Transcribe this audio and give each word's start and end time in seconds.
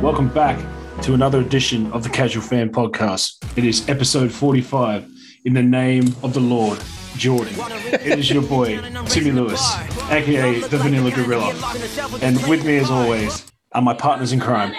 Welcome 0.00 0.28
back 0.28 0.58
to 1.02 1.12
another 1.12 1.40
edition 1.40 1.92
of 1.92 2.02
the 2.02 2.08
Casual 2.08 2.42
Fan 2.42 2.70
Podcast. 2.70 3.36
It 3.58 3.66
is 3.66 3.86
episode 3.86 4.32
45 4.32 5.06
in 5.44 5.52
the 5.52 5.62
name 5.62 6.14
of 6.22 6.32
the 6.32 6.40
Lord, 6.40 6.80
Jordan. 7.18 7.52
It 7.92 8.18
is 8.18 8.30
your 8.30 8.42
boy, 8.42 8.80
Timmy 9.04 9.32
Lewis, 9.32 9.60
aka 10.08 10.60
the 10.60 10.78
Vanilla 10.78 11.10
Gorilla. 11.10 11.52
And 12.22 12.42
with 12.48 12.64
me, 12.64 12.78
as 12.78 12.90
always, 12.90 13.44
are 13.72 13.82
my 13.82 13.92
partners 13.92 14.32
in 14.32 14.40
crime. 14.40 14.72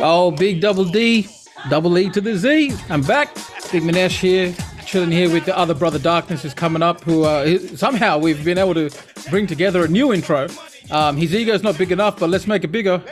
Oh, 0.00 0.34
big 0.34 0.62
double 0.62 0.86
D, 0.86 1.28
double 1.68 1.98
E 1.98 2.08
to 2.08 2.22
the 2.22 2.38
Z. 2.38 2.72
I'm 2.88 3.02
back. 3.02 3.34
Big 3.70 3.82
Manesh 3.82 4.18
here, 4.18 4.54
chilling 4.86 5.12
here 5.12 5.30
with 5.30 5.44
the 5.44 5.54
other 5.58 5.74
brother 5.74 5.98
Darkness 5.98 6.42
is 6.46 6.54
coming 6.54 6.82
up. 6.82 7.02
Who 7.04 7.24
uh, 7.24 7.58
somehow 7.76 8.16
we've 8.16 8.42
been 8.42 8.56
able 8.56 8.74
to 8.74 8.90
bring 9.28 9.46
together 9.46 9.84
a 9.84 9.88
new 9.88 10.14
intro. 10.14 10.48
Um, 10.90 11.18
his 11.18 11.34
ego's 11.34 11.62
not 11.62 11.76
big 11.76 11.92
enough, 11.92 12.18
but 12.18 12.30
let's 12.30 12.46
make 12.46 12.64
it 12.64 12.68
bigger. 12.68 13.02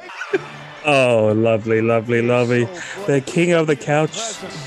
Oh, 0.86 1.32
lovely, 1.34 1.80
lovely, 1.80 2.20
lovely. 2.20 2.64
The 3.06 3.22
king 3.24 3.52
of 3.52 3.66
the 3.66 3.76
couch. 3.76 4.12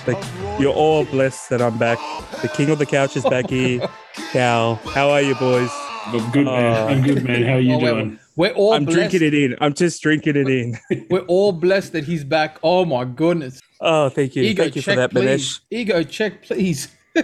The, 0.06 0.58
you're 0.60 0.74
all 0.74 1.06
blessed 1.06 1.50
that 1.52 1.62
I'm 1.62 1.78
back. 1.78 2.00
The 2.42 2.48
king 2.48 2.70
of 2.72 2.80
the 2.80 2.86
couch 2.88 3.16
is 3.16 3.24
back 3.24 3.50
here. 3.50 3.88
Cal, 4.32 4.76
how 4.94 5.10
are 5.12 5.22
you, 5.22 5.36
boys? 5.36 5.70
I'm 6.08 6.32
good, 6.32 6.46
man. 6.46 6.66
Uh, 6.74 6.86
I'm 6.88 7.02
good, 7.04 7.24
man. 7.24 7.44
How 7.44 7.54
are 7.54 7.60
you 7.60 7.74
Oh, 7.76 7.80
we're- 7.80 7.94
doing? 7.94 8.20
We're 8.36 8.52
all 8.54 8.74
I'm 8.74 8.86
blessed. 8.86 8.98
drinking 9.12 9.24
it 9.28 9.34
in. 9.34 9.56
I'm 9.62 9.74
just 9.74 10.02
drinking 10.02 10.36
it 10.36 10.48
in. 10.48 10.78
We're 11.10 11.22
all 11.26 11.52
blessed 11.52 11.94
that 11.94 12.04
he's 12.04 12.24
back. 12.24 12.60
Oh 12.62 12.86
my 12.86 13.04
goodness. 13.04 13.60
Oh, 13.82 14.10
thank 14.10 14.36
you. 14.36 14.44
Ego 14.44 14.62
thank 14.62 14.76
you 14.76 14.82
check, 14.84 14.94
for 14.94 15.00
that, 15.02 15.10
please. 15.10 15.26
Manesh. 15.58 15.60
Ego 15.72 16.04
check, 16.04 16.44
please. 16.44 16.88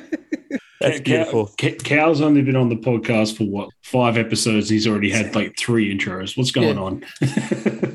That's 0.83 0.97
Ca- 0.99 1.03
beautiful. 1.03 1.51
Ca- 1.59 1.77
Cal's 1.83 2.21
only 2.21 2.41
been 2.41 2.55
on 2.55 2.69
the 2.69 2.75
podcast 2.75 3.37
for 3.37 3.45
what 3.45 3.69
five 3.81 4.17
episodes. 4.17 4.69
He's 4.69 4.87
already 4.87 5.09
had 5.09 5.33
like 5.35 5.57
three 5.57 5.95
intros. 5.95 6.37
What's 6.37 6.51
going 6.51 6.77
Yeah. 6.77 6.83
on? 6.83 7.01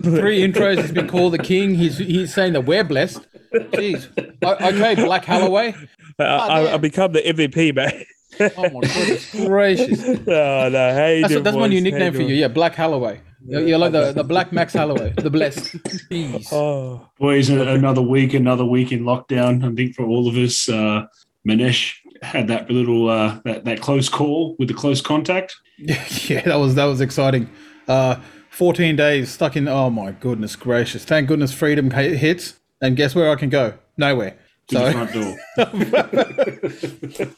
Three 0.02 0.40
intros. 0.46 0.80
He's 0.80 0.92
been 0.92 1.08
called 1.08 1.34
the 1.34 1.38
king. 1.38 1.74
He's 1.74 1.98
he's 1.98 2.32
saying 2.32 2.54
that 2.54 2.62
we're 2.62 2.84
blessed. 2.84 3.20
Jeez. 3.52 4.08
Okay, 4.42 4.94
Black 4.94 5.24
Holloway. 5.24 5.74
I, 6.18 6.24
I. 6.24 6.74
I 6.74 6.76
become 6.78 7.12
the 7.12 7.20
MVP, 7.20 7.74
man. 7.74 8.04
Oh 8.56 8.70
my 8.70 8.80
goodness 8.80 9.34
gracious. 9.34 10.02
oh, 10.28 10.68
no. 10.68 10.94
Hey, 10.94 11.22
That's, 11.22 11.41
that's 11.42 11.56
my 11.56 11.66
new 11.66 11.80
nickname 11.80 12.12
for 12.12 12.22
you. 12.22 12.34
Yeah, 12.34 12.48
Black 12.48 12.74
Holloway. 12.74 13.20
You're, 13.46 13.66
you're 13.66 13.78
like 13.78 13.92
the, 13.92 14.12
the 14.12 14.24
Black 14.24 14.52
Max 14.52 14.74
Holloway, 14.74 15.12
the 15.16 15.30
blessed. 15.30 15.76
Jeez. 16.10 16.52
Oh, 16.52 17.08
Boys, 17.18 17.48
another 17.48 18.02
week, 18.02 18.34
another 18.34 18.64
week 18.64 18.92
in 18.92 19.02
lockdown. 19.04 19.64
I 19.64 19.74
think 19.74 19.94
for 19.94 20.04
all 20.04 20.28
of 20.28 20.36
us, 20.36 20.68
uh, 20.68 21.06
Manesh 21.48 21.94
had 22.22 22.48
that 22.48 22.70
little 22.70 23.08
uh, 23.08 23.41
that 23.44 23.64
that 23.64 23.80
close 23.80 24.08
call 24.08 24.56
with 24.58 24.69
the 24.69 24.74
close 24.74 25.00
contact. 25.00 25.56
yeah, 25.78 26.42
that 26.42 26.56
was 26.56 26.75
that 26.75 26.84
was 26.84 27.00
exciting. 27.00 27.50
Uh, 27.86 28.16
14 28.50 28.97
days 28.97 29.30
stuck 29.30 29.56
in. 29.56 29.69
Oh 29.69 29.91
my 29.91 30.12
goodness 30.12 30.56
gracious! 30.56 31.05
Thank 31.05 31.28
goodness 31.28 31.52
freedom 31.52 31.91
hits. 31.91 32.55
And 32.80 32.97
guess 32.97 33.14
where 33.14 33.30
I 33.30 33.34
can 33.34 33.50
go? 33.50 33.75
Nowhere. 33.97 34.36
To 34.69 34.75
the 34.78 34.92
So 34.92 34.92
front 34.92 35.12
door. 35.12 35.38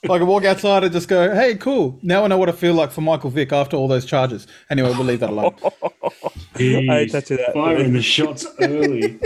I 0.15 0.19
can 0.19 0.27
walk 0.27 0.45
outside 0.45 0.85
and 0.85 0.93
just 0.93 1.09
go, 1.09 1.35
"Hey, 1.35 1.55
cool." 1.55 1.99
Now 2.03 2.25
I 2.25 2.27
know 2.27 2.37
what 2.39 2.49
I 2.49 2.53
feel 2.53 2.75
like 2.75 2.91
for 2.91 3.01
Michael 3.01 3.31
Vick 3.31 3.53
after 3.53 3.77
all 3.77 3.89
those 3.89 4.05
charges. 4.05 4.47
Anyway, 4.69 4.91
we'll 4.91 5.05
leave 5.05 5.21
that 5.21 5.31
alone. 5.31 5.53
Jeez, 6.55 7.13
touching 7.13 7.37
that. 7.39 7.55
Firing 7.55 7.93
the 7.93 8.03
shots 8.03 8.47
early. 8.61 9.19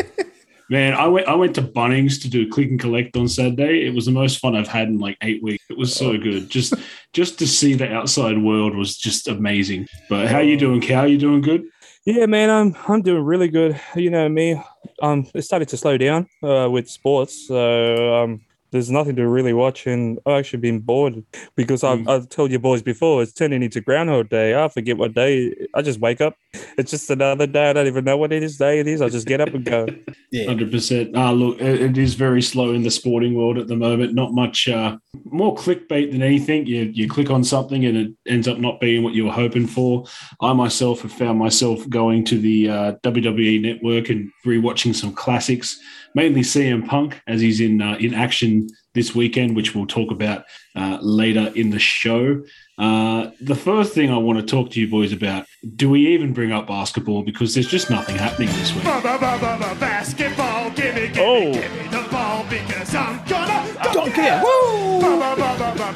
Man, 0.70 0.94
I 0.94 1.06
went 1.06 1.28
I 1.28 1.34
went 1.34 1.54
to 1.56 1.62
Bunnings 1.62 2.20
to 2.22 2.28
do 2.28 2.48
click 2.48 2.70
and 2.70 2.80
collect 2.80 3.16
on 3.16 3.28
Saturday. 3.28 3.86
It 3.86 3.94
was 3.94 4.06
the 4.06 4.12
most 4.12 4.38
fun 4.38 4.56
I've 4.56 4.68
had 4.68 4.88
in 4.88 4.98
like 4.98 5.18
eight 5.22 5.42
weeks. 5.42 5.64
It 5.68 5.76
was 5.76 5.94
so 5.94 6.16
good. 6.16 6.48
Just 6.48 6.74
just 7.12 7.38
to 7.40 7.46
see 7.46 7.74
the 7.74 7.92
outside 7.92 8.38
world 8.38 8.74
was 8.74 8.96
just 8.96 9.28
amazing. 9.28 9.86
But 10.08 10.28
how 10.28 10.38
you 10.38 10.56
doing, 10.56 10.80
Cal? 10.80 11.06
You 11.06 11.18
doing 11.18 11.42
good? 11.42 11.64
Yeah, 12.06 12.26
man, 12.26 12.48
I'm 12.48 12.76
I'm 12.88 13.02
doing 13.02 13.24
really 13.24 13.48
good. 13.48 13.78
You 13.94 14.10
know 14.10 14.28
me, 14.28 14.60
um, 15.02 15.26
it 15.34 15.42
started 15.42 15.68
to 15.68 15.76
slow 15.76 15.98
down 15.98 16.28
uh, 16.42 16.68
with 16.70 16.88
sports, 16.88 17.46
so 17.46 18.14
um, 18.14 18.40
there's 18.74 18.90
nothing 18.90 19.14
to 19.14 19.28
really 19.28 19.52
watch, 19.52 19.86
and 19.86 20.18
I've 20.26 20.40
actually 20.40 20.58
been 20.58 20.80
bored 20.80 21.22
because 21.54 21.84
I've, 21.84 22.08
I've 22.08 22.28
told 22.28 22.50
you 22.50 22.58
boys 22.58 22.82
before 22.82 23.22
it's 23.22 23.32
turning 23.32 23.62
into 23.62 23.80
Groundhog 23.80 24.30
Day. 24.30 24.60
I 24.60 24.66
forget 24.66 24.98
what 24.98 25.14
day. 25.14 25.54
I 25.74 25.80
just 25.80 26.00
wake 26.00 26.20
up. 26.20 26.34
It's 26.76 26.90
just 26.90 27.08
another 27.08 27.46
day. 27.46 27.70
I 27.70 27.72
don't 27.72 27.86
even 27.86 28.04
know 28.04 28.16
what 28.16 28.32
it 28.32 28.42
is 28.42 28.56
day 28.56 28.80
it 28.80 28.88
is. 28.88 29.00
I 29.00 29.08
just 29.10 29.28
get 29.28 29.40
up 29.40 29.54
and 29.54 29.64
go. 29.64 29.86
Yeah. 30.32 30.46
Hundred 30.46 30.72
percent. 30.72 31.12
Ah, 31.14 31.30
look, 31.30 31.60
it, 31.60 31.80
it 31.80 31.96
is 31.96 32.14
very 32.14 32.42
slow 32.42 32.72
in 32.72 32.82
the 32.82 32.90
sporting 32.90 33.34
world 33.34 33.56
at 33.56 33.68
the 33.68 33.76
moment. 33.76 34.14
Not 34.14 34.32
much, 34.32 34.66
uh, 34.66 34.96
more 35.26 35.54
clickbait 35.54 36.10
than 36.10 36.22
anything. 36.22 36.66
You 36.66 36.90
you 36.92 37.08
click 37.08 37.30
on 37.30 37.44
something 37.44 37.84
and 37.84 37.96
it 37.96 38.12
ends 38.26 38.48
up 38.48 38.58
not 38.58 38.80
being 38.80 39.04
what 39.04 39.14
you 39.14 39.26
were 39.26 39.30
hoping 39.30 39.68
for. 39.68 40.06
I 40.40 40.52
myself 40.52 41.02
have 41.02 41.12
found 41.12 41.38
myself 41.38 41.88
going 41.88 42.24
to 42.24 42.38
the 42.40 42.68
uh, 42.68 42.92
WWE 43.04 43.62
Network 43.62 44.08
and 44.08 44.28
rewatching 44.44 44.92
some 44.92 45.12
classics, 45.12 45.78
mainly 46.14 46.42
CM 46.42 46.86
Punk 46.86 47.20
as 47.26 47.40
he's 47.40 47.60
in 47.60 47.82
uh, 47.82 47.96
in 48.00 48.14
action 48.14 48.68
this 48.94 49.14
weekend, 49.14 49.56
which 49.56 49.74
we'll 49.74 49.86
talk 49.86 50.10
about 50.10 50.44
uh, 50.76 50.98
later 51.02 51.52
in 51.54 51.70
the 51.70 51.78
show. 51.78 52.42
Uh, 52.78 53.30
the 53.40 53.54
first 53.54 53.94
thing 53.94 54.10
I 54.10 54.16
want 54.16 54.38
to 54.38 54.44
talk 54.44 54.70
to 54.72 54.80
you 54.80 54.88
boys 54.88 55.12
about: 55.12 55.46
Do 55.76 55.90
we 55.90 56.08
even 56.08 56.32
bring 56.32 56.52
up 56.52 56.66
basketball 56.66 57.22
because 57.22 57.54
there's 57.54 57.68
just 57.68 57.90
nothing 57.90 58.16
happening 58.16 58.48
this 58.48 58.74
week? 58.74 58.84
Basketball, 58.84 60.70
gimme, 60.70 61.08
gimme, 61.08 61.18
Oh. 61.20 61.52
gimme 61.52 61.88
the 61.90 62.08
ball 62.10 62.44
because 62.48 62.94
I'm 62.94 63.24
gonna 63.28 63.64
Dunk 63.92 64.14
it! 64.16 64.42
Woo! 64.42 65.00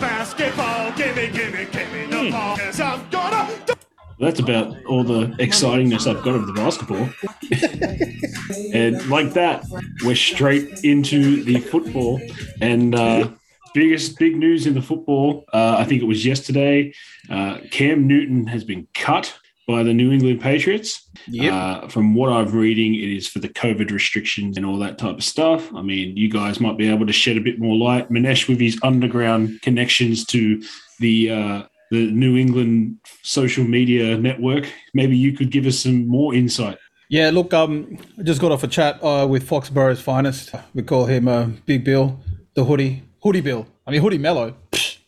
Basketball, 0.01 0.93
gimme, 0.93 1.27
gimme, 1.33 1.67
gimme 1.73 2.07
the 2.11 2.31
ball 2.31 2.57
because 2.57 2.81
I'm 2.81 2.99
gonna 2.99 3.08
That's 4.21 4.41
about 4.41 4.85
all 4.87 5.05
the 5.05 5.27
excitingness 5.39 6.07
I've 6.07 6.25
got 6.25 6.35
of 6.35 6.47
the 6.47 6.53
basketball. 6.53 7.09
and 8.75 9.09
like 9.09 9.33
that, 9.35 9.65
we're 10.05 10.17
straight 10.17 10.85
into 10.85 11.45
the 11.45 11.61
football. 11.61 12.21
And 12.61 12.95
uh, 12.95 13.31
biggest 13.75 14.19
big 14.19 14.37
news 14.37 14.67
in 14.67 14.75
the 14.75 14.83
football, 14.83 15.45
uh, 15.53 15.77
I 15.79 15.85
think 15.85 16.03
it 16.03 16.07
was 16.07 16.27
yesterday. 16.27 16.93
Uh, 17.31 17.59
Cam 17.71 18.07
Newton 18.09 18.47
has 18.49 18.65
been 18.65 18.89
cut 18.93 19.39
by 19.69 19.83
the 19.83 19.93
New 19.93 20.11
England 20.11 20.41
Patriots. 20.41 21.09
Yep. 21.29 21.53
Uh, 21.53 21.89
from 21.89 22.15
what 22.15 22.33
I'm 22.33 22.51
reading, 22.51 22.95
it 22.95 23.15
is 23.15 23.29
for 23.29 23.39
the 23.39 23.51
COVID 23.51 23.91
restrictions 23.91 24.57
and 24.57 24.65
all 24.65 24.79
that 24.79 24.99
type 24.99 25.17
of 25.17 25.23
stuff. 25.23 25.73
I 25.75 25.83
mean, 25.83 26.17
you 26.17 26.31
guys 26.31 26.59
might 26.59 26.79
be 26.79 26.89
able 26.89 27.07
to 27.07 27.13
shed 27.13 27.37
a 27.37 27.41
bit 27.41 27.61
more 27.61 27.77
light. 27.77 28.11
Manesh, 28.11 28.49
with 28.49 28.59
his 28.59 28.81
underground 28.83 29.61
connections 29.63 30.25
to 30.27 30.63
the 30.99 31.31
uh, 31.31 31.63
the 31.91 32.11
New 32.11 32.37
England 32.37 32.99
social 33.23 33.65
media 33.65 34.17
network, 34.17 34.67
maybe 34.95 35.17
you 35.17 35.33
could 35.33 35.51
give 35.51 35.67
us 35.67 35.81
some 35.81 36.07
more 36.07 36.35
insight. 36.35 36.79
Yeah, 37.11 37.31
look, 37.31 37.55
um, 37.55 37.99
I 38.19 38.23
just 38.23 38.41
got 38.41 38.53
off 38.53 38.63
a 38.63 38.69
chat 38.69 39.03
uh, 39.03 39.27
with 39.29 39.49
Foxborough's 39.49 40.01
finest. 40.01 40.55
We 40.75 40.83
call 40.83 41.07
him 41.07 41.27
uh, 41.27 41.47
Big 41.65 41.83
Bill, 41.83 42.21
the 42.55 42.65
hoodie, 42.65 43.03
hoodie 43.23 43.41
Bill. 43.41 43.67
I 43.87 43.93
mean, 43.93 44.03
hoodie 44.03 44.19
Mellow, 44.19 44.55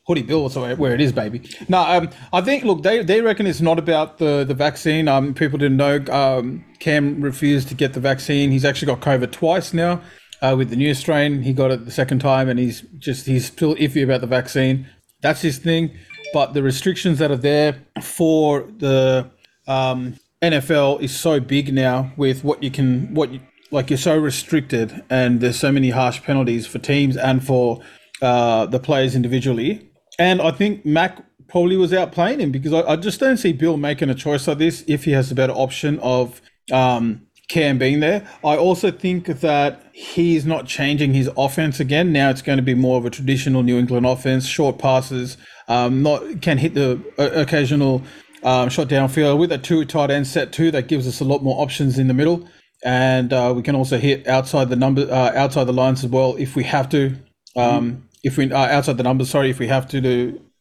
hoodie 0.07 0.23
Bill. 0.23 0.49
Where 0.49 0.77
where 0.77 0.95
it 0.95 1.01
is, 1.03 1.13
baby. 1.13 1.43
No, 1.69 1.81
um, 1.81 2.09
I 2.33 2.41
think 2.41 2.65
look, 2.65 2.83
they 2.83 3.03
they 3.03 3.21
reckon 3.21 3.47
it's 3.47 3.61
not 3.61 3.79
about 3.79 4.17
the 4.17 4.45
the 4.45 4.55
vaccine. 4.55 5.09
Um, 5.09 5.35
people 5.35 5.59
didn't 5.59 5.77
know. 5.77 6.03
Um, 6.11 6.65
Cam 6.79 7.21
refused 7.21 7.69
to 7.69 7.75
get 7.75 7.93
the 7.93 8.01
vaccine. 8.01 8.51
He's 8.51 8.65
actually 8.65 8.87
got 8.87 9.01
COVID 9.01 9.31
twice 9.31 9.75
now. 9.75 10.01
Uh, 10.41 10.55
with 10.57 10.71
the 10.71 10.77
new 10.77 10.95
strain, 10.95 11.43
he 11.43 11.53
got 11.53 11.71
it 11.71 11.85
the 11.85 11.91
second 11.91 12.21
time, 12.21 12.49
and 12.49 12.59
he's 12.59 12.81
just 12.99 13.27
he's 13.27 13.45
still 13.45 13.75
iffy 13.75 14.03
about 14.03 14.23
the 14.23 14.27
vaccine. 14.27 14.89
That's 15.23 15.43
his 15.43 15.59
thing. 15.59 15.97
But 16.33 16.55
the 16.55 16.63
restrictions 16.63 17.19
that 17.19 17.31
are 17.31 17.37
there 17.37 17.83
for 18.03 18.63
the 18.63 19.31
um, 19.67 20.17
NFL 20.43 21.03
is 21.03 21.15
so 21.17 21.41
big 21.41 21.73
now 21.73 22.13
with 22.17 22.45
what 22.45 22.63
you 22.63 22.71
can 22.71 23.13
what 23.15 23.33
you, 23.33 23.41
like 23.71 23.91
you're 23.91 23.99
so 23.99 24.17
restricted 24.17 25.03
and 25.11 25.41
there's 25.41 25.59
so 25.59 25.71
many 25.71 25.91
harsh 25.91 26.23
penalties 26.23 26.67
for 26.67 26.79
teams 26.79 27.17
and 27.17 27.45
for 27.45 27.81
uh, 28.23 28.67
the 28.67 28.79
players 28.79 29.15
individually. 29.15 29.91
And 30.19 30.41
I 30.41 30.51
think 30.51 30.85
Mac 30.85 31.25
probably 31.49 31.77
was 31.77 31.93
outplaying 31.93 32.41
him 32.41 32.53
because 32.53 32.73
I, 32.73 32.83
I 32.83 32.97
just 32.97 33.21
don't 33.21 33.37
see 33.37 33.53
Bill 33.53 33.77
making 33.77 34.09
a 34.11 34.15
choice 34.15 34.47
like 34.47 34.59
this 34.59 34.85
if 34.87 35.05
he 35.05 35.13
has 35.13 35.31
a 35.31 35.35
better 35.35 35.53
option 35.53 35.99
of 36.01 36.41
um, 36.73 37.27
Cam 37.51 37.79
being 37.79 38.01
there. 38.01 38.21
I 38.45 38.57
also 38.57 38.91
think 38.91 39.27
that 39.27 39.83
he's 39.93 40.47
not 40.47 40.67
changing 40.67 41.15
his 41.15 41.29
offense 41.37 41.81
again. 41.81 42.13
Now 42.13 42.31
it's 42.31 42.43
going 42.43 42.59
to 42.59 42.63
be 42.63 42.75
more 42.75 42.97
of 42.99 43.05
a 43.05 43.11
traditional 43.11 43.63
New 43.63 43.79
England 43.79 44.07
offense, 44.07 44.47
short 44.47 44.79
passes, 44.79 45.37
um, 45.69 46.03
not 46.03 46.41
can 46.41 46.59
hit 46.59 46.75
the 46.75 47.03
uh, 47.19 47.31
occasional 47.45 48.03
um, 48.43 48.69
shot 48.71 48.89
downfield 48.89 49.39
with 49.39 49.53
a 49.53 49.59
two 49.59 49.85
tight 49.85 50.11
end 50.11 50.27
set 50.27 50.53
two. 50.53 50.71
That 50.71 50.89
gives 50.89 51.07
us 51.07 51.21
a 51.21 51.25
lot 51.25 51.43
more 51.43 51.61
options 51.61 51.99
in 51.99 52.07
the 52.07 52.15
middle, 52.15 52.49
and 52.85 53.33
uh, 53.33 53.53
we 53.57 53.63
can 53.63 53.75
also 53.75 53.99
hit 53.99 54.27
outside 54.27 54.69
the 54.69 54.77
number, 54.77 55.03
uh, 55.03 55.33
outside 55.35 55.65
the 55.65 55.73
lines 55.73 56.05
as 56.05 56.11
well 56.11 56.37
if 56.37 56.57
we 56.57 56.65
have 56.65 56.89
to. 56.91 57.17
Um, 57.57 58.07
If 58.23 58.37
we 58.37 58.53
uh, 58.53 58.77
outside 58.77 58.97
the 58.99 59.03
numbers, 59.03 59.31
sorry, 59.31 59.49
if 59.51 59.59
we 59.59 59.69
have 59.69 59.87
to 59.89 60.01
to 60.01 60.15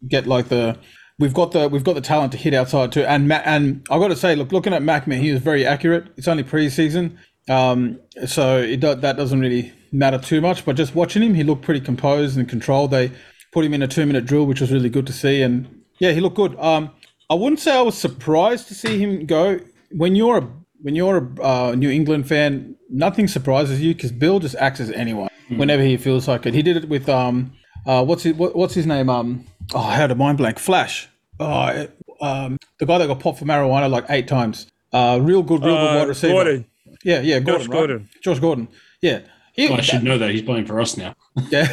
get 0.07 0.25
like 0.25 0.47
the 0.47 0.77
we've 1.19 1.33
got 1.33 1.51
the 1.51 1.67
we've 1.67 1.83
got 1.83 1.93
the 1.93 2.01
talent 2.01 2.31
to 2.31 2.37
hit 2.37 2.53
outside 2.53 2.91
too. 2.91 3.03
And 3.03 3.27
Ma- 3.27 3.41
and 3.45 3.85
I 3.91 3.99
got 3.99 4.07
to 4.07 4.15
say, 4.15 4.35
look, 4.35 4.51
looking 4.51 4.73
at 4.73 4.81
Mac, 4.81 5.05
man, 5.05 5.21
he 5.21 5.31
was 5.31 5.41
very 5.41 5.65
accurate. 5.65 6.07
It's 6.17 6.27
only 6.27 6.43
preseason, 6.43 7.17
um, 7.47 7.99
so 8.25 8.57
it 8.57 8.79
do, 8.79 8.95
that 8.95 9.17
doesn't 9.17 9.39
really 9.39 9.73
matter 9.91 10.17
too 10.17 10.41
much. 10.41 10.65
But 10.65 10.75
just 10.75 10.95
watching 10.95 11.21
him, 11.21 11.35
he 11.35 11.43
looked 11.43 11.61
pretty 11.61 11.81
composed 11.81 12.37
and 12.37 12.49
controlled. 12.49 12.91
They 12.91 13.11
put 13.51 13.65
him 13.65 13.73
in 13.73 13.83
a 13.83 13.87
two 13.87 14.05
minute 14.05 14.25
drill, 14.25 14.45
which 14.45 14.61
was 14.61 14.71
really 14.71 14.89
good 14.89 15.05
to 15.07 15.13
see. 15.13 15.41
And 15.41 15.83
yeah, 15.99 16.11
he 16.11 16.21
looked 16.21 16.37
good. 16.37 16.57
Um, 16.59 16.91
I 17.29 17.35
wouldn't 17.35 17.59
say 17.59 17.77
I 17.77 17.81
was 17.81 17.97
surprised 17.97 18.67
to 18.69 18.73
see 18.73 18.97
him 18.97 19.25
go. 19.25 19.59
When 19.91 20.15
you're 20.15 20.37
a 20.37 20.49
when 20.81 20.95
you're 20.95 21.17
a 21.17 21.43
uh, 21.43 21.75
New 21.75 21.89
England 21.89 22.27
fan, 22.27 22.75
nothing 22.89 23.27
surprises 23.27 23.81
you 23.81 23.93
because 23.93 24.11
Bill 24.11 24.39
just 24.39 24.55
acts 24.55 24.79
as 24.79 24.91
anyone 24.91 25.29
whenever 25.49 25.83
he 25.83 25.97
feels 25.97 26.27
like 26.27 26.45
it. 26.45 26.53
He 26.53 26.61
did 26.61 26.77
it 26.77 26.87
with 26.87 27.09
um, 27.09 27.51
uh, 27.85 28.03
what's 28.05 28.23
his 28.23 28.33
what, 28.35 28.55
what's 28.55 28.73
his 28.73 28.85
name? 28.85 29.09
Um, 29.09 29.45
oh, 29.73 29.79
I 29.79 29.95
had 29.95 30.11
a 30.11 30.15
mind 30.15 30.37
blank. 30.37 30.59
Flash. 30.59 31.07
Oh, 31.39 31.67
it- 31.67 31.95
um, 32.21 32.57
the 32.79 32.85
guy 32.85 32.97
that 32.97 33.07
got 33.07 33.21
popped 33.21 33.39
for 33.39 33.45
marijuana 33.45 33.89
like 33.89 34.03
eight 34.09 34.27
times. 34.27 34.67
Uh, 34.91 35.19
real 35.21 35.41
good, 35.41 35.63
real 35.63 35.73
good 35.77 35.95
Uh, 35.95 35.99
wide 35.99 36.07
receiver. 36.09 36.33
Gordon. 36.33 36.65
Yeah, 37.05 37.21
yeah, 37.21 37.39
Gordon. 37.39 37.67
right? 37.67 37.77
Gordon. 37.77 38.09
Josh 38.21 38.39
Gordon. 38.39 38.67
Yeah. 39.01 39.21
He, 39.53 39.69
I 39.69 39.79
should 39.81 40.03
know 40.03 40.17
that 40.17 40.29
he's 40.31 40.41
playing 40.41 40.65
for 40.65 40.79
us 40.81 40.97
now. 40.97 41.15
yeah. 41.49 41.65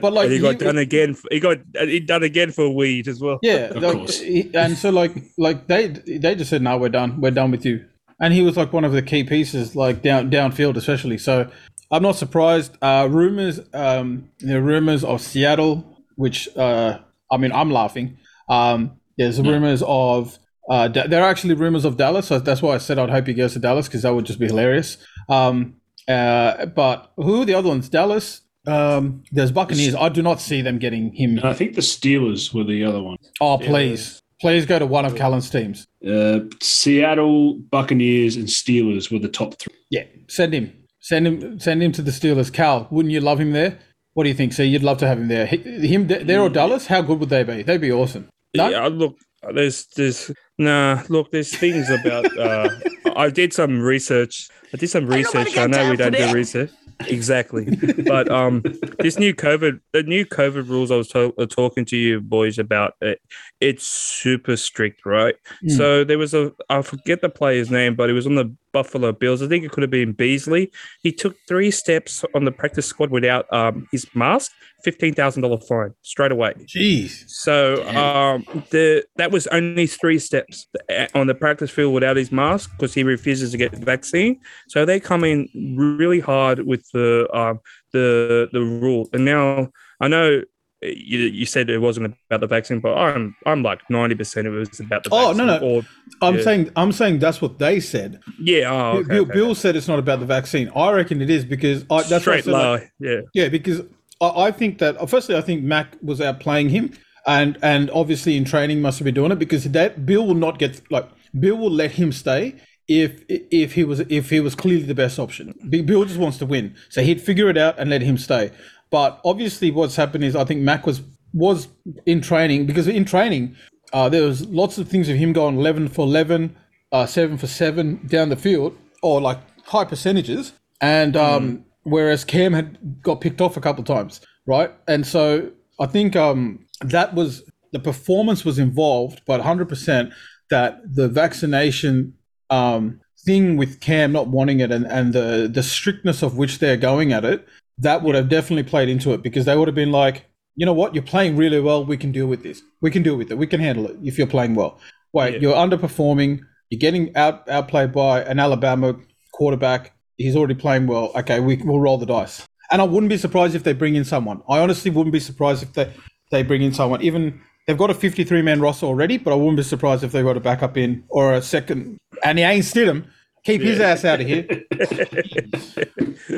but 0.00 0.12
like 0.12 0.24
And 0.26 0.32
he 0.32 0.38
got 0.38 0.52
he- 0.52 0.64
done 0.64 0.78
again. 0.78 1.14
For, 1.14 1.28
He 1.30 1.40
got 1.40 1.58
he 1.78 2.00
done 2.00 2.22
again 2.22 2.52
for 2.52 2.68
weed 2.74 3.08
as 3.08 3.20
well. 3.20 3.38
Yeah, 3.42 3.70
Of 3.74 3.82
like, 3.82 3.92
course. 3.96 4.20
he- 4.20 4.50
and 4.54 4.76
so 4.76 4.90
like 4.90 5.12
like 5.38 5.66
they 5.66 5.88
they 5.88 6.34
just 6.34 6.50
said 6.50 6.62
no, 6.62 6.78
we're 6.78 6.88
done, 6.88 7.20
we're 7.20 7.30
done 7.30 7.50
with 7.50 7.64
you. 7.64 7.84
And 8.18 8.34
he 8.34 8.42
was 8.42 8.56
like 8.56 8.72
one 8.72 8.84
of 8.84 8.92
the 8.92 9.02
key 9.02 9.24
pieces, 9.24 9.74
like 9.74 10.02
down 10.02 10.30
downfield 10.30 10.76
especially. 10.76 11.18
So 11.18 11.50
I'm 11.92 12.02
not 12.02 12.16
surprised. 12.16 12.76
Uh, 12.80 13.08
rumors, 13.10 13.60
um, 13.74 14.30
are 14.48 14.60
rumors 14.60 15.04
of 15.04 15.20
Seattle, 15.20 15.84
which 16.16 16.48
uh, 16.56 16.98
I 17.30 17.36
mean 17.36 17.52
I'm 17.52 17.70
laughing. 17.70 18.18
Um, 18.48 18.92
there's 19.18 19.40
rumors 19.40 19.82
of 19.86 20.38
uh, 20.70 20.88
Da- 20.88 21.06
there 21.06 21.22
are 21.22 21.28
actually 21.28 21.54
rumors 21.54 21.84
of 21.84 21.96
Dallas. 21.96 22.28
So 22.28 22.38
that's 22.38 22.62
why 22.62 22.74
I 22.74 22.78
said 22.78 22.98
I'd 22.98 23.10
hope 23.10 23.26
he 23.26 23.34
goes 23.34 23.54
to 23.54 23.58
Dallas 23.58 23.88
because 23.88 24.02
that 24.02 24.14
would 24.14 24.24
just 24.24 24.38
be 24.38 24.46
hilarious. 24.46 24.98
Um, 25.28 25.76
uh, 26.08 26.66
but 26.66 27.12
who 27.16 27.42
are 27.42 27.44
the 27.44 27.54
other 27.54 27.68
ones? 27.68 27.88
Dallas. 27.88 28.42
Um, 28.66 29.24
there's 29.32 29.50
Buccaneers. 29.50 29.94
I 29.94 30.10
do 30.10 30.22
not 30.22 30.40
see 30.40 30.62
them 30.62 30.78
getting 30.78 31.12
him. 31.12 31.40
I 31.42 31.54
think 31.54 31.74
the 31.74 31.80
Steelers 31.80 32.54
were 32.54 32.64
the 32.64 32.84
other 32.84 33.02
one. 33.02 33.16
Oh, 33.40 33.58
please. 33.58 34.20
Please 34.40 34.64
go 34.64 34.78
to 34.78 34.86
one 34.86 35.04
of 35.04 35.16
Callan's 35.16 35.50
teams. 35.50 35.86
Uh, 36.06 36.40
Seattle, 36.62 37.54
Buccaneers, 37.70 38.36
and 38.36 38.46
Steelers 38.46 39.12
were 39.12 39.18
the 39.18 39.28
top 39.28 39.58
three. 39.58 39.74
Yeah. 39.90 40.04
Send 40.28 40.54
him. 40.54 40.72
Send 41.00 41.26
him 41.26 41.58
send 41.58 41.82
him 41.82 41.92
to 41.92 42.02
the 42.02 42.10
Steelers. 42.10 42.52
Cal, 42.52 42.86
wouldn't 42.90 43.12
you 43.12 43.20
love 43.20 43.40
him 43.40 43.52
there? 43.52 43.78
What 44.14 44.24
do 44.24 44.28
you 44.28 44.34
think? 44.34 44.52
So 44.52 44.62
you'd 44.62 44.82
love 44.82 44.98
to 44.98 45.06
have 45.06 45.18
him 45.18 45.28
there. 45.28 45.46
Him 45.46 46.06
there 46.06 46.40
or 46.40 46.48
Dallas? 46.48 46.86
How 46.86 47.00
good 47.00 47.20
would 47.20 47.30
they 47.30 47.42
be? 47.42 47.62
They'd 47.62 47.80
be 47.80 47.92
awesome. 47.92 48.28
No? 48.54 48.68
Yeah, 48.68 48.88
look, 48.88 49.16
there's 49.54 49.86
there's 49.96 50.30
nah. 50.58 51.02
Look, 51.08 51.30
there's 51.30 51.56
things 51.56 51.88
about. 51.88 52.36
Uh, 52.36 52.68
I 53.16 53.30
did 53.30 53.52
some 53.52 53.80
research. 53.80 54.48
I 54.74 54.76
did 54.76 54.88
some 54.88 55.06
research. 55.06 55.56
I 55.56 55.66
know 55.66 55.90
we 55.90 55.96
don't 55.96 56.12
do 56.12 56.32
research 56.32 56.70
exactly, 57.08 57.76
but 58.06 58.30
um, 58.30 58.62
this 58.98 59.18
new 59.18 59.34
COVID, 59.34 59.80
the 59.92 60.02
new 60.02 60.26
COVID 60.26 60.68
rules 60.68 60.90
I 60.90 60.96
was 60.96 61.08
to- 61.08 61.34
uh, 61.38 61.46
talking 61.46 61.84
to 61.86 61.96
you 61.96 62.20
boys 62.20 62.58
about, 62.58 62.94
it, 63.00 63.20
it's 63.60 63.84
super 63.84 64.56
strict, 64.56 65.06
right? 65.06 65.34
Mm. 65.64 65.76
So 65.76 66.04
there 66.04 66.18
was 66.18 66.34
a 66.34 66.52
I 66.68 66.82
forget 66.82 67.20
the 67.22 67.28
player's 67.28 67.70
name, 67.70 67.94
but 67.94 68.10
it 68.10 68.12
was 68.12 68.26
on 68.26 68.34
the 68.34 68.54
Buffalo 68.72 69.12
Bills. 69.12 69.42
I 69.42 69.48
think 69.48 69.64
it 69.64 69.72
could 69.72 69.82
have 69.82 69.90
been 69.90 70.12
Beasley. 70.12 70.70
He 71.02 71.12
took 71.12 71.36
three 71.48 71.70
steps 71.70 72.24
on 72.34 72.44
the 72.44 72.52
practice 72.52 72.86
squad 72.86 73.10
without 73.10 73.52
um 73.52 73.86
his 73.92 74.06
mask. 74.14 74.52
Fifteen 74.82 75.12
thousand 75.12 75.42
dollar 75.42 75.58
fine 75.58 75.92
straight 76.02 76.32
away. 76.32 76.54
Jeez. 76.66 77.28
So 77.28 77.86
um, 77.88 78.44
the 78.70 79.04
that 79.16 79.30
was 79.30 79.46
only 79.48 79.86
three 79.86 80.18
steps 80.18 80.66
on 81.14 81.26
the 81.26 81.34
practice 81.34 81.70
field 81.70 81.92
without 81.92 82.16
his 82.16 82.32
mask 82.32 82.70
because 82.72 82.94
he 82.94 83.02
refuses 83.02 83.50
to 83.50 83.58
get 83.58 83.72
the 83.72 83.84
vaccine. 83.84 84.40
So 84.68 84.84
they 84.84 84.98
come 84.98 85.24
in 85.24 85.48
really 85.76 86.20
hard 86.20 86.66
with 86.66 86.88
the 86.92 87.28
um, 87.36 87.60
the 87.92 88.48
the 88.52 88.60
rule. 88.60 89.08
And 89.12 89.24
now 89.24 89.68
I 90.00 90.08
know 90.08 90.42
you, 90.82 91.18
you 91.20 91.44
said 91.46 91.68
it 91.68 91.78
wasn't 91.78 92.14
about 92.28 92.40
the 92.40 92.46
vaccine, 92.46 92.80
but 92.80 92.94
I'm 92.96 93.36
I'm 93.46 93.62
like 93.62 93.80
ninety 93.90 94.14
percent 94.14 94.46
of 94.46 94.54
it 94.54 94.58
was 94.58 94.80
about 94.80 95.04
the 95.04 95.10
Oh, 95.12 95.32
no, 95.32 95.46
vaccine. 95.46 95.46
no. 95.46 95.76
Or, 95.76 95.82
I'm 96.22 96.36
Yeah. 96.36 96.42
saying 96.42 96.70
I'm 96.76 96.92
saying 96.92 97.18
that's 97.18 97.42
what 97.42 97.58
they 97.58 97.80
said. 97.80 98.20
yeah, 98.40 98.70
oh, 98.70 98.98
okay, 98.98 99.08
Bill, 99.08 99.22
okay. 99.22 99.32
Bill 99.34 99.54
said 99.54 99.76
it's 99.76 99.88
not 99.88 99.98
about 99.98 100.20
the 100.20 100.26
vaccine. 100.26 100.70
I 100.74 100.90
reckon 100.92 101.20
it 101.20 101.30
is 101.30 101.44
because 101.44 101.82
I, 101.90 101.96
that's 102.02 102.10
what 102.10 102.20
straight 102.22 102.46
like, 102.46 102.80
lie. 102.80 102.90
yeah, 102.98 103.20
Yeah, 103.34 103.48
because 103.48 103.82
I, 104.20 104.28
I 104.46 104.50
think 104.52 104.78
that 104.78 105.08
firstly, 105.10 105.36
I 105.36 105.40
think 105.42 105.62
Mac 105.62 105.96
was 106.02 106.20
outplaying 106.20 106.70
him, 106.70 106.92
and 107.26 107.58
and 107.62 107.90
obviously 107.90 108.36
in 108.36 108.44
training 108.44 108.80
must 108.80 108.98
have 108.98 109.04
been 109.04 109.14
doing 109.14 109.32
it 109.32 109.38
because 109.38 109.64
that 109.64 110.06
Bill 110.06 110.26
will 110.26 110.34
not 110.34 110.58
get 110.58 110.80
like 110.90 111.06
Bill 111.38 111.56
will 111.56 111.70
let 111.70 111.92
him 111.92 112.10
stay 112.10 112.54
if 112.88 113.22
if 113.28 113.74
he 113.74 113.84
was 113.84 114.00
if 114.08 114.30
he 114.30 114.40
was 114.40 114.54
clearly 114.54 114.84
the 114.84 114.94
best 114.94 115.18
option. 115.18 115.54
Bill 115.68 116.04
just 116.06 116.18
wants 116.18 116.38
to 116.38 116.46
win, 116.46 116.74
so 116.88 117.02
he'd 117.02 117.20
figure 117.20 117.48
it 117.50 117.58
out 117.58 117.78
and 117.78 117.90
let 117.90 118.00
him 118.02 118.16
stay. 118.16 118.50
But 118.90 119.20
obviously, 119.24 119.70
what's 119.70 119.96
happened 119.96 120.24
is 120.24 120.34
I 120.36 120.44
think 120.44 120.60
Mac 120.60 120.86
was 120.86 121.02
was 121.32 121.68
in 122.06 122.20
training 122.20 122.66
because 122.66 122.88
in 122.88 123.04
training 123.04 123.54
uh, 123.92 124.08
there 124.08 124.22
was 124.22 124.46
lots 124.48 124.78
of 124.78 124.88
things 124.88 125.08
of 125.08 125.16
him 125.16 125.32
going 125.32 125.58
eleven 125.58 125.88
for 125.88 126.04
eleven, 126.04 126.56
uh, 126.92 127.06
seven 127.06 127.38
for 127.38 127.46
seven 127.46 128.06
down 128.06 128.28
the 128.28 128.36
field, 128.36 128.76
or 129.02 129.20
like 129.20 129.38
high 129.64 129.84
percentages, 129.84 130.52
and 130.80 131.16
um, 131.16 131.64
whereas 131.82 132.24
Cam 132.24 132.52
had 132.52 133.02
got 133.02 133.20
picked 133.20 133.40
off 133.40 133.56
a 133.56 133.60
couple 133.60 133.82
of 133.82 133.86
times, 133.86 134.20
right? 134.46 134.72
And 134.88 135.06
so 135.06 135.50
I 135.78 135.86
think 135.86 136.16
um, 136.16 136.66
that 136.80 137.14
was 137.14 137.44
the 137.72 137.78
performance 137.78 138.44
was 138.44 138.58
involved, 138.58 139.22
but 139.26 139.40
100% 139.40 140.12
that 140.50 140.80
the 140.84 141.08
vaccination 141.08 142.14
um, 142.50 143.00
thing 143.24 143.56
with 143.56 143.80
Cam 143.80 144.12
not 144.12 144.28
wanting 144.28 144.60
it 144.60 144.72
and, 144.72 144.86
and 144.86 145.12
the, 145.12 145.48
the 145.52 145.62
strictness 145.62 146.22
of 146.22 146.36
which 146.36 146.58
they're 146.58 146.76
going 146.76 147.12
at 147.12 147.24
it, 147.24 147.46
that 147.80 148.02
would 148.02 148.14
have 148.14 148.28
definitely 148.28 148.62
played 148.64 148.88
into 148.88 149.12
it 149.12 149.22
because 149.22 149.44
they 149.44 149.56
would 149.56 149.68
have 149.68 149.74
been 149.74 149.92
like, 149.92 150.26
you 150.56 150.66
know 150.66 150.72
what, 150.72 150.94
you're 150.94 151.02
playing 151.04 151.36
really 151.36 151.60
well. 151.60 151.84
We 151.84 151.96
can 151.96 152.12
deal 152.12 152.26
with 152.26 152.42
this. 152.42 152.62
We 152.80 152.90
can 152.90 153.02
deal 153.02 153.16
with 153.16 153.30
it. 153.30 153.38
We 153.38 153.46
can 153.46 153.60
handle 153.60 153.86
it 153.86 153.96
if 154.02 154.18
you're 154.18 154.26
playing 154.26 154.54
well. 154.54 154.78
Wait, 155.12 155.34
Yeah. 155.34 155.40
you're 155.40 155.54
underperforming. 155.54 156.40
You're 156.70 156.78
getting 156.78 157.14
out 157.16 157.48
outplayed 157.48 157.92
by 157.92 158.22
an 158.22 158.38
Alabama 158.38 158.96
quarterback. 159.32 159.92
He's 160.18 160.36
already 160.36 160.54
playing 160.54 160.86
well. 160.86 161.12
Okay, 161.16 161.40
we, 161.40 161.56
we'll 161.56 161.80
roll 161.80 161.98
the 161.98 162.06
dice. 162.06 162.46
And 162.70 162.80
I 162.80 162.84
wouldn't 162.84 163.10
be 163.10 163.16
surprised 163.16 163.54
if 163.54 163.64
they 163.64 163.72
bring 163.72 163.94
in 163.96 164.04
someone. 164.04 164.42
I 164.48 164.58
honestly 164.60 164.90
wouldn't 164.90 165.12
be 165.12 165.20
surprised 165.20 165.62
if 165.62 165.72
they, 165.72 165.92
they 166.30 166.42
bring 166.42 166.62
in 166.62 166.72
someone. 166.72 167.02
Even 167.02 167.40
they've 167.66 167.78
got 167.78 167.90
a 167.90 167.94
53 167.94 168.42
man 168.42 168.60
roster 168.60 168.86
already, 168.86 169.16
but 169.18 169.32
I 169.32 169.36
wouldn't 169.36 169.56
be 169.56 169.62
surprised 169.64 170.04
if 170.04 170.12
they 170.12 170.22
got 170.22 170.36
a 170.36 170.40
backup 170.40 170.76
in 170.76 171.02
or 171.08 171.32
a 171.32 171.42
second. 171.42 171.98
And 172.22 172.38
he 172.38 172.44
ain't 172.44 172.64
Stidham. 172.64 173.06
Keep 173.44 173.62
his 173.62 173.80
ass 173.80 174.04
out 174.04 174.20
of 174.20 174.26
here. 174.26 174.46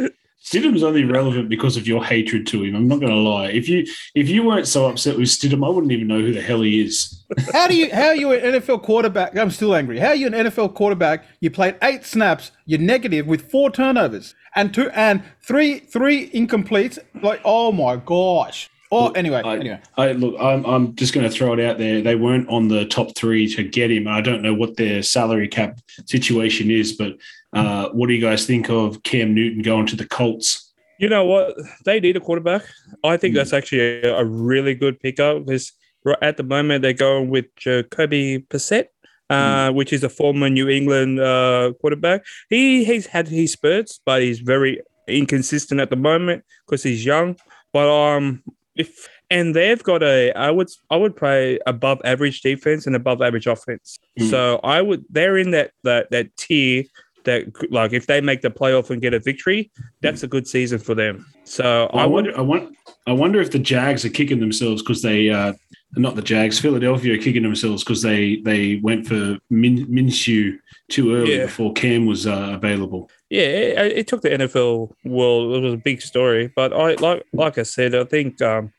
Stidham's 0.44 0.83
only 0.83 1.05
relevant 1.05 1.49
because 1.49 1.77
of 1.77 1.87
your 1.87 2.05
hatred 2.05 2.47
to 2.49 2.65
him. 2.65 2.75
I'm 2.75 2.89
not 2.89 3.00
going 3.00 3.12
to 3.12 3.19
lie. 3.19 3.47
If 3.47 3.69
you 3.69 3.87
if 4.15 4.29
you 4.29 4.43
weren't 4.43 4.67
so 4.67 4.87
upset 4.87 5.17
with 5.17 5.29
Stidham, 5.29 5.65
I 5.65 5.71
wouldn't 5.71 5.93
even 5.93 6.09
know 6.09 6.21
who 6.21 6.33
the 6.33 6.43
hell 6.43 6.63
he 6.63 6.81
is. 6.81 7.25
How 7.53 7.69
do 7.69 7.77
you 7.77 7.94
how 7.94 8.08
are 8.08 8.15
you 8.15 8.32
an 8.32 8.61
NFL 8.61 8.82
quarterback? 8.82 9.37
I'm 9.37 9.51
still 9.51 9.75
angry. 9.75 9.99
How 9.99 10.08
are 10.08 10.15
you 10.15 10.27
an 10.27 10.32
NFL 10.32 10.75
quarterback? 10.75 11.25
You 11.41 11.51
played 11.51 11.77
eight 11.82 12.05
snaps, 12.05 12.51
you're 12.67 12.81
negative 12.81 13.27
with 13.27 13.51
four 13.51 13.70
turnovers 13.70 14.34
and 14.55 14.75
two 14.75 14.91
and 14.91 15.22
three 15.41 15.79
three 15.79 16.29
incompletes. 16.31 16.99
Like, 17.22 17.41
oh 17.44 17.72
my 17.72 17.96
gosh. 17.96 18.69
Oh, 18.94 19.11
anyway, 19.13 19.41
I, 19.43 19.56
anyway. 19.56 19.81
I 19.96 20.13
look. 20.13 20.34
I'm, 20.39 20.67
I'm 20.67 20.94
just 20.96 21.15
going 21.15 21.25
to 21.25 21.34
throw 21.34 21.55
it 21.55 21.61
out 21.61 21.79
there. 21.79 22.03
They 22.03 22.15
weren't 22.15 22.46
on 22.51 22.69
the 22.69 22.84
top 22.84 23.17
three 23.17 23.49
to 23.55 23.63
get 23.63 23.91
him. 23.91 24.06
I 24.06 24.20
don't 24.20 24.43
know 24.43 24.53
what 24.53 24.77
their 24.77 25.03
salary 25.03 25.49
cap 25.49 25.79
situation 26.05 26.70
is, 26.70 26.93
but 26.93 27.17
uh, 27.53 27.89
what 27.91 28.06
do 28.06 28.15
you 28.15 28.21
guys 28.21 28.47
think 28.47 28.71
of 28.71 29.03
Cam 29.03 29.35
Newton 29.35 29.63
going 29.63 29.87
to 29.87 29.97
the 29.97 30.06
Colts? 30.06 30.73
You 30.99 31.09
know 31.09 31.25
what? 31.25 31.56
They 31.85 32.01
need 32.01 32.17
a 32.17 32.21
quarterback. 32.21 32.63
I 33.05 33.17
think 33.17 33.35
Mm. 33.35 33.39
that's 33.39 33.53
actually 33.53 33.81
a, 33.81 34.17
a 34.19 34.25
really 34.25 34.75
good 34.75 35.01
pickup 35.01 35.44
because 35.44 35.73
right 36.05 36.19
at 36.23 36.37
the 36.37 36.43
moment 36.43 36.82
they're 36.82 36.93
going 36.93 37.29
with 37.29 37.47
Jacoby 37.56 38.44
Brissett, 38.49 38.87
uh, 39.31 39.73
which 39.73 39.93
is 39.93 40.05
a 40.05 40.09
former 40.09 40.49
New 40.49 40.69
England 40.69 41.19
uh, 41.21 41.73
quarterback. 41.81 42.25
He 42.51 42.85
he's 42.85 43.06
had 43.06 43.29
his 43.29 43.53
spurts, 43.53 44.01
but 44.05 44.23
he's 44.23 44.41
very 44.41 44.81
inconsistent 45.09 45.81
at 45.81 45.91
the 45.91 45.97
moment 45.97 46.44
because 46.67 46.82
he's 46.82 47.05
young. 47.05 47.37
But 47.73 47.89
um, 47.91 48.43
if 48.77 49.09
and 49.31 49.56
they've 49.56 49.82
got 49.82 50.03
a, 50.03 50.32
I 50.32 50.51
would 50.51 50.69
I 50.91 50.97
would 50.97 51.17
play 51.17 51.59
above 51.67 52.01
average 52.05 52.43
defense 52.43 52.87
and 52.87 52.94
above 52.94 53.23
average 53.23 53.47
offense. 53.47 53.99
Mm. 54.21 54.31
So 54.31 54.61
I 54.63 54.82
would 54.82 55.05
they're 55.11 55.39
in 55.39 55.51
that 55.53 55.73
that 55.85 56.11
that 56.11 56.37
tier 56.37 56.85
that 57.24 57.46
like 57.70 57.93
if 57.93 58.06
they 58.06 58.20
make 58.20 58.41
the 58.43 58.50
playoff 58.50 58.91
and 58.91 59.00
get 59.02 59.14
a 59.14 59.20
victory, 59.20 59.70
that's 60.00 60.22
a 60.22 60.29
good 60.29 60.46
season 60.46 60.79
for 60.79 60.94
them. 60.94 61.26
So 61.44 61.88
I, 61.93 62.02
I 62.02 62.06
wonder. 62.06 62.36
I 62.36 62.41
want. 62.41 62.76
I 63.06 63.12
wonder 63.12 63.41
if 63.41 63.50
the 63.50 63.58
Jags 63.58 64.05
are 64.05 64.10
kicking 64.10 64.41
themselves 64.41 64.82
because 64.82 65.02
they. 65.02 65.31
Uh, 65.31 65.52
not 65.94 66.17
the 66.17 66.22
Jags. 66.22 66.58
Philadelphia 66.58 67.12
are 67.14 67.19
kicking 67.19 67.43
themselves 67.43 67.84
because 67.84 68.00
they 68.00 68.36
they 68.36 68.81
went 68.82 69.06
for 69.06 69.36
Min, 69.50 69.86
Minshew 69.88 70.56
too 70.88 71.14
early 71.14 71.36
Yeah. 71.36 71.44
before 71.44 71.72
Cam 71.74 72.06
was 72.06 72.26
uh, 72.26 72.52
available. 72.55 73.10
yeah, 73.29 73.41
it, 73.43 73.93
it 73.98 74.06
took 74.06 74.22
the 74.22 74.31
NFL 74.31 74.93
world. 75.05 75.55
It 75.55 75.60
was 75.60 75.74
a 75.74 75.76
big 75.76 76.00
story, 76.00 76.50
but 76.56 76.72
I 76.72 76.94
like 76.94 77.24
like 77.34 77.58
I 77.58 77.62
said, 77.64 77.94
I 77.94 78.05
think 78.05 78.41
um, 78.41 78.72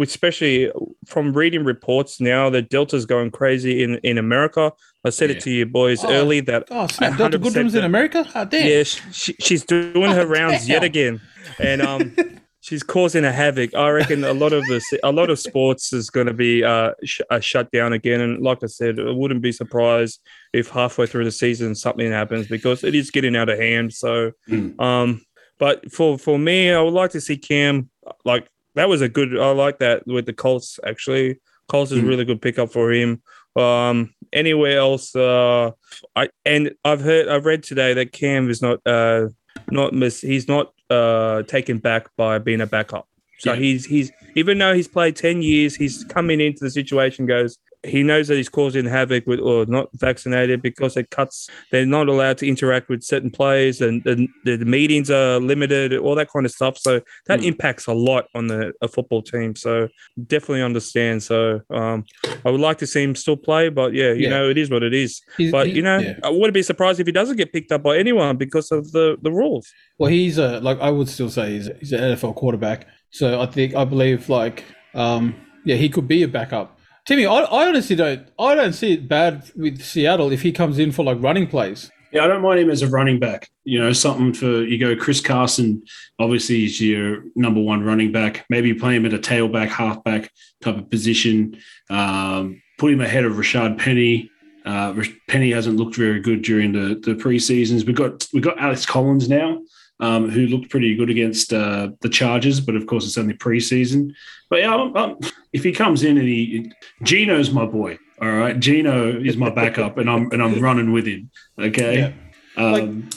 especially 0.00 0.70
from 1.06 1.32
reading 1.32 1.64
reports 1.64 2.20
now, 2.20 2.50
the 2.50 2.62
Delta's 2.62 3.06
going 3.06 3.30
crazy 3.30 3.82
in 3.82 3.96
in 4.02 4.18
America. 4.18 4.72
I 5.04 5.10
said 5.10 5.30
Yeah. 5.30 5.36
it 5.36 5.42
to 5.42 5.50
you 5.50 5.66
boys 5.66 6.04
Oh, 6.04 6.10
early 6.12 6.40
that 6.40 6.64
Oh, 6.70 6.86
snap. 6.88 7.16
Delta 7.18 7.38
100% 7.38 7.42
Goodrum's 7.42 7.74
in 7.74 7.84
America? 7.84 8.26
Ah, 8.34 8.44
damn. 8.44 8.66
yeah, 8.68 8.82
she, 8.82 9.34
she's 9.40 9.64
doing 9.64 10.10
her 10.10 10.26
rounds 10.26 10.68
yet 10.68 10.82
again, 10.84 11.20
and 11.58 11.80
um, 11.82 12.16
she's 12.60 12.82
causing 12.82 13.24
a 13.24 13.32
havoc. 13.32 13.74
I 13.74 13.88
reckon 13.90 14.24
a 14.24 14.32
lot 14.34 14.52
of 14.52 14.64
the 14.66 14.80
a 15.04 15.12
lot 15.12 15.30
of 15.30 15.38
sports 15.38 15.92
is 15.92 16.10
going 16.10 16.26
to 16.26 16.34
be 16.34 16.64
uh, 16.64 16.92
sh- 17.04 17.20
uh, 17.30 17.40
shut 17.40 17.70
down 17.70 17.92
again. 17.92 18.20
And 18.20 18.42
like 18.42 18.58
I 18.62 18.66
said, 18.66 18.98
I 18.98 19.10
wouldn't 19.12 19.40
be 19.42 19.52
surprised 19.52 20.20
if 20.52 20.68
halfway 20.68 21.06
through 21.06 21.24
the 21.24 21.30
season 21.30 21.74
something 21.74 22.10
happens 22.10 22.48
because 22.48 22.82
it 22.84 22.94
is 22.94 23.10
getting 23.10 23.36
out 23.36 23.48
of 23.48 23.58
hand. 23.58 23.92
So, 23.94 24.32
Mm. 24.48 24.78
um, 24.80 25.22
but 25.58 25.90
for 25.92 26.18
for 26.18 26.38
me, 26.38 26.70
I 26.72 26.80
would 26.82 26.94
like 26.94 27.10
to 27.12 27.20
see 27.20 27.36
Cam 27.36 27.88
like 28.24 28.48
that 28.78 28.88
was 28.88 29.00
a 29.02 29.08
good. 29.08 29.36
I 29.38 29.50
like 29.50 29.78
that 29.80 30.06
with 30.06 30.26
the 30.26 30.32
Colts 30.32 30.78
actually. 30.86 31.40
Colts 31.68 31.90
is 31.92 31.98
a 31.98 32.02
Mm. 32.02 32.08
really 32.08 32.24
good 32.24 32.40
pickup 32.40 32.70
for 32.72 32.92
him. 32.92 33.20
Um, 33.56 34.14
anywhere 34.32 34.78
else, 34.78 35.14
uh, 35.16 35.72
I 36.14 36.28
and 36.44 36.72
I've 36.84 37.00
heard 37.00 37.28
I've 37.28 37.44
read 37.44 37.62
today 37.64 37.92
that 37.94 38.12
Cam 38.12 38.48
is 38.48 38.62
not 38.62 38.78
uh 38.86 39.28
not 39.70 39.92
miss 39.92 40.20
he's 40.20 40.46
not 40.48 40.72
uh 40.90 41.42
taken 41.42 41.78
back 41.78 42.06
by 42.16 42.38
being 42.38 42.60
a 42.60 42.66
backup. 42.66 43.06
So 43.38 43.52
Yeah. 43.52 43.58
he's 43.58 43.86
he's 43.86 44.10
even 44.34 44.58
though 44.58 44.74
he's 44.74 44.88
played 44.88 45.16
ten 45.16 45.42
years, 45.42 45.74
he's 45.76 46.04
coming 46.04 46.40
into 46.40 46.64
the 46.64 46.70
situation 46.70 47.26
goes. 47.26 47.58
He 47.86 48.02
knows 48.02 48.26
that 48.26 48.34
he's 48.34 48.48
causing 48.48 48.86
havoc 48.86 49.24
with 49.28 49.38
or 49.38 49.64
not 49.66 49.88
vaccinated 49.94 50.60
because 50.62 50.96
it 50.96 51.10
cuts. 51.10 51.48
They're 51.70 51.86
not 51.86 52.08
allowed 52.08 52.38
to 52.38 52.48
interact 52.48 52.88
with 52.88 53.04
certain 53.04 53.30
players, 53.30 53.80
and 53.80 54.02
the, 54.02 54.26
the, 54.44 54.56
the 54.56 54.64
meetings 54.64 55.12
are 55.12 55.38
limited, 55.38 55.94
all 55.96 56.16
that 56.16 56.28
kind 56.32 56.44
of 56.44 56.50
stuff. 56.50 56.76
So 56.76 57.00
that 57.26 57.38
Mm. 57.38 57.44
impacts 57.46 57.86
a 57.86 57.92
lot 57.92 58.26
on 58.34 58.48
the 58.48 58.72
a 58.82 58.88
football 58.88 59.22
team. 59.22 59.54
So 59.54 59.86
definitely 60.26 60.62
understand. 60.62 61.22
So 61.22 61.60
um, 61.70 62.04
I 62.44 62.50
would 62.50 62.60
like 62.60 62.78
to 62.78 62.86
see 62.86 63.04
him 63.04 63.14
still 63.14 63.36
play, 63.36 63.68
but 63.68 63.94
yeah, 63.94 64.12
you 64.12 64.24
Yeah. 64.24 64.30
know, 64.30 64.50
it 64.50 64.58
is 64.58 64.70
what 64.70 64.82
it 64.82 64.92
is. 64.92 65.22
He's- 65.36 65.52
But 65.52 65.68
he- 65.68 65.74
you 65.74 65.82
know, 65.82 65.98
yeah. 65.98 66.18
I 66.24 66.30
wouldn't 66.30 66.54
be 66.54 66.62
surprised 66.64 66.98
if 66.98 67.06
he 67.06 67.12
doesn't 67.12 67.36
get 67.36 67.52
picked 67.52 67.70
up 67.70 67.84
by 67.84 67.96
anyone 67.96 68.36
because 68.38 68.72
of 68.72 68.90
the 68.90 69.16
the 69.22 69.30
rules. 69.30 69.68
Well, 69.98 70.10
he's 70.10 70.36
a 70.38 70.58
like 70.60 70.80
I 70.80 70.90
would 70.90 71.08
still 71.08 71.30
say 71.30 71.52
he's, 71.52 71.70
he's 71.78 71.92
an 71.92 72.00
NFL 72.00 72.34
quarterback. 72.34 72.88
So 73.10 73.40
I 73.40 73.46
think 73.46 73.74
I 73.74 73.84
believe 73.84 74.28
like 74.28 74.64
um 74.94 75.34
yeah 75.64 75.76
he 75.76 75.88
could 75.88 76.08
be 76.08 76.22
a 76.22 76.28
backup. 76.28 76.78
Timmy, 77.06 77.26
I, 77.26 77.38
I 77.38 77.68
honestly 77.68 77.96
don't 77.96 78.26
I 78.38 78.54
don't 78.54 78.74
see 78.74 78.92
it 78.92 79.08
bad 79.08 79.50
with 79.56 79.82
Seattle 79.82 80.30
if 80.30 80.42
he 80.42 80.52
comes 80.52 80.78
in 80.78 80.92
for 80.92 81.04
like 81.04 81.22
running 81.22 81.46
plays. 81.46 81.90
Yeah, 82.12 82.24
I 82.24 82.26
don't 82.26 82.42
mind 82.42 82.60
him 82.60 82.70
as 82.70 82.82
a 82.82 82.88
running 82.88 83.18
back. 83.18 83.50
You 83.64 83.78
know, 83.78 83.92
something 83.92 84.32
for 84.32 84.62
you 84.62 84.78
go. 84.78 84.96
Chris 84.96 85.20
Carson, 85.20 85.82
obviously, 86.18 86.60
he's 86.60 86.80
your 86.80 87.24
number 87.36 87.60
one 87.60 87.84
running 87.84 88.12
back. 88.12 88.46
Maybe 88.48 88.72
play 88.72 88.96
him 88.96 89.04
at 89.04 89.12
a 89.12 89.18
tailback, 89.18 89.68
halfback 89.68 90.30
type 90.62 90.78
of 90.78 90.88
position. 90.90 91.58
Um, 91.90 92.62
put 92.78 92.92
him 92.92 93.02
ahead 93.02 93.24
of 93.24 93.34
Rashad 93.34 93.78
Penny. 93.78 94.30
Uh, 94.64 95.02
Penny 95.28 95.50
hasn't 95.50 95.76
looked 95.76 95.96
very 95.96 96.20
good 96.20 96.42
during 96.42 96.72
the 96.72 96.94
the 96.94 97.14
preseasons. 97.14 97.86
We 97.86 97.92
got 97.92 98.26
we 98.32 98.40
got 98.40 98.58
Alex 98.58 98.86
Collins 98.86 99.28
now, 99.28 99.60
um, 100.00 100.30
who 100.30 100.46
looked 100.46 100.70
pretty 100.70 100.94
good 100.94 101.10
against 101.10 101.52
uh, 101.52 101.90
the 102.00 102.08
Chargers, 102.08 102.60
but 102.60 102.76
of 102.76 102.86
course 102.86 103.04
it's 103.06 103.18
only 103.18 103.34
preseason. 103.34 104.12
But 104.50 104.60
yeah, 104.60 104.74
I'm, 104.74 104.96
I'm, 104.96 105.16
if 105.52 105.64
he 105.64 105.72
comes 105.72 106.02
in 106.02 106.18
and 106.18 106.26
he 106.28 106.72
Geno's 107.02 107.50
my 107.50 107.66
boy. 107.66 107.98
All 108.20 108.32
right, 108.32 108.58
Geno 108.58 109.20
is 109.20 109.36
my 109.36 109.48
backup, 109.50 109.96
and 109.98 110.10
I'm 110.10 110.30
and 110.32 110.42
I'm 110.42 110.60
running 110.68 110.92
with 110.92 111.06
him. 111.06 111.30
Okay. 111.58 112.14
Um, 112.56 113.08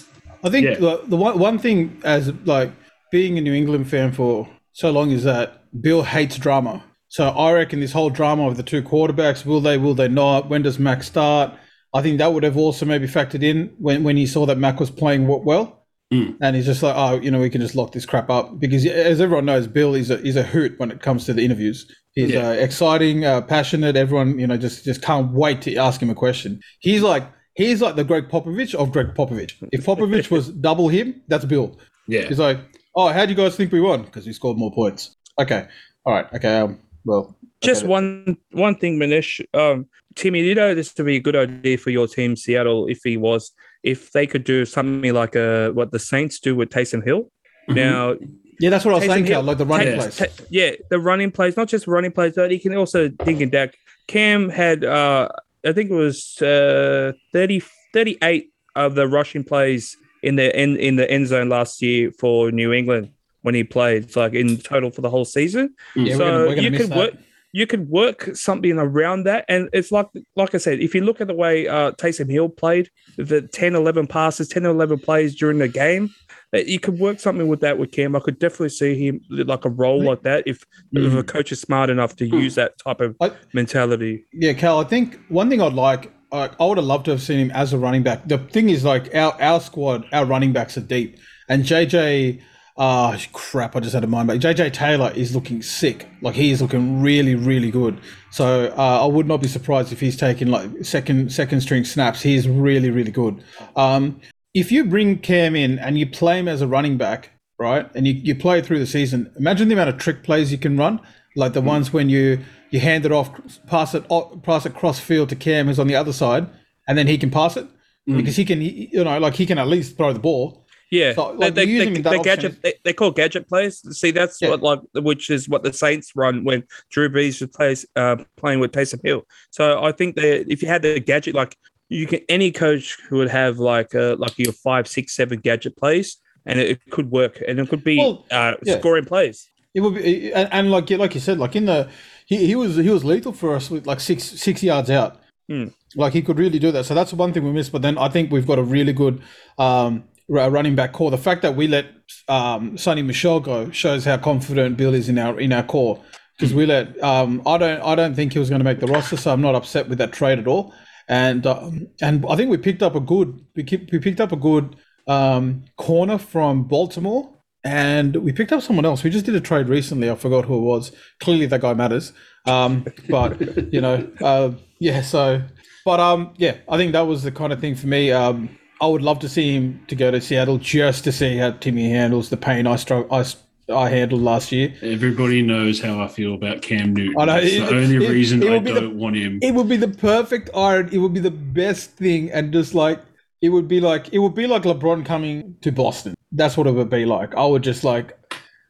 I 0.43 0.49
think 0.49 0.65
Yeah. 0.65 0.75
the, 0.75 1.01
the 1.07 1.17
one, 1.17 1.39
one 1.39 1.57
thing 1.59 1.99
as 2.03 2.31
like 2.45 2.71
being 3.11 3.37
a 3.37 3.41
New 3.41 3.53
England 3.53 3.89
fan 3.89 4.11
for 4.11 4.47
so 4.73 4.91
long 4.91 5.11
is 5.11 5.23
that 5.23 5.63
Bill 5.81 6.03
hates 6.03 6.37
drama. 6.37 6.83
So 7.07 7.27
I 7.29 7.51
reckon 7.51 7.79
this 7.79 7.91
whole 7.91 8.09
drama 8.09 8.47
of 8.47 8.57
the 8.57 8.63
two 8.63 8.81
quarterbacks, 8.81 9.45
will 9.45 9.59
they, 9.59 9.77
will 9.77 9.93
they 9.93 10.07
not? 10.07 10.49
When 10.49 10.61
does 10.61 10.79
Mac 10.79 11.03
start? 11.03 11.53
I 11.93 12.01
think 12.01 12.19
that 12.19 12.31
would 12.31 12.43
have 12.43 12.55
also 12.55 12.85
maybe 12.85 13.07
factored 13.07 13.43
in 13.43 13.73
when, 13.77 14.03
when 14.03 14.15
he 14.15 14.25
saw 14.25 14.45
that 14.45 14.57
Mac 14.57 14.79
was 14.79 14.89
playing 14.89 15.27
well. 15.27 15.80
Mm. 16.11 16.37
And 16.41 16.55
he's 16.55 16.65
just 16.65 16.83
like, 16.83 16.93
oh, 16.95 17.19
you 17.21 17.31
know, 17.31 17.39
we 17.39 17.49
can 17.49 17.61
just 17.61 17.73
lock 17.75 17.93
this 17.93 18.05
crap 18.05 18.29
up 18.29 18.59
because, 18.59 18.85
as 18.85 19.21
everyone 19.21 19.45
knows, 19.45 19.65
Bill 19.67 19.95
is 19.95 20.09
a 20.09 20.21
is 20.25 20.35
a 20.35 20.43
hoot 20.43 20.77
when 20.77 20.91
it 20.91 21.01
comes 21.01 21.25
to 21.25 21.33
the 21.33 21.43
interviews. 21.43 21.89
He's 22.13 22.31
Yeah. 22.31 22.49
uh, 22.49 22.51
exciting, 22.53 23.23
uh, 23.23 23.41
passionate. 23.41 23.95
Everyone, 23.95 24.37
you 24.37 24.45
know, 24.45 24.57
just 24.57 24.83
just 24.83 25.01
can't 25.01 25.31
wait 25.31 25.61
to 25.63 25.75
ask 25.77 26.01
him 26.01 26.09
a 26.09 26.15
question. 26.15 26.59
He's 26.79 27.01
like 27.01 27.23
he's 27.55 27.81
like 27.81 27.95
the 27.95 28.03
Gregg 28.03 28.27
Popovich 28.27 28.75
of 28.75 28.91
Gregg 28.91 29.13
Popovich. 29.15 29.53
If 29.71 29.85
Popovich 29.85 30.29
was 30.29 30.49
double 30.67 30.89
him, 30.89 31.21
that's 31.29 31.45
Bill. 31.45 31.77
yeah. 32.07 32.23
He's 32.27 32.39
like, 32.39 32.59
oh, 32.95 33.07
how 33.07 33.25
do 33.25 33.31
you 33.31 33.37
guys 33.37 33.55
think 33.55 33.71
we 33.71 33.79
won? 33.79 34.01
Because 34.03 34.25
we 34.27 34.33
scored 34.33 34.57
more 34.57 34.71
points. 34.73 35.15
Okay, 35.39 35.65
all 36.05 36.13
right, 36.13 36.25
okay. 36.33 36.57
Um, 36.59 36.79
well, 37.05 37.37
Just 37.61 37.83
okay. 37.83 37.89
one 37.89 38.37
one 38.51 38.75
thing, 38.75 38.99
Manesh. 38.99 39.39
Um, 39.53 39.87
Timmy, 40.15 40.41
you 40.41 40.55
know 40.55 40.75
this 40.75 40.93
would 40.97 41.05
be 41.05 41.15
a 41.15 41.21
good 41.21 41.37
idea 41.37 41.77
for 41.77 41.89
your 41.89 42.05
team, 42.07 42.35
Seattle, 42.35 42.87
if 42.87 42.99
he 43.05 43.15
was, 43.15 43.53
if 43.83 44.11
they 44.11 44.27
could 44.27 44.43
do 44.43 44.65
something 44.65 45.13
like 45.13 45.35
uh, 45.35 45.69
what 45.71 45.91
the 45.91 45.99
Saints 45.99 46.39
do 46.39 46.55
with 46.55 46.69
Taysom 46.69 47.03
Hill. 47.03 47.31
Mhm. 47.69 47.75
Now, 47.75 48.15
Yeah, 48.59 48.69
that's 48.69 48.85
what 48.85 48.93
I 48.93 48.97
was 48.97 49.03
Taysom 49.05 49.07
saying, 49.13 49.25
Hill- 49.25 49.33
Cal, 49.37 49.43
like 49.43 49.57
the 49.57 49.65
running 49.65 49.87
Ta- 49.95 50.01
plays. 50.01 50.17
ta- 50.17 50.43
yeah, 50.49 50.71
the 50.89 50.99
running 50.99 51.31
plays, 51.31 51.57
not 51.57 51.67
just 51.67 51.87
running 51.87 52.11
plays, 52.11 52.33
but 52.35 52.51
he 52.51 52.59
can 52.59 52.75
also 52.75 53.09
think 53.23 53.41
in 53.41 53.49
that. 53.51 53.73
Cam 54.07 54.49
had, 54.49 54.83
uh, 54.83 55.29
I 55.65 55.71
think 55.73 55.89
it 55.89 55.93
was 55.95 56.39
uh, 56.41 57.13
30, 57.33 57.61
38 57.93 58.49
of 58.75 58.95
the 58.95 59.07
rushing 59.07 59.43
plays 59.43 59.97
in 60.23 60.35
the 60.35 60.55
end 60.55 60.77
in 60.77 60.95
the 60.97 61.09
end 61.09 61.27
zone 61.27 61.49
last 61.49 61.81
year 61.81 62.11
for 62.19 62.51
New 62.51 62.71
England 62.73 63.09
when 63.41 63.55
he 63.55 63.63
played. 63.63 64.03
It's 64.03 64.15
like 64.15 64.33
in 64.33 64.57
total 64.57 64.91
for 64.91 65.01
the 65.01 65.09
whole 65.09 65.25
season. 65.25 65.75
yeah, 65.95 66.15
so 66.15 66.19
we're 66.19 66.25
gonna, 66.31 66.39
we're 66.39 66.55
gonna 66.55 66.61
you 66.61 66.71
miss 66.71 66.81
could 66.81 66.89
that. 66.91 66.97
work. 66.97 67.13
You 67.53 67.67
could 67.67 67.89
work 67.89 68.35
something 68.35 68.77
around 68.77 69.23
that. 69.23 69.45
And 69.49 69.69
it's 69.73 69.91
like, 69.91 70.07
like 70.35 70.55
I 70.55 70.57
said, 70.57 70.79
if 70.79 70.95
you 70.95 71.01
look 71.01 71.19
at 71.19 71.27
the 71.27 71.33
way 71.33 71.67
uh, 71.67 71.91
Taysom 71.91 72.31
Hill 72.31 72.49
played, 72.49 72.89
the 73.17 73.41
10, 73.41 73.75
11 73.75 74.07
passes, 74.07 74.47
10, 74.47 74.65
11 74.65 74.99
plays 74.99 75.35
during 75.35 75.57
the 75.59 75.67
game, 75.67 76.09
that 76.51 76.67
you 76.67 76.79
could 76.79 76.99
work 76.99 77.19
something 77.19 77.47
with 77.47 77.61
that 77.61 77.77
with 77.77 77.91
Cam. 77.91 78.15
I 78.15 78.19
could 78.19 78.39
definitely 78.39 78.69
see 78.69 78.95
him 78.95 79.21
like 79.29 79.65
a 79.65 79.69
role 79.69 80.03
like 80.03 80.23
that 80.23 80.43
if, 80.45 80.65
if 80.91 81.13
a 81.13 81.23
coach 81.23 81.51
is 81.51 81.61
smart 81.61 81.89
enough 81.89 82.15
to 82.17 82.25
use 82.25 82.55
that 82.55 82.77
type 82.77 83.01
of 83.01 83.15
I- 83.21 83.31
mentality. 83.53 84.25
Yeah, 84.33 84.53
Cal. 84.53 84.79
I 84.79 84.83
think 84.83 85.19
one 85.29 85.49
thing 85.49 85.61
I'd 85.61 85.73
like, 85.73 86.11
uh, 86.31 86.49
I 86.59 86.65
would 86.65 86.77
have 86.77 86.85
loved 86.85 87.05
to 87.05 87.11
have 87.11 87.21
seen 87.21 87.39
him 87.39 87.51
as 87.51 87.73
a 87.73 87.77
running 87.77 88.03
back. 88.03 88.27
The 88.27 88.37
thing 88.37 88.69
is, 88.69 88.85
like 88.85 89.13
our 89.13 89.33
our 89.41 89.59
squad, 89.59 90.05
our 90.13 90.25
running 90.25 90.53
backs 90.53 90.77
are 90.77 90.81
deep, 90.81 91.17
and 91.49 91.63
JJ. 91.63 92.41
Ah, 92.83 93.15
crap! 93.31 93.75
I 93.75 93.79
just 93.79 93.93
had 93.93 94.03
a 94.03 94.07
mind 94.07 94.27
back. 94.27 94.39
JJ 94.39 94.73
Taylor 94.73 95.11
is 95.15 95.35
looking 95.35 95.61
sick. 95.61 96.07
Like 96.23 96.33
he 96.33 96.49
is 96.49 96.63
looking 96.63 96.99
really, 96.99 97.35
really 97.35 97.69
good. 97.69 97.99
So 98.31 98.73
uh, 98.75 99.03
I 99.03 99.05
would 99.05 99.27
not 99.27 99.39
be 99.39 99.47
surprised 99.47 99.93
if 99.93 99.99
he's 99.99 100.17
taking 100.17 100.47
like 100.47 100.67
second 100.83 101.31
second 101.31 101.61
string 101.61 101.83
snaps. 101.85 102.23
He 102.23 102.33
is 102.33 102.49
really, 102.49 102.89
really 102.89 103.11
good. 103.11 103.43
Um, 103.75 104.19
if 104.55 104.71
you 104.71 104.83
bring 104.83 105.19
Cam 105.19 105.55
in 105.55 105.77
and 105.77 105.99
you 105.99 106.07
play 106.07 106.39
him 106.39 106.47
as 106.47 106.63
a 106.63 106.67
running 106.67 106.97
back, 106.97 107.29
right, 107.59 107.87
and 107.93 108.07
you, 108.07 108.13
you 108.13 108.33
play 108.33 108.63
through 108.63 108.79
the 108.79 108.87
season, 108.87 109.31
imagine 109.37 109.67
the 109.67 109.75
amount 109.75 109.91
of 109.91 109.99
trick 109.99 110.23
plays 110.23 110.51
you 110.51 110.57
can 110.57 110.75
run, 110.75 110.99
like 111.35 111.53
the 111.53 111.61
ones 111.61 111.93
when 111.93 112.09
you 112.09 112.39
you 112.71 112.79
hand 112.79 113.05
it 113.05 113.11
off, 113.11 113.29
pass 113.67 113.93
it 113.93 114.09
pass 114.41 114.65
it 114.65 114.73
cross 114.73 114.99
field 114.99 115.29
to 115.29 115.35
Cam 115.35 115.67
who's 115.67 115.77
on 115.77 115.85
the 115.85 115.95
other 115.95 116.13
side, 116.13 116.49
and 116.87 116.97
then 116.97 117.05
he 117.05 117.19
can 117.19 117.29
pass 117.29 117.57
it 117.57 117.67
because 118.07 118.35
he 118.35 118.45
can, 118.45 118.59
you 118.59 119.03
know, 119.03 119.19
like 119.19 119.35
he 119.35 119.45
can 119.45 119.57
at 119.57 119.67
least 119.67 119.97
throw 119.97 120.13
the 120.13 120.19
ball. 120.19 120.60
Yeah, 120.91 121.13
So, 121.13 121.31
like, 121.31 121.55
they, 121.55 121.65
they, 121.65 122.01
they, 122.01 122.19
gadget. 122.19 122.61
They, 122.61 122.73
they 122.83 122.91
call 122.93 123.11
gadget 123.11 123.47
plays. 123.47 123.81
See, 123.97 124.11
that's 124.11 124.41
Yeah. 124.41 124.49
what 124.49 124.61
like 124.61 124.79
which 124.93 125.29
is 125.29 125.47
what 125.47 125.63
the 125.63 125.71
Saints 125.71 126.11
run 126.15 126.43
when 126.43 126.63
Drew 126.91 127.07
Brees 127.09 127.39
was 127.39 127.49
plays, 127.49 127.85
uh, 127.95 128.17
playing 128.35 128.59
with 128.59 128.73
Taysom 128.73 128.99
Hill. 129.03 129.25
So 129.51 129.81
I 129.81 129.93
think 129.93 130.17
that 130.17 130.51
if 130.51 130.61
you 130.61 130.67
had 130.67 130.81
the 130.81 130.99
gadget, 130.99 131.33
like 131.33 131.57
you 131.87 132.07
can, 132.07 132.19
any 132.27 132.51
coach 132.51 132.97
who 133.07 133.17
would 133.17 133.29
have 133.29 133.57
like 133.57 133.95
uh, 133.95 134.17
like 134.19 134.37
your 134.37 134.51
five, 134.51 134.85
six, 134.85 135.15
seven 135.15 135.39
gadget 135.39 135.77
plays, 135.77 136.17
and 136.45 136.59
it, 136.59 136.71
it 136.71 136.79
could 136.91 137.09
work, 137.09 137.41
and 137.47 137.57
it 137.59 137.69
could 137.69 137.85
be 137.85 137.97
Well, 137.97 138.25
uh, 138.29 138.55
yeah. 138.63 138.77
scoring 138.79 139.05
plays. 139.05 139.49
It 139.73 139.79
would 139.79 139.95
be, 139.95 140.33
and, 140.33 140.49
and 140.51 140.71
like 140.71 140.89
like 140.89 141.13
you 141.15 141.21
said, 141.21 141.37
like 141.39 141.55
in 141.55 141.65
the 141.67 141.89
he, 142.25 142.47
he 142.47 142.55
was 142.55 142.75
he 142.75 142.89
was 142.89 143.05
lethal 143.05 143.31
for 143.31 143.55
us 143.55 143.71
with 143.71 143.87
like 143.87 144.01
six 144.01 144.25
six 144.25 144.61
yards 144.61 144.89
out. 144.89 145.21
Hmm. 145.47 145.67
Like 145.95 146.11
he 146.11 146.21
could 146.21 146.37
really 146.37 146.59
do 146.59 146.71
that. 146.73 146.85
So 146.85 146.93
that's 146.93 147.13
one 147.13 147.31
thing 147.31 147.45
we 147.45 147.51
missed. 147.51 147.71
But 147.71 147.81
then 147.81 147.97
I 147.97 148.09
think 148.09 148.29
we've 148.31 148.47
got 148.47 148.59
a 148.59 148.63
really 148.63 148.93
good 148.93 149.21
um, 149.57 150.03
running 150.31 150.75
back 150.75 150.93
core. 150.93 151.11
The 151.11 151.17
fact 151.17 151.41
that 151.41 151.55
we 151.55 151.67
let 151.67 151.85
um, 152.27 152.77
Sony 152.77 153.05
Michel 153.05 153.39
go 153.39 153.69
shows 153.71 154.05
how 154.05 154.17
confident 154.17 154.77
Bill 154.77 154.93
is 154.93 155.09
in 155.09 155.17
our 155.17 155.39
in 155.39 155.53
our 155.53 155.63
core. 155.63 156.01
Because 156.37 156.53
we 156.53 156.65
let 156.65 157.01
um, 157.03 157.41
I 157.45 157.57
don't 157.57 157.81
I 157.81 157.95
don't 157.95 158.15
think 158.15 158.33
he 158.33 158.39
was 158.39 158.49
going 158.49 158.59
to 158.59 158.65
make 158.65 158.79
the 158.79 158.87
roster, 158.87 159.17
so 159.17 159.31
I'm 159.31 159.41
not 159.41 159.55
upset 159.55 159.89
with 159.89 159.97
that 159.99 160.11
trade 160.11 160.39
at 160.39 160.47
all. 160.47 160.73
And 161.07 161.45
um, 161.45 161.87
and 162.01 162.25
I 162.27 162.35
think 162.35 162.49
we 162.49 162.57
picked 162.57 162.81
up 162.81 162.95
a 162.95 162.99
good 162.99 163.45
we 163.55 163.63
keep, 163.63 163.91
we 163.91 163.99
picked 163.99 164.21
up 164.21 164.31
a 164.31 164.37
good 164.37 164.75
um, 165.07 165.65
corner 165.77 166.17
from 166.17 166.63
Baltimore. 166.63 167.37
And 167.63 168.15
we 168.15 168.31
picked 168.33 168.51
up 168.51 168.63
someone 168.63 168.85
else. 168.85 169.03
We 169.03 169.11
just 169.11 169.27
did 169.27 169.35
a 169.35 169.39
trade 169.39 169.69
recently. 169.69 170.09
I 170.09 170.15
forgot 170.15 170.45
who 170.45 170.57
it 170.57 170.61
was. 170.61 170.91
Clearly, 171.19 171.45
that 171.45 171.61
guy 171.61 171.75
matters. 171.75 172.11
Um, 172.47 172.87
but 173.07 173.39
you 173.71 173.79
know, 173.79 174.09
uh, 174.19 174.53
yeah. 174.79 175.03
So, 175.03 175.43
but 175.85 175.99
um, 175.99 176.33
yeah, 176.37 176.57
I 176.67 176.77
think 176.77 176.93
that 176.93 177.01
was 177.01 177.21
the 177.21 177.31
kind 177.31 177.53
of 177.53 177.59
thing 177.61 177.75
for 177.75 177.85
me. 177.85 178.11
Um, 178.11 178.57
I 178.81 178.87
would 178.87 179.03
love 179.03 179.19
to 179.19 179.29
see 179.29 179.53
him 179.53 179.79
to 179.89 179.95
go 179.95 180.09
to 180.09 180.19
Seattle 180.19 180.57
just 180.57 181.03
to 181.03 181.11
see 181.11 181.37
how 181.37 181.51
Timmy 181.51 181.89
handles 181.91 182.29
the 182.29 182.37
pain 182.37 182.65
I 182.65 182.77
struck. 182.77 183.05
I, 183.11 183.23
I 183.71 183.89
handled 183.89 184.23
last 184.23 184.51
year. 184.51 184.73
Everybody 184.81 185.43
knows 185.43 185.79
how 185.79 186.01
I 186.01 186.07
feel 186.07 186.33
about 186.33 186.63
Cam 186.63 186.93
Newton. 186.95 187.15
I 187.21 187.25
know, 187.25 187.33
That's 187.41 187.53
it- 187.53 187.59
the 187.69 187.75
only 187.77 188.05
it- 188.05 188.09
reason 188.09 188.41
it 188.41 188.51
I 188.51 188.57
be 188.59 188.71
the- 188.71 188.81
don't 188.81 188.97
want 188.97 189.17
him. 189.17 189.37
It 189.43 189.53
would 189.53 189.69
be 189.69 189.77
the 189.77 189.87
perfect 189.87 190.49
iron. 190.55 190.89
It 190.91 190.97
would 190.97 191.13
be 191.13 191.19
the 191.19 191.29
best 191.31 191.91
thing, 191.91 192.31
and 192.31 192.51
just 192.51 192.73
like 192.73 192.99
it 193.41 193.49
would 193.49 193.67
be 193.67 193.79
like 193.79 194.11
it 194.13 194.17
would 194.19 194.33
be 194.33 194.47
like 194.47 194.63
LeBron 194.63 195.05
coming 195.05 195.55
to 195.61 195.71
Boston. 195.71 196.15
That's 196.31 196.57
what 196.57 196.65
it 196.65 196.71
would 196.71 196.89
be 196.89 197.05
like. 197.05 197.35
I 197.35 197.45
would 197.45 197.61
just 197.61 197.83
like, 197.83 198.17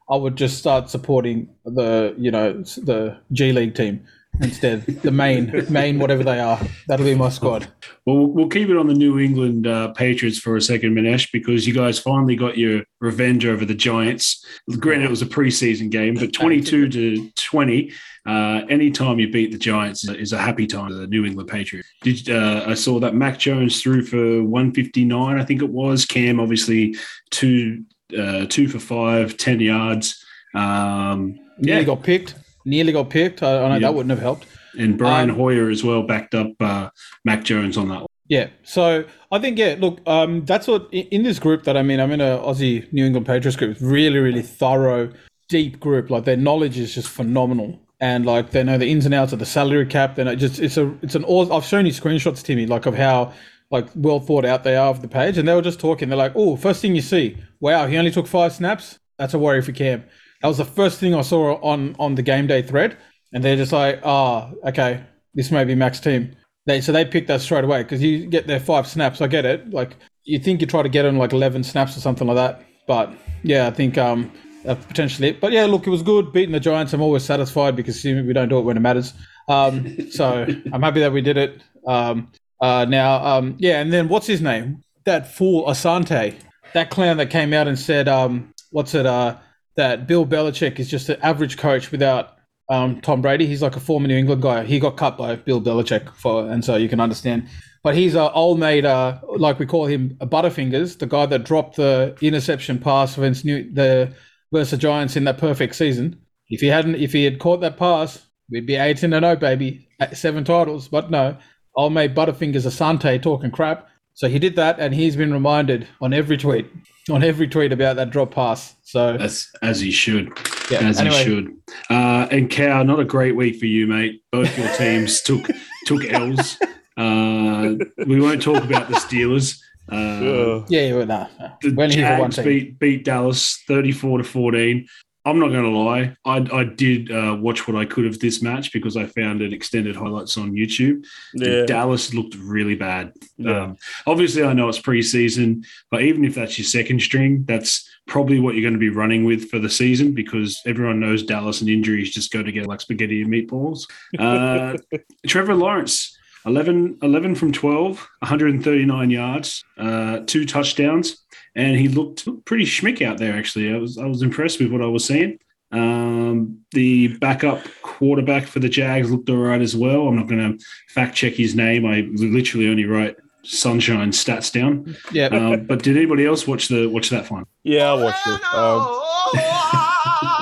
I 0.10 0.18
would 0.18 0.36
just 0.36 0.58
start 0.58 0.90
supporting 0.90 1.48
the 1.64 2.14
you 2.18 2.32
know 2.32 2.62
the 2.64 3.18
G 3.32 3.54
League 3.54 3.76
team 3.76 4.02
instead. 4.40 4.86
The 4.86 5.12
main 5.12 5.66
main 5.70 6.00
whatever 6.00 6.24
they 6.24 6.40
are. 6.40 6.60
That'll 6.88 7.06
be 7.06 7.16
my 7.16 7.30
squad. 7.30 7.68
Well, 8.06 8.28
we'll 8.28 8.50
keep 8.50 8.70
it 8.70 8.78
on 8.78 8.88
the 8.88 8.94
New 8.94 9.20
England 9.20 9.68
uh, 9.68 9.90
Patriots 9.94 10.40
for 10.40 10.56
a 10.56 10.62
second, 10.62 10.96
Manesh, 10.96 11.32
because 11.32 11.68
you 11.68 11.74
guys 11.74 12.00
finally 12.00 12.36
got 12.36 12.58
your 12.58 12.84
revenge 13.00 13.46
over 13.46 13.66
the 13.66 13.76
Giants. 13.76 14.44
Granted, 14.80 15.06
it 15.06 15.10
was 15.10 15.22
a 15.22 15.28
preseason 15.28 15.90
game, 15.90 16.16
but 16.16 16.34
22 16.34 16.90
to 16.90 17.30
20. 17.36 17.92
Uh, 18.24 18.62
anytime 18.70 19.18
you 19.18 19.32
beat 19.32 19.52
the 19.52 19.58
Giants 19.58 20.08
is 20.08 20.32
a 20.32 20.38
happy 20.38 20.68
time 20.68 20.90
for 20.90 20.94
the 20.94 21.08
New 21.08 21.26
England 21.26 21.50
Patriots. 21.50 21.90
Did 22.04 22.30
uh, 22.30 22.66
I 22.68 22.76
saw 22.76 23.00
that 23.00 23.16
Mac 23.16 23.40
Jones 23.40 23.82
threw 23.82 24.04
for 24.04 24.44
159, 24.44 25.40
I 25.40 25.44
think 25.44 25.62
it 25.62 25.70
was. 25.70 26.06
Cam 26.06 26.40
obviously 26.40 26.96
two 27.32 27.84
uh, 28.18 28.46
two 28.48 28.68
for 28.68 28.80
five, 28.80 29.38
10 29.38 29.60
yards. 29.60 30.24
Um, 30.54 31.40
yeah, 31.60 31.82
got 31.84 32.04
picked. 32.04 32.36
Nearly 32.66 32.92
got 32.92 33.10
picked. 33.10 33.42
I, 33.44 33.64
I 33.64 33.68
know 33.68 33.74
Yeah. 33.76 33.80
that 33.80 33.94
wouldn't 33.96 34.12
have 34.12 34.20
helped. 34.22 34.46
and 34.78 34.98
Brian 34.98 35.30
Um, 35.30 35.36
Hoyer 35.36 35.70
as 35.70 35.84
well 35.84 36.04
backed 36.04 36.34
up 36.36 36.48
uh, 36.62 36.90
Mac 37.26 37.44
Jones 37.44 37.78
on 37.78 37.90
that 37.90 38.00
one. 38.00 38.08
Yeah. 38.30 38.48
So 38.64 39.04
I 39.32 39.40
think 39.40 39.58
yeah. 39.58 39.76
Look, 39.80 40.00
um, 40.08 40.46
that's 40.46 40.68
what 40.68 40.88
in, 40.94 41.24
this 41.24 41.40
group 41.40 41.64
that 41.64 41.76
I 41.76 41.84
mean. 41.84 42.00
I'm 42.00 42.12
in 42.12 42.22
a 42.22 42.38
Aussie 42.38 42.92
New 42.94 43.06
England 43.06 43.26
Patriots 43.26 43.58
group. 43.58 43.72
It's 43.72 43.82
really, 43.82 44.20
really 44.20 44.42
thorough, 44.42 45.12
deep 45.50 45.80
group. 45.82 46.10
Like 46.10 46.24
their 46.24 46.38
knowledge 46.38 46.78
is 46.78 46.96
just 46.96 47.10
phenomenal, 47.10 47.78
and 48.00 48.26
like 48.26 48.52
they 48.52 48.64
know 48.64 48.78
the 48.78 48.88
ins 48.90 49.06
and 49.06 49.14
outs 49.14 49.34
of 49.34 49.40
the 49.40 49.46
salary 49.46 49.86
cap. 49.86 50.16
Then 50.16 50.30
it 50.30 50.38
just 50.38 50.60
it's 50.62 50.78
a 50.78 50.94
it's 51.02 51.16
an. 51.16 51.26
I've 51.26 51.66
shown 51.66 51.86
you 51.86 51.92
screenshots, 51.92 52.42
Timmy, 52.42 52.66
like 52.66 52.86
of 52.86 52.96
how 52.96 53.34
like 53.70 53.88
well 53.96 54.22
thought 54.22 54.46
out 54.46 54.64
they 54.64 54.78
are 54.78 54.88
of 54.90 55.02
the 55.02 55.08
page, 55.10 55.38
and 55.38 55.46
they 55.46 55.54
were 55.54 55.62
just 55.62 55.80
talking. 55.82 56.08
They're 56.08 56.18
like, 56.18 56.34
oh, 56.36 56.56
first 56.56 56.82
thing 56.82 56.96
you 56.96 57.02
see, 57.02 57.36
wow, 57.60 57.88
he 57.88 57.98
only 57.98 58.12
took 58.12 58.28
five 58.28 58.54
snaps. 58.54 58.98
That's 59.18 59.34
a 59.34 59.40
worry 59.40 59.62
for 59.62 59.74
Cam. 59.74 60.06
That 60.42 60.48
was 60.48 60.58
the 60.58 60.66
first 60.66 61.00
thing 61.00 61.14
I 61.16 61.22
saw 61.22 61.56
on 61.62 61.96
on 62.00 62.16
the 62.16 62.22
game 62.22 62.48
day 62.48 62.62
thread, 62.62 62.98
and 63.34 63.44
they're 63.44 63.56
just 63.56 63.72
like, 63.72 64.00
ah, 64.04 64.52
okay, 64.66 65.04
this 65.34 65.52
may 65.52 65.64
be 65.64 65.76
max 65.76 66.00
team. 66.00 66.36
They 66.66 66.82
so 66.82 66.92
they 66.92 67.06
picked 67.06 67.28
that 67.28 67.42
straight 67.42 67.64
away 67.64 67.84
because 67.84 68.02
you 68.02 68.28
get 68.28 68.48
their 68.48 68.60
five 68.60 68.88
snaps. 68.88 69.22
I 69.22 69.28
get 69.28 69.46
it. 69.46 69.70
Like 69.72 69.96
you 70.24 70.40
think 70.40 70.62
you 70.62 70.68
try 70.68 70.84
to 70.84 70.90
get 70.90 71.06
on 71.06 71.18
like 71.18 71.34
eleven 71.34 71.64
snaps 71.64 71.98
or 71.98 72.02
something 72.02 72.28
like 72.28 72.36
that. 72.36 72.64
But 72.88 73.14
yeah, 73.44 73.68
I 73.68 73.72
think 73.72 73.98
um 73.98 74.32
that's 74.64 74.86
potentially 74.86 75.30
it. 75.30 75.42
But 75.42 75.52
yeah, 75.52 75.66
look, 75.66 75.88
it 75.88 75.90
was 75.90 76.04
good 76.04 76.32
beating 76.32 76.52
the 76.52 76.60
Giants. 76.60 76.94
I'm 76.94 77.02
always 77.02 77.24
satisfied 77.24 77.76
because 77.76 78.04
we 78.04 78.34
don't 78.34 78.50
do 78.50 78.60
it 78.60 78.62
when 78.62 78.78
it 78.78 78.82
matters. 78.82 79.14
Um, 79.48 80.10
so 80.12 80.46
I'm 80.72 80.82
happy 80.82 81.00
that 81.00 81.12
we 81.12 81.22
did 81.22 81.38
it. 81.38 81.64
Um, 81.88 82.32
uh, 82.62 82.86
now 82.88 83.24
um, 83.26 83.56
yeah, 83.58 83.80
and 83.82 83.92
then 83.92 84.08
what's 84.08 84.28
his 84.28 84.42
name? 84.42 84.84
That 85.06 85.34
fool 85.34 85.66
Asante, 85.66 86.36
that 86.74 86.92
clown 86.92 87.18
that 87.18 87.32
came 87.32 87.54
out 87.54 87.68
and 87.68 87.78
said 87.78 88.08
um 88.08 88.54
what's 88.72 88.94
it 88.94 89.06
uh 89.06 89.38
that 89.76 90.08
Bill 90.08 90.26
Belichick 90.26 90.80
is 90.80 90.90
just 90.90 91.10
an 91.10 91.20
average 91.22 91.58
coach 91.58 91.92
without 91.92 92.38
um, 92.70 93.02
Tom 93.02 93.22
Brady. 93.22 93.46
He's 93.46 93.62
like 93.62 93.76
a 93.76 93.80
former 93.80 94.08
New 94.08 94.18
England 94.18 94.42
guy. 94.42 94.64
He 94.64 94.80
got 94.80 94.98
cut 94.98 95.18
by 95.18 95.36
Bill 95.36 95.62
Belichick 95.62 96.14
for, 96.16 96.50
and 96.50 96.64
so 96.64 96.76
you 96.76 96.90
can 96.90 97.00
understand. 97.00 97.48
But 97.84 97.96
he's 97.96 98.14
a 98.16 98.32
old 98.34 98.60
mate, 98.60 98.86
uh, 98.86 99.20
like 99.38 99.58
we 99.58 99.66
call 99.66 99.86
him, 99.86 100.16
Butterfingers, 100.22 101.00
the 101.00 101.08
guy 101.08 101.26
that 101.26 101.46
dropped 101.46 101.78
the 101.78 102.16
interception 102.22 102.78
pass 102.80 103.18
against 103.18 103.44
New 103.44 103.72
the 103.74 104.14
versus 104.54 104.80
Giants 104.80 105.16
in 105.16 105.24
that 105.24 105.38
perfect 105.38 105.76
season. 105.76 106.22
If 106.50 106.62
he 106.62 106.68
hadn't, 106.68 106.96
if 106.96 107.14
he 107.14 107.24
had 107.24 107.40
caught 107.40 107.62
that 107.62 107.78
pass, 107.78 108.24
we'd 108.52 108.68
be 108.68 108.76
eighteen 108.76 109.14
and 109.14 109.24
zero, 109.24 109.36
baby, 109.36 109.88
seven 110.14 110.44
titles. 110.44 110.90
But 110.90 111.10
no, 111.10 111.38
old 111.76 111.94
mate 111.94 112.14
Butterfingers 112.14 112.68
Asante 112.68 113.22
talking 113.22 113.52
crap. 113.52 113.90
So 114.22 114.30
he 114.30 114.38
did 114.38 114.56
that, 114.58 114.80
and 114.80 114.94
he's 114.94 115.16
been 115.16 115.34
reminded 115.34 115.88
on 116.00 116.14
every 116.14 116.38
tweet, 116.38 116.68
on 117.10 117.24
every 117.24 117.48
tweet 117.48 117.72
about 117.72 117.96
that 117.96 118.12
drop 118.12 118.30
pass. 118.30 118.76
So 118.84 119.16
As 119.16 119.50
as 119.64 119.82
he 119.82 119.90
should, 119.90 120.28
yeah. 120.70 120.82
as 120.82 121.00
anyway, 121.00 121.18
he 121.18 121.24
should. 121.24 121.58
Uh, 121.90 122.28
and 122.30 122.48
Cow, 122.48 122.84
not 122.84 123.00
a 123.00 123.04
great 123.04 123.36
week 123.36 123.56
for 123.56 123.66
you, 123.66 123.88
mate. 123.88 124.22
Both 124.32 124.56
your 124.60 124.72
teams 124.76 125.22
took 125.24 125.48
took 125.88 126.06
L's. 126.06 126.56
Uh, 126.96 127.74
we 128.06 128.22
won't 128.22 128.44
talk 128.44 128.64
about 128.64 128.90
the 128.90 128.94
Steelers. 128.94 129.60
Uh, 129.92 130.66
yeah, 130.70 130.82
yeah, 130.82 130.94
well, 130.94 131.08
nah, 131.08 131.28
nah. 131.40 131.50
the 131.64 131.74
We're 131.74 131.86
only 131.86 131.96
here 131.96 132.16
for 132.16 132.22
one 132.22 132.30
Jags 132.30 132.46
beat 132.46 132.78
beat 132.78 133.04
Dallas 133.04 133.58
thirty 133.68 133.92
four 133.92 134.20
to 134.20 134.24
fourteen. 134.24 134.88
I'm 135.24 135.40
not 135.40 135.50
going 135.50 135.64
to 135.64 135.78
lie. 135.78 136.16
I, 136.26 136.48
I 136.52 136.64
did 136.64 137.12
uh, 137.12 137.38
watch 137.40 137.68
what 137.68 137.78
I 137.78 137.86
could 137.86 138.06
of 138.06 138.20
this 138.20 138.42
match 138.42 138.74
because 138.74 138.98
I 138.98 139.06
found 139.06 139.42
it 139.42 139.54
extended 139.54 139.96
highlights 139.96 140.38
on 140.38 140.54
YouTube. 140.54 141.06
Yeah. 141.36 141.66
Dallas 141.66 142.14
looked 142.14 142.36
really 142.36 142.76
bad. 142.76 143.14
Yeah. 143.38 143.64
Um, 143.64 143.78
obviously, 144.08 144.44
I 144.44 144.54
know 144.54 144.68
it's 144.68 144.80
preseason, 144.80 145.66
but 145.92 146.02
even 146.02 146.26
if 146.26 146.36
that's 146.36 146.58
your 146.58 146.66
second 146.66 147.02
string, 147.02 147.44
that's 147.44 147.88
probably 148.08 148.40
what 148.40 148.56
you're 148.56 148.64
going 148.64 148.74
to 148.74 148.80
be 148.80 148.90
running 148.90 149.24
with 149.24 149.50
for 149.50 149.60
the 149.60 149.70
season 149.70 150.14
because 150.14 150.60
everyone 150.66 151.00
knows 151.00 151.24
Dallas 151.24 151.62
and 151.62 151.70
injuries 151.70 152.12
just 152.12 152.32
go 152.32 152.42
together 152.42 152.68
like 152.68 152.82
spaghetti 152.82 153.22
and 153.22 153.32
meatballs. 153.32 153.88
Uh, 154.18 154.76
Trevor 155.28 155.56
Lawrence, 155.56 156.18
11, 156.46 156.98
11 157.02 157.36
from 157.36 157.52
12, 157.52 157.98
139 158.20 159.10
yards, 159.12 159.64
uh, 159.78 160.20
two 160.26 160.46
touchdowns, 160.46 161.18
and 161.56 161.76
he 161.78 161.88
looked 161.88 162.28
pretty 162.46 162.66
schmick 162.66 163.02
out 163.02 163.18
there. 163.18 163.36
Actually, 163.38 163.74
I 163.74 163.78
was 163.78 163.98
I 163.98 164.06
was 164.06 164.22
impressed 164.22 164.60
with 164.60 164.72
what 164.72 164.82
I 164.82 164.88
was 164.88 165.06
seeing. 165.06 165.38
Um, 165.72 166.60
the 166.72 167.10
backup 167.20 167.62
quarterback 167.82 168.46
for 168.48 168.60
the 168.60 168.68
Jags 168.70 169.10
looked 169.10 169.30
all 169.30 169.38
right 169.38 169.62
as 169.62 169.76
well. 169.76 170.08
I'm 170.08 170.18
not 170.18 170.28
going 170.28 170.58
to 170.58 170.66
fact 170.90 171.16
check 171.16 171.34
his 171.34 171.56
name. 171.56 171.86
I 171.86 172.02
literally 172.16 172.68
only 172.68 172.86
write 172.86 173.16
Sunshine 173.44 174.12
stats 174.12 174.52
down. 174.52 174.96
Yeah, 175.12 175.28
Uh, 175.28 175.58
but 175.58 175.82
did 175.82 175.96
anybody 175.98 176.26
else 176.26 176.46
watch 176.46 176.68
the 176.68 176.88
watch 176.88 177.10
that 177.10 177.32
one? 177.32 177.46
yeah, 177.64 177.92
I 177.92 178.04
watched 178.04 178.28
it. 178.28 178.44
Um, 178.54 178.98
Okay, 179.34 179.48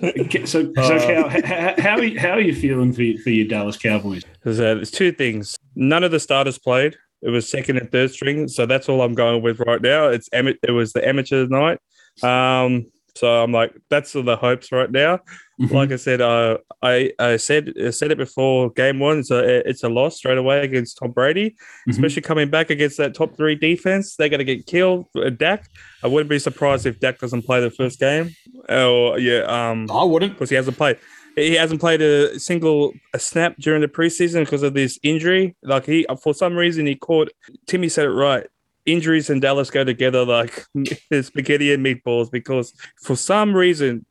So, 0.00 0.44
so 0.46 0.72
Uh, 0.76 0.98
Cal, 1.00 1.30
h- 1.30 1.44
h- 1.44 1.78
how 1.78 1.96
are 1.96 2.02
you, 2.04 2.18
how 2.18 2.30
are 2.30 2.40
you 2.40 2.54
feeling 2.54 2.92
for, 2.92 3.02
for 3.22 3.30
your 3.30 3.46
Dallas 3.46 3.76
Cowboys? 3.76 4.22
there's, 4.44 4.60
uh, 4.60 4.74
there's 4.74 4.90
two 4.90 5.12
things. 5.12 5.56
None 5.74 6.04
of 6.04 6.10
the 6.10 6.20
starters 6.20 6.58
played. 6.58 6.96
It 7.22 7.30
was 7.30 7.50
second 7.50 7.78
and 7.78 7.90
third 7.90 8.10
string, 8.12 8.46
so 8.46 8.64
that's 8.64 8.88
all 8.88 9.02
I'm 9.02 9.14
going 9.14 9.42
with 9.42 9.58
right 9.60 9.82
now. 9.82 10.06
It's 10.08 10.28
it 10.32 10.70
was 10.70 10.92
the 10.92 11.06
amateur 11.06 11.46
night. 11.48 11.78
Um, 12.22 12.86
so 13.16 13.42
I'm 13.42 13.50
like, 13.50 13.74
that's 13.90 14.12
the 14.12 14.36
hopes 14.36 14.70
right 14.70 14.90
now. 14.90 15.20
Like 15.58 15.90
I 15.92 15.96
said, 15.96 16.20
uh, 16.20 16.58
I 16.82 17.12
I 17.18 17.36
said 17.36 17.72
I 17.84 17.90
said 17.90 18.12
it 18.12 18.18
before 18.18 18.70
game 18.70 19.00
one. 19.00 19.24
So 19.24 19.38
it- 19.38 19.64
it's 19.66 19.82
a 19.82 19.88
loss 19.88 20.16
straight 20.16 20.38
away 20.38 20.60
against 20.62 20.98
Tom 20.98 21.10
Brady, 21.10 21.50
Mhm. 21.50 21.90
especially 21.92 22.22
coming 22.22 22.48
back 22.48 22.70
against 22.70 22.96
that 22.98 23.14
top 23.14 23.36
three 23.36 23.56
defense. 23.56 24.14
They're 24.16 24.28
going 24.28 24.38
to 24.38 24.44
get 24.44 24.66
killed. 24.66 25.06
Uh, 25.16 25.30
Dak, 25.30 25.64
I 26.04 26.06
wouldn't 26.06 26.30
be 26.30 26.38
surprised 26.38 26.86
if 26.86 27.00
Dak 27.00 27.18
doesn't 27.18 27.42
play 27.42 27.60
the 27.60 27.70
first 27.72 27.98
game. 27.98 28.30
Oh 28.68 29.16
yeah, 29.16 29.40
um, 29.48 29.86
I 29.90 30.04
wouldn't. 30.04 30.34
because 30.34 30.50
he 30.50 30.56
hasn't 30.56 30.76
played. 30.76 30.98
He 31.36 31.54
hasn't 31.54 31.80
played 31.80 32.02
a 32.02 32.38
single 32.38 32.92
a 33.14 33.18
snap 33.18 33.54
during 33.58 33.80
the 33.80 33.88
preseason 33.88 34.40
because 34.44 34.62
of 34.64 34.74
this 34.74 34.98
injury. 35.02 35.56
Like 35.62 35.86
he, 35.86 36.06
for 36.22 36.34
some 36.34 36.56
reason, 36.56 36.86
he 36.86 36.94
caught. 36.96 37.30
Timmy 37.66 37.88
said 37.88 38.06
it 38.06 38.10
right. 38.10 38.46
Injuries 38.88 39.30
and 39.30 39.40
Dallas 39.40 39.70
go 39.70 39.84
together 39.84 40.24
like 40.24 40.64
spaghetti 41.22 41.72
and 41.72 41.84
meatballs 41.84 42.30
because 42.30 42.72
for 43.02 43.16
some 43.16 43.54
reason, 43.54 44.06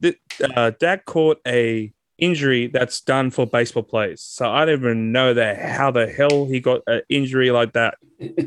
uh, 0.55 0.71
Dak 0.79 1.05
caught 1.05 1.39
a 1.47 1.91
injury 2.17 2.67
that's 2.67 3.01
done 3.01 3.29
for 3.31 3.45
baseball 3.45 3.83
players. 3.83 4.21
So 4.21 4.49
I 4.49 4.65
don't 4.65 4.79
even 4.79 5.11
know 5.11 5.33
that 5.33 5.57
how 5.59 5.91
the 5.91 6.07
hell 6.07 6.45
he 6.45 6.59
got 6.59 6.81
an 6.87 7.01
injury 7.09 7.51
like 7.51 7.73
that 7.73 7.95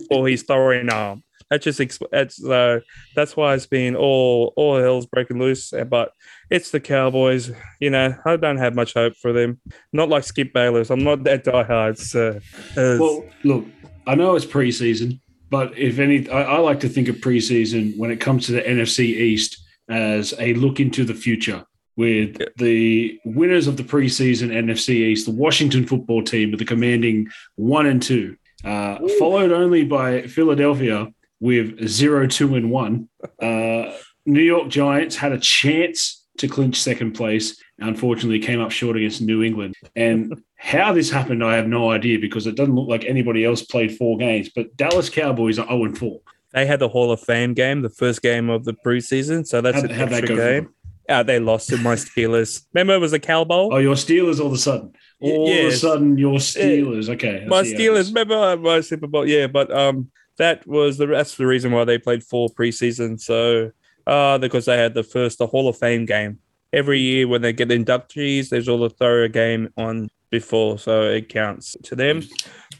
for 0.08 0.26
his 0.28 0.42
throwing 0.42 0.90
arm. 0.90 1.22
That 1.50 1.62
just 1.62 1.80
that's 2.12 2.44
uh, 2.44 2.78
that's 3.16 3.36
why 3.36 3.54
it's 3.54 3.66
been 3.66 3.96
all 3.96 4.52
all 4.54 4.80
hell's 4.80 5.06
breaking 5.06 5.40
loose. 5.40 5.72
Uh, 5.72 5.82
But 5.82 6.12
it's 6.48 6.70
the 6.70 6.78
Cowboys. 6.78 7.50
You 7.80 7.90
know, 7.90 8.14
I 8.24 8.36
don't 8.36 8.58
have 8.58 8.76
much 8.76 8.94
hope 8.94 9.14
for 9.16 9.32
them. 9.32 9.60
Not 9.92 10.08
like 10.08 10.22
Skip 10.22 10.52
Bayless. 10.52 10.90
I'm 10.90 11.02
not 11.02 11.24
that 11.24 11.44
diehard. 11.44 11.98
So, 11.98 12.38
uh, 12.76 12.96
Well, 13.00 13.24
look, 13.42 13.64
I 14.06 14.14
know 14.14 14.36
it's 14.36 14.46
preseason, 14.46 15.18
but 15.50 15.76
if 15.76 15.98
any, 15.98 16.28
I, 16.28 16.42
I 16.42 16.58
like 16.58 16.80
to 16.80 16.88
think 16.88 17.08
of 17.08 17.16
preseason 17.16 17.96
when 17.98 18.10
it 18.10 18.20
comes 18.20 18.46
to 18.46 18.52
the 18.52 18.62
NFC 18.62 19.00
East 19.00 19.62
as 19.88 20.32
a 20.38 20.54
look 20.54 20.80
into 20.80 21.04
the 21.04 21.14
future. 21.14 21.64
With 21.96 22.40
the 22.56 23.18
winners 23.24 23.66
of 23.66 23.76
the 23.76 23.82
preseason 23.82 24.50
NFC 24.50 24.90
East, 24.90 25.26
the 25.26 25.32
Washington 25.32 25.86
football 25.86 26.22
team 26.22 26.50
with 26.50 26.60
the 26.60 26.64
commanding 26.64 27.28
one 27.56 27.86
and 27.86 28.00
two, 28.00 28.36
uh, 28.64 28.98
followed 29.18 29.52
only 29.52 29.84
by 29.84 30.22
Philadelphia 30.22 31.08
with 31.40 31.86
zero, 31.86 32.26
two, 32.26 32.54
and 32.54 32.70
one. 32.70 33.08
Uh, 33.40 33.96
New 34.26 34.42
York 34.42 34.68
Giants 34.68 35.16
had 35.16 35.32
a 35.32 35.38
chance 35.38 36.26
to 36.36 36.46
clinch 36.46 36.80
second 36.80 37.12
place. 37.12 37.60
Unfortunately, 37.78 38.38
came 38.38 38.60
up 38.60 38.70
short 38.70 38.96
against 38.96 39.22
New 39.22 39.42
England. 39.42 39.74
And 39.96 40.42
how 40.62 40.92
this 40.92 41.10
happened, 41.10 41.42
I 41.42 41.56
have 41.56 41.66
no 41.66 41.90
idea 41.90 42.18
because 42.18 42.46
it 42.46 42.54
doesn't 42.54 42.74
look 42.74 42.86
like 42.86 43.06
anybody 43.06 43.46
else 43.46 43.62
played 43.62 43.96
four 43.96 44.18
games. 44.18 44.50
But 44.54 44.76
Dallas 44.76 45.08
Cowboys 45.08 45.58
are 45.58 45.66
0 45.66 45.94
4. 45.94 46.20
they 46.52 46.66
had 46.66 46.80
the 46.80 46.88
Hall 46.88 47.10
of 47.10 47.20
Fame 47.20 47.54
game, 47.54 47.80
the 47.80 47.88
first 47.88 48.20
game 48.20 48.50
of 48.50 48.66
the 48.66 48.74
preseason. 48.74 49.46
So 49.46 49.62
that's 49.62 49.76
How'd, 49.76 49.90
an 49.90 49.96
how'd 49.96 50.12
extra 50.12 50.36
game. 50.36 50.68
Uh, 51.08 51.22
they 51.22 51.40
lost 51.40 51.70
to 51.70 51.78
my 51.78 51.94
Steelers. 51.94 52.62
Remember, 52.74 52.94
it 52.94 52.98
was 52.98 53.14
a 53.14 53.18
Cow 53.18 53.42
Bowl. 53.42 53.72
Oh, 53.72 53.78
your 53.78 53.94
Steelers 53.94 54.38
all 54.38 54.48
of 54.48 54.52
a 54.52 54.58
sudden. 54.58 54.92
All 55.20 55.50
of 55.50 55.56
a 55.56 55.72
sudden, 55.72 56.18
your 56.18 56.38
Steelers. 56.38 57.08
Okay. 57.08 57.46
My 57.48 57.56
how 57.56 57.62
Steelers. 57.62 58.08
Remember 58.08 58.36
uh, 58.36 58.56
my 58.56 58.82
Super 58.82 59.06
Bowl? 59.06 59.26
Yeah, 59.26 59.46
but 59.46 59.72
um, 59.72 60.10
that 60.36 60.66
was 60.66 60.98
the 60.98 61.06
that's 61.06 61.38
the 61.38 61.46
reason 61.46 61.72
why 61.72 61.84
they 61.84 61.96
played 61.96 62.22
four 62.22 62.50
preseason. 62.50 63.18
So 63.18 63.70
uh, 64.06 64.36
because 64.36 64.66
they 64.66 64.76
had 64.76 64.92
the 64.92 65.04
first 65.04 65.38
the 65.38 65.46
Hall 65.46 65.68
of 65.68 65.78
Fame 65.78 66.04
game 66.04 66.38
every 66.70 67.00
year 67.00 67.26
when 67.26 67.40
they 67.40 67.54
get 67.54 67.68
inductees, 67.68 68.50
there's 68.50 68.68
all 68.68 68.78
the 68.78 68.90
throw 68.90 69.24
a 69.24 69.28
game 69.28 69.70
on 69.78 70.10
before, 70.30 70.78
so 70.78 71.02
it 71.02 71.28
counts 71.28 71.76
to 71.84 71.94
them. 71.96 72.22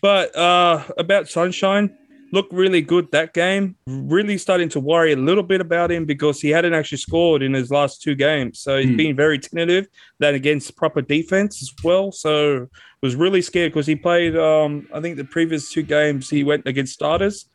But 0.01 0.35
uh, 0.37 0.85
about 0.97 1.29
Sunshine, 1.29 1.95
looked 2.33 2.53
really 2.53 2.81
good 2.81 3.11
that 3.11 3.35
game. 3.35 3.77
Really 3.87 4.39
starting 4.39 4.69
to 4.71 4.81
worry 4.81 5.13
a 5.13 5.17
little 5.17 5.43
bit 5.43 5.61
about 5.61 5.91
him 5.91 6.05
because 6.05 6.41
he 6.41 6.51
hadn't 6.51 6.75
actually 6.75 6.99
scored 6.99 7.43
in 7.43 7.53
his 7.55 7.71
last 7.71 8.03
two 8.03 8.15
games. 8.15 8.61
So 8.61 8.79
he's 8.79 8.91
Hmm. 8.91 8.97
been 8.97 9.17
very 9.17 9.39
tentative. 9.39 9.89
That 10.21 10.35
against 10.35 10.77
proper 10.77 11.03
defense 11.03 11.61
as 11.63 11.73
well. 11.83 12.13
So 12.13 12.69
was 13.03 13.17
really 13.17 13.43
scared 13.43 13.73
because 13.73 13.87
he 13.87 13.97
played. 13.97 14.37
Um, 14.37 14.87
I 14.95 15.01
think 15.01 15.17
the 15.17 15.25
previous 15.25 15.71
two 15.73 15.83
games 15.83 16.31
he 16.31 16.45
went 16.45 16.67
against 16.67 16.93
starters 16.93 17.47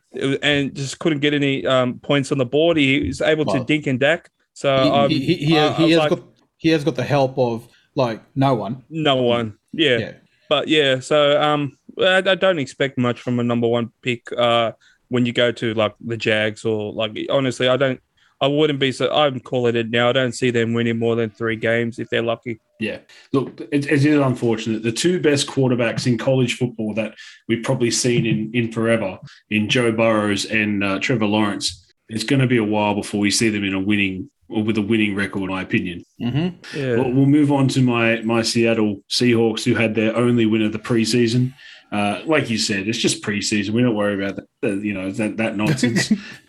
and 0.42 0.74
just 0.74 0.98
couldn't 0.98 1.20
get 1.20 1.34
any 1.34 1.66
um, 1.66 1.98
points 2.00 2.30
on 2.32 2.38
the 2.38 2.46
board. 2.46 2.76
He 2.76 3.06
was 3.06 3.20
able 3.20 3.44
to 3.46 3.64
dink 3.64 3.86
and 3.86 3.98
dack. 3.98 4.28
So 4.54 4.82
he, 4.82 4.90
um, 4.90 5.10
he, 5.10 5.20
he, 5.20 5.34
he, 5.36 5.58
I 5.58 5.72
he 5.74 5.90
has 5.92 5.98
like, 5.98 6.10
got 6.10 6.22
he 6.58 6.68
has 6.70 6.84
got 6.84 6.96
the 6.96 7.04
help 7.04 7.38
of 7.38 7.68
like 7.94 8.22
no 8.34 8.54
one. 8.54 8.82
no 8.90 9.16
one. 9.16 9.56
Yeah. 9.72 9.98
Yeah. 9.98 10.12
But 10.48 10.68
yeah, 10.68 11.00
so 11.00 11.40
um, 11.40 11.76
I, 11.98 12.18
I 12.18 12.34
don't 12.34 12.58
expect 12.58 12.98
much 12.98 13.20
from 13.20 13.40
a 13.40 13.42
number 13.42 13.66
one 13.66 13.90
pick. 14.02 14.30
Uh, 14.32 14.72
when 15.08 15.24
you 15.24 15.32
go 15.32 15.52
to 15.52 15.74
like 15.74 15.94
the 16.00 16.16
Jags 16.16 16.64
or 16.64 16.92
like 16.92 17.16
honestly, 17.30 17.68
I 17.68 17.76
don't. 17.76 18.00
I 18.38 18.48
wouldn't 18.48 18.78
be 18.78 18.92
so. 18.92 19.10
I'm 19.10 19.40
calling 19.40 19.76
it 19.76 19.88
now. 19.88 20.10
I 20.10 20.12
don't 20.12 20.32
see 20.32 20.50
them 20.50 20.74
winning 20.74 20.98
more 20.98 21.16
than 21.16 21.30
three 21.30 21.56
games 21.56 21.98
if 21.98 22.10
they're 22.10 22.22
lucky. 22.22 22.60
Yeah. 22.78 22.98
Look, 23.32 23.58
it, 23.72 23.86
it 23.86 24.04
is 24.04 24.18
unfortunate. 24.18 24.82
The 24.82 24.92
two 24.92 25.20
best 25.20 25.46
quarterbacks 25.46 26.06
in 26.06 26.18
college 26.18 26.58
football 26.58 26.92
that 26.94 27.14
we've 27.48 27.64
probably 27.64 27.90
seen 27.90 28.26
in, 28.26 28.50
in 28.52 28.70
forever, 28.70 29.18
in 29.48 29.70
Joe 29.70 29.90
Burrows 29.90 30.44
and 30.44 30.84
uh, 30.84 30.98
Trevor 30.98 31.24
Lawrence, 31.24 31.90
it's 32.10 32.24
going 32.24 32.42
to 32.42 32.46
be 32.46 32.58
a 32.58 32.64
while 32.64 32.94
before 32.94 33.20
we 33.20 33.30
see 33.30 33.48
them 33.48 33.64
in 33.64 33.72
a 33.72 33.80
winning 33.80 34.30
or 34.48 34.62
with 34.62 34.78
a 34.78 34.82
winning 34.82 35.14
record, 35.14 35.42
in 35.42 35.48
my 35.48 35.62
opinion. 35.62 36.04
Mm-hmm. 36.20 36.78
Yeah. 36.78 36.96
Well, 36.96 37.12
we'll 37.12 37.26
move 37.26 37.52
on 37.52 37.68
to 37.68 37.82
my 37.82 38.20
my 38.22 38.42
Seattle 38.42 39.02
Seahawks, 39.10 39.64
who 39.64 39.74
had 39.74 39.94
their 39.94 40.16
only 40.16 40.46
win 40.46 40.62
of 40.62 40.72
the 40.72 40.78
preseason. 40.78 41.52
Uh, 41.92 42.20
like 42.26 42.50
you 42.50 42.58
said, 42.58 42.88
it's 42.88 42.98
just 42.98 43.22
preseason. 43.22 43.70
We 43.70 43.82
don't 43.82 43.94
worry 43.94 44.20
about 44.22 44.36
that. 44.36 44.82
You 44.82 44.92
know 44.92 45.10
that 45.12 45.36
that 45.36 45.56
nonsense. 45.56 46.12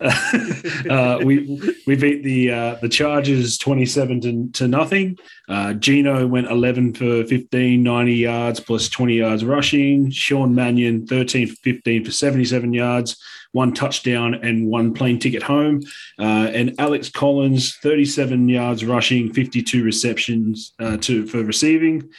uh, 0.90 1.20
we 1.24 1.60
we 1.86 1.96
beat 1.96 2.24
the 2.24 2.50
uh, 2.50 2.74
the 2.76 2.88
Chargers 2.88 3.56
twenty 3.56 3.86
seven 3.86 4.20
to, 4.22 4.50
to 4.58 4.68
nothing. 4.68 5.16
Uh, 5.48 5.74
Geno 5.74 6.26
went 6.26 6.50
eleven 6.50 6.92
for 6.92 7.24
15, 7.24 7.82
90 7.82 8.14
yards 8.14 8.60
plus 8.60 8.88
twenty 8.88 9.14
yards 9.14 9.44
rushing. 9.44 10.10
Sean 10.10 10.54
Mannion 10.54 11.06
thirteen 11.06 11.46
for 11.46 11.56
fifteen 11.62 12.04
for 12.04 12.10
seventy 12.10 12.44
seven 12.44 12.72
yards, 12.72 13.16
one 13.52 13.72
touchdown 13.72 14.34
and 14.34 14.66
one 14.66 14.92
plane 14.92 15.20
ticket 15.20 15.44
home. 15.44 15.80
Uh, 16.18 16.50
and 16.52 16.74
Alex 16.78 17.10
Collins, 17.10 17.76
37 17.76 18.48
yards 18.48 18.84
rushing, 18.84 19.32
52 19.32 19.84
receptions 19.84 20.74
uh, 20.80 20.96
to 20.98 21.26
for 21.26 21.44
receiving. 21.44 22.10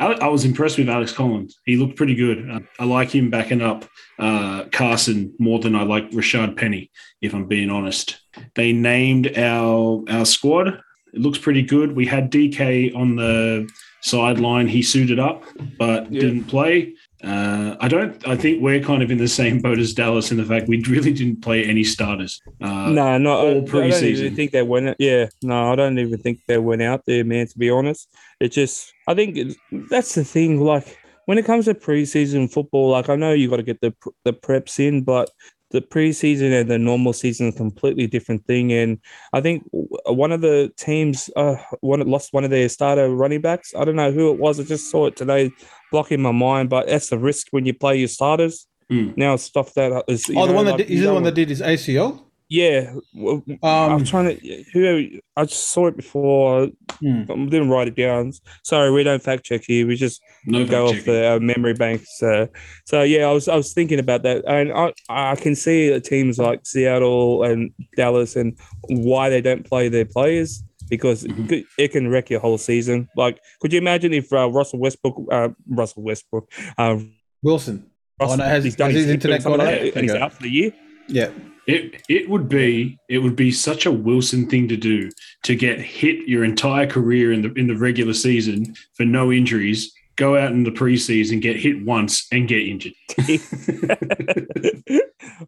Ale- 0.00 0.18
I 0.22 0.28
was 0.28 0.44
impressed 0.44 0.78
with 0.78 0.88
Alex 0.88 1.12
Collins. 1.12 1.58
He 1.64 1.76
looked 1.76 1.96
pretty 1.96 2.14
good. 2.14 2.50
Uh, 2.50 2.60
I 2.78 2.84
like 2.84 3.10
him 3.14 3.30
backing 3.30 3.62
up 3.62 3.84
uh, 4.18 4.64
Carson 4.72 5.32
more 5.38 5.58
than 5.58 5.74
I 5.74 5.82
like 5.84 6.10
Rashad 6.10 6.56
Penny, 6.56 6.90
if 7.22 7.34
I'm 7.34 7.46
being 7.46 7.70
honest. 7.70 8.18
They 8.54 8.72
named 8.72 9.36
our 9.38 10.02
our 10.08 10.24
squad. 10.26 10.68
It 11.14 11.20
looks 11.20 11.38
pretty 11.38 11.62
good. 11.62 11.92
We 11.96 12.04
had 12.06 12.30
DK 12.30 12.94
on 12.94 13.16
the 13.16 13.68
sideline. 14.02 14.68
He 14.68 14.82
suited 14.82 15.18
up, 15.18 15.44
but 15.78 16.12
Yeah. 16.12 16.20
didn't 16.20 16.44
play. 16.44 16.92
Uh, 17.24 17.74
I 17.80 17.88
don't. 17.88 18.28
I 18.28 18.36
think 18.36 18.60
we're 18.62 18.80
kind 18.80 19.02
of 19.02 19.10
in 19.10 19.16
the 19.16 19.26
same 19.26 19.60
boat 19.60 19.78
as 19.78 19.94
Dallas 19.94 20.30
in 20.30 20.36
the 20.36 20.44
fact 20.44 20.68
we 20.68 20.82
really 20.82 21.12
didn't 21.14 21.40
play 21.40 21.64
any 21.64 21.82
starters. 21.82 22.40
Uh, 22.60 22.90
no, 22.90 23.16
not 23.16 23.38
all 23.38 23.46
I, 23.46 23.50
I 23.50 23.54
don't 23.54 23.68
preseason. 23.68 24.02
even 24.02 24.36
think 24.36 24.52
they 24.52 24.62
went. 24.62 24.94
Yeah, 24.98 25.28
no, 25.42 25.72
I 25.72 25.74
don't 25.76 25.98
even 25.98 26.18
think 26.18 26.40
they 26.46 26.58
went 26.58 26.82
out 26.82 27.02
there, 27.06 27.24
man. 27.24 27.46
To 27.46 27.58
be 27.58 27.70
honest, 27.70 28.14
it 28.40 28.52
just. 28.52 28.92
I 29.06 29.14
think 29.14 29.56
that's 29.90 30.14
the 30.14 30.24
thing. 30.24 30.60
Like 30.60 30.98
when 31.26 31.38
it 31.38 31.44
comes 31.44 31.66
to 31.66 31.74
preseason 31.74 32.52
football, 32.52 32.90
like 32.90 33.08
I 33.08 33.16
know 33.16 33.32
you 33.32 33.48
got 33.48 33.56
to 33.56 33.62
get 33.62 33.80
the 33.80 33.94
the 34.24 34.32
preps 34.32 34.78
in, 34.78 35.02
but 35.04 35.30
the 35.70 35.80
preseason 35.80 36.58
and 36.58 36.70
the 36.70 36.78
normal 36.78 37.12
season 37.12 37.48
is 37.48 37.54
a 37.54 37.58
completely 37.58 38.06
different 38.06 38.46
thing. 38.46 38.72
And 38.72 38.98
I 39.32 39.40
think 39.40 39.64
one 39.72 40.30
of 40.30 40.40
the 40.40 40.72
teams, 40.76 41.28
uh, 41.34 41.56
one 41.80 42.00
lost 42.08 42.32
one 42.32 42.44
of 42.44 42.50
their 42.50 42.68
starter 42.68 43.08
running 43.10 43.40
backs. 43.40 43.74
I 43.76 43.84
don't 43.84 43.96
know 43.96 44.12
who 44.12 44.30
it 44.30 44.38
was. 44.38 44.60
I 44.60 44.64
just 44.64 44.90
saw 44.90 45.06
it 45.06 45.16
today, 45.16 45.50
blocking 45.90 46.22
my 46.22 46.32
mind. 46.32 46.70
But 46.70 46.86
that's 46.86 47.10
the 47.10 47.18
risk 47.18 47.48
when 47.50 47.66
you 47.66 47.74
play 47.74 47.96
your 47.96 48.08
starters. 48.08 48.66
Hmm. 48.88 49.10
Now 49.16 49.34
stuff 49.36 49.74
that 49.74 50.04
is. 50.06 50.28
you 50.28 50.38
Oh, 50.38 50.46
the 50.46 50.52
know, 50.52 50.56
one 50.56 50.66
that 50.66 50.72
like, 50.72 50.86
did, 50.86 50.90
is 50.90 51.00
the 51.00 51.06
don't 51.06 51.14
one 51.14 51.22
that 51.24 51.34
did 51.34 51.48
his 51.48 51.60
ACL? 51.60 52.25
Yeah, 52.48 52.94
w- 53.14 53.42
I'm 53.62 53.92
Um, 53.92 54.04
trying 54.04 54.36
to. 54.38 54.64
Who 54.72 55.08
I 55.36 55.44
just 55.44 55.68
saw 55.70 55.86
it 55.88 55.96
before. 55.96 56.68
Hmm. 57.00 57.22
I 57.30 57.34
didn't 57.46 57.68
write 57.70 57.88
it 57.88 57.96
down. 57.96 58.32
Sorry, 58.64 58.90
we 58.90 59.02
don't 59.02 59.22
fact 59.22 59.44
check 59.44 59.62
here. 59.66 59.86
We 59.86 59.96
just 59.96 60.20
no 60.46 60.64
go 60.64 60.86
off 60.86 61.04
the 61.04 61.34
uh, 61.34 61.38
memory 61.40 61.74
banks. 61.74 62.22
Uh, 62.22 62.46
so 62.86 63.02
yeah, 63.02 63.26
I 63.28 63.32
was 63.32 63.48
I 63.48 63.56
was 63.56 63.72
thinking 63.72 63.98
about 63.98 64.22
that, 64.22 64.44
and 64.46 64.72
I 64.72 64.92
I 65.08 65.34
can 65.36 65.54
see 65.54 65.98
teams 66.00 66.38
like 66.38 66.60
Seattle 66.64 67.42
and 67.42 67.70
Dallas 67.96 68.36
and 68.36 68.56
why 68.88 69.28
they 69.28 69.40
don't 69.40 69.64
play 69.68 69.88
their 69.88 70.04
players 70.06 70.62
because 70.88 71.24
it 71.24 71.36
Mhm. 71.36 71.64
it 71.78 71.88
can 71.92 72.08
wreck 72.08 72.30
your 72.30 72.40
whole 72.40 72.58
season. 72.58 73.08
Like, 73.16 73.40
could 73.60 73.72
you 73.72 73.78
imagine 73.78 74.12
if 74.14 74.32
uh, 74.32 74.48
Russell 74.50 74.78
Westbrook, 74.78 75.16
uh, 75.32 75.48
Russell 75.68 76.04
Westbrook, 76.04 76.48
uh, 76.78 76.98
Wilson. 77.42 77.90
Oh, 78.20 78.34
no, 78.36 78.44
has- 78.44 78.64
he's 78.64 78.76
done 78.76 78.90
has 78.92 78.96
his 79.00 79.04
his 79.06 79.14
internet 79.14 79.42
gone 79.44 79.60
out? 79.60 79.74
and 79.74 80.00
he's 80.02 80.14
out 80.14 80.32
for 80.32 80.42
the 80.44 80.48
year? 80.50 80.72
Yeah. 81.08 81.30
It 81.66 82.02
it 82.08 82.28
would 82.28 82.48
be 82.48 82.98
it 83.08 83.18
would 83.18 83.36
be 83.36 83.50
such 83.50 83.86
a 83.86 83.92
Wilson 83.92 84.48
thing 84.48 84.68
to 84.68 84.76
do 84.76 85.10
to 85.42 85.56
get 85.56 85.80
hit 85.80 86.28
your 86.28 86.44
entire 86.44 86.86
career 86.86 87.32
in 87.32 87.42
the 87.42 87.52
in 87.54 87.66
the 87.66 87.76
regular 87.76 88.14
season 88.14 88.74
for 88.94 89.04
no 89.04 89.32
injuries, 89.32 89.92
go 90.14 90.36
out 90.36 90.52
in 90.52 90.64
the 90.64 90.70
preseason, 90.70 91.40
get 91.40 91.56
hit 91.56 91.84
once 91.84 92.26
and 92.30 92.48
get 92.48 92.62
injured. 92.62 92.92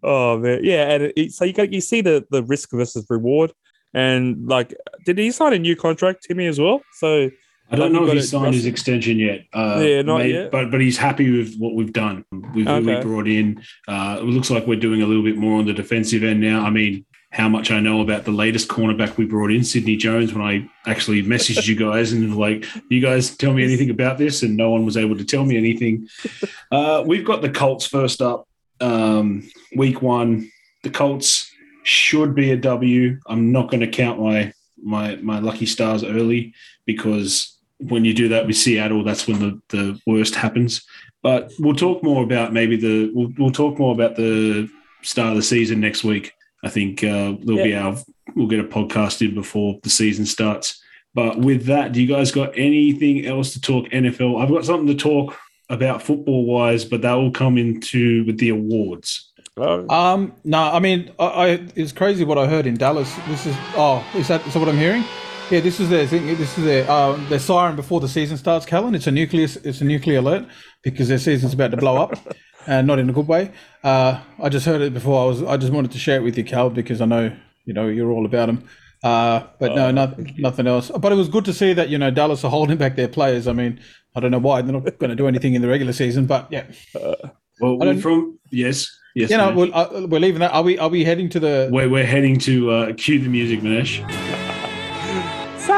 oh 0.02 0.38
man, 0.38 0.60
yeah, 0.62 0.90
and 0.90 1.12
it, 1.16 1.32
so 1.32 1.44
you 1.44 1.52
got 1.52 1.72
you 1.72 1.80
see 1.80 2.00
the 2.00 2.26
the 2.30 2.42
risk 2.42 2.70
versus 2.72 3.06
reward, 3.08 3.52
and 3.94 4.46
like, 4.46 4.74
did 5.04 5.18
he 5.18 5.30
sign 5.30 5.52
a 5.52 5.58
new 5.58 5.76
contract, 5.76 6.26
Timmy, 6.26 6.46
as 6.46 6.58
well? 6.58 6.82
So 6.94 7.30
I 7.70 7.76
don't 7.76 7.92
know 7.92 8.06
if 8.06 8.12
he's 8.14 8.30
signed 8.30 8.54
his 8.54 8.66
extension 8.66 9.18
yet. 9.18 9.44
Uh, 9.52 9.82
Yeah, 9.84 10.02
not 10.02 10.26
yet. 10.28 10.50
But 10.50 10.70
but 10.70 10.80
he's 10.80 10.96
happy 10.96 11.30
with 11.38 11.56
what 11.56 11.74
we've 11.74 11.92
done. 11.92 12.24
We've 12.32 12.66
we 12.66 12.68
Okay. 12.68 13.02
brought 13.02 13.28
in. 13.28 13.62
Uh, 13.86 14.18
it 14.20 14.24
looks 14.24 14.50
like 14.50 14.66
we're 14.66 14.80
doing 14.80 15.02
a 15.02 15.06
little 15.06 15.22
bit 15.22 15.36
more 15.36 15.58
on 15.58 15.66
the 15.66 15.74
defensive 15.74 16.24
end 16.24 16.40
now. 16.40 16.64
I 16.64 16.70
mean, 16.70 17.04
how 17.30 17.46
much 17.48 17.70
I 17.70 17.78
know 17.80 18.00
about 18.00 18.24
the 18.24 18.30
latest 18.30 18.68
cornerback 18.68 19.18
we 19.18 19.26
brought 19.26 19.50
in, 19.52 19.62
Sidney 19.64 19.96
Jones. 19.96 20.32
When 20.32 20.42
I 20.42 20.66
actually 20.86 21.22
messaged 21.22 21.66
you 21.68 21.76
guys 21.76 22.10
and 22.12 22.34
like, 22.38 22.64
you 22.88 23.00
guys 23.02 23.36
tell 23.36 23.52
me 23.52 23.62
anything 23.64 23.90
about 23.90 24.16
this, 24.16 24.42
and 24.42 24.56
no 24.56 24.70
one 24.70 24.86
was 24.86 24.96
able 24.96 25.16
to 25.18 25.24
tell 25.24 25.44
me 25.44 25.58
anything. 25.58 26.08
Uh, 26.72 27.02
we've 27.06 27.24
got 27.26 27.42
the 27.42 27.50
Colts 27.50 27.86
first 27.86 28.22
up, 28.22 28.48
um, 28.80 29.46
week 29.76 30.00
one. 30.00 30.50
The 30.84 30.90
Colts 30.90 31.52
should 31.82 32.34
be 32.34 32.50
a 32.52 32.56
W. 32.56 33.18
I'm 33.26 33.52
not 33.52 33.70
going 33.70 33.80
to 33.80 33.88
count 33.88 34.20
my 34.20 34.54
my 34.82 35.16
my 35.16 35.38
lucky 35.40 35.66
stars 35.66 36.02
early 36.04 36.54
because 36.86 37.57
when 37.78 38.04
you 38.04 38.14
do 38.14 38.28
that 38.28 38.46
with 38.46 38.56
Seattle, 38.56 39.04
that's 39.04 39.26
when 39.26 39.38
the, 39.38 39.60
the 39.68 40.00
worst 40.06 40.34
happens. 40.34 40.84
But 41.22 41.52
we'll 41.58 41.74
talk 41.74 42.02
more 42.02 42.22
about 42.22 42.52
maybe 42.52 42.76
the 42.76 43.10
we'll, 43.14 43.32
we'll 43.38 43.50
talk 43.50 43.78
more 43.78 43.92
about 43.92 44.16
the 44.16 44.68
start 45.02 45.30
of 45.30 45.36
the 45.36 45.42
season 45.42 45.80
next 45.80 46.04
week. 46.04 46.32
I 46.64 46.68
think 46.68 47.02
uh, 47.04 47.34
there'll 47.40 47.64
be 47.64 47.74
our 47.74 47.96
we'll 48.34 48.46
get 48.46 48.60
a 48.60 48.64
podcast 48.64 49.26
in 49.26 49.34
before 49.34 49.78
the 49.82 49.90
season 49.90 50.26
starts. 50.26 50.80
But 51.14 51.38
with 51.38 51.64
that, 51.66 51.92
do 51.92 52.00
you 52.00 52.06
guys 52.06 52.30
got 52.30 52.56
anything 52.56 53.26
else 53.26 53.52
to 53.54 53.60
talk 53.60 53.86
NFL? 53.86 54.42
I've 54.42 54.50
got 54.50 54.64
something 54.64 54.86
to 54.88 54.94
talk 54.94 55.36
about 55.70 56.02
football 56.02 56.44
wise, 56.44 56.84
but 56.84 57.02
that 57.02 57.14
will 57.14 57.30
come 57.30 57.58
into 57.58 58.24
with 58.24 58.38
the 58.38 58.50
awards. 58.50 59.32
uh, 59.56 59.84
Um, 59.88 60.32
no, 60.44 60.62
I 60.62 60.78
mean, 60.78 61.10
I, 61.18 61.24
I 61.24 61.46
it's 61.74 61.92
crazy 61.92 62.24
what 62.24 62.38
I 62.38 62.46
heard 62.46 62.66
in 62.66 62.76
Dallas. 62.76 63.12
This 63.28 63.46
is 63.46 63.56
oh, 63.76 64.06
is 64.14 64.28
that 64.28 64.46
is 64.46 64.54
that 64.54 64.60
what 64.60 64.68
I'm 64.68 64.78
hearing? 64.78 65.04
Yeah, 65.50 65.60
this 65.60 65.80
is 65.80 65.88
their 65.88 66.06
thing. 66.06 66.26
This 66.26 66.58
is 66.58 66.64
their 66.64 66.90
uh, 66.90 67.12
their 67.30 67.38
siren 67.38 67.74
before 67.74 68.00
the 68.00 68.08
season 68.08 68.36
starts. 68.36 68.66
Callan, 68.66 68.94
it's 68.94 69.06
a 69.06 69.10
nuclear 69.10 69.44
it's 69.64 69.80
a 69.80 69.84
nuclear 69.84 70.18
alert 70.18 70.46
because 70.82 71.08
their 71.08 71.18
season's 71.18 71.54
about 71.54 71.70
to 71.70 71.78
blow 71.78 71.96
up, 71.96 72.12
and 72.66 72.86
not 72.86 72.98
in 72.98 73.08
a 73.08 73.14
good 73.14 73.26
way. 73.26 73.50
Uh, 73.82 74.20
I 74.42 74.50
just 74.50 74.66
heard 74.66 74.82
it 74.82 74.92
before. 74.92 75.22
I 75.22 75.26
was 75.26 75.42
I 75.42 75.56
just 75.56 75.72
wanted 75.72 75.92
to 75.92 75.98
share 75.98 76.16
it 76.18 76.22
with 76.22 76.36
you, 76.36 76.44
Cal, 76.44 76.68
because 76.68 77.00
I 77.00 77.06
know 77.06 77.34
you 77.64 77.72
know 77.72 77.88
you're 77.88 78.10
all 78.10 78.26
about 78.26 78.46
them. 78.46 78.68
Uh, 79.02 79.44
but 79.58 79.74
no, 79.74 79.90
not, 79.90 80.18
nothing 80.38 80.66
else. 80.66 80.90
But 80.90 81.12
it 81.12 81.14
was 81.14 81.28
good 81.28 81.46
to 81.46 81.54
see 81.54 81.72
that 81.72 81.88
you 81.88 81.96
know 81.96 82.10
Dallas 82.10 82.44
are 82.44 82.50
holding 82.50 82.76
back 82.76 82.96
their 82.96 83.08
players. 83.08 83.48
I 83.48 83.54
mean, 83.54 83.80
I 84.14 84.20
don't 84.20 84.30
know 84.30 84.38
why 84.38 84.60
they're 84.60 84.72
not 84.72 84.98
going 84.98 85.10
to 85.10 85.16
do 85.16 85.28
anything 85.28 85.54
in 85.54 85.62
the 85.62 85.68
regular 85.68 85.94
season, 85.94 86.26
but 86.26 86.46
yeah, 86.50 86.64
Well, 87.58 87.78
don't- 87.78 88.00
from 88.00 88.38
yes, 88.50 88.86
yes, 89.14 89.30
you 89.30 89.38
know, 89.38 89.54
we're, 89.54 89.70
uh, 89.72 90.06
we're 90.08 90.20
leaving 90.20 90.40
that. 90.40 90.52
Are 90.52 90.62
we 90.62 90.78
are 90.78 90.90
we 90.90 91.04
heading 91.04 91.30
to 91.30 91.40
the? 91.40 91.70
we're, 91.72 91.88
we're 91.88 92.04
heading 92.04 92.38
to 92.40 92.70
uh, 92.70 92.92
cue 92.94 93.18
the 93.18 93.30
music, 93.30 93.60
Manesh. 93.60 94.57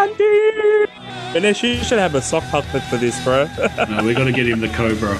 Sandy. 0.08 0.86
Ganesh, 1.32 1.62
you 1.62 1.76
should 1.84 1.98
have 1.98 2.14
a 2.14 2.22
sock 2.22 2.42
puppet 2.44 2.82
for 2.84 2.96
this, 2.96 3.22
bro. 3.24 3.46
No, 3.88 4.02
we 4.04 4.14
got 4.14 4.24
to 4.24 4.32
get 4.32 4.46
him 4.48 4.60
the 4.60 4.68
Cobra. 4.68 5.16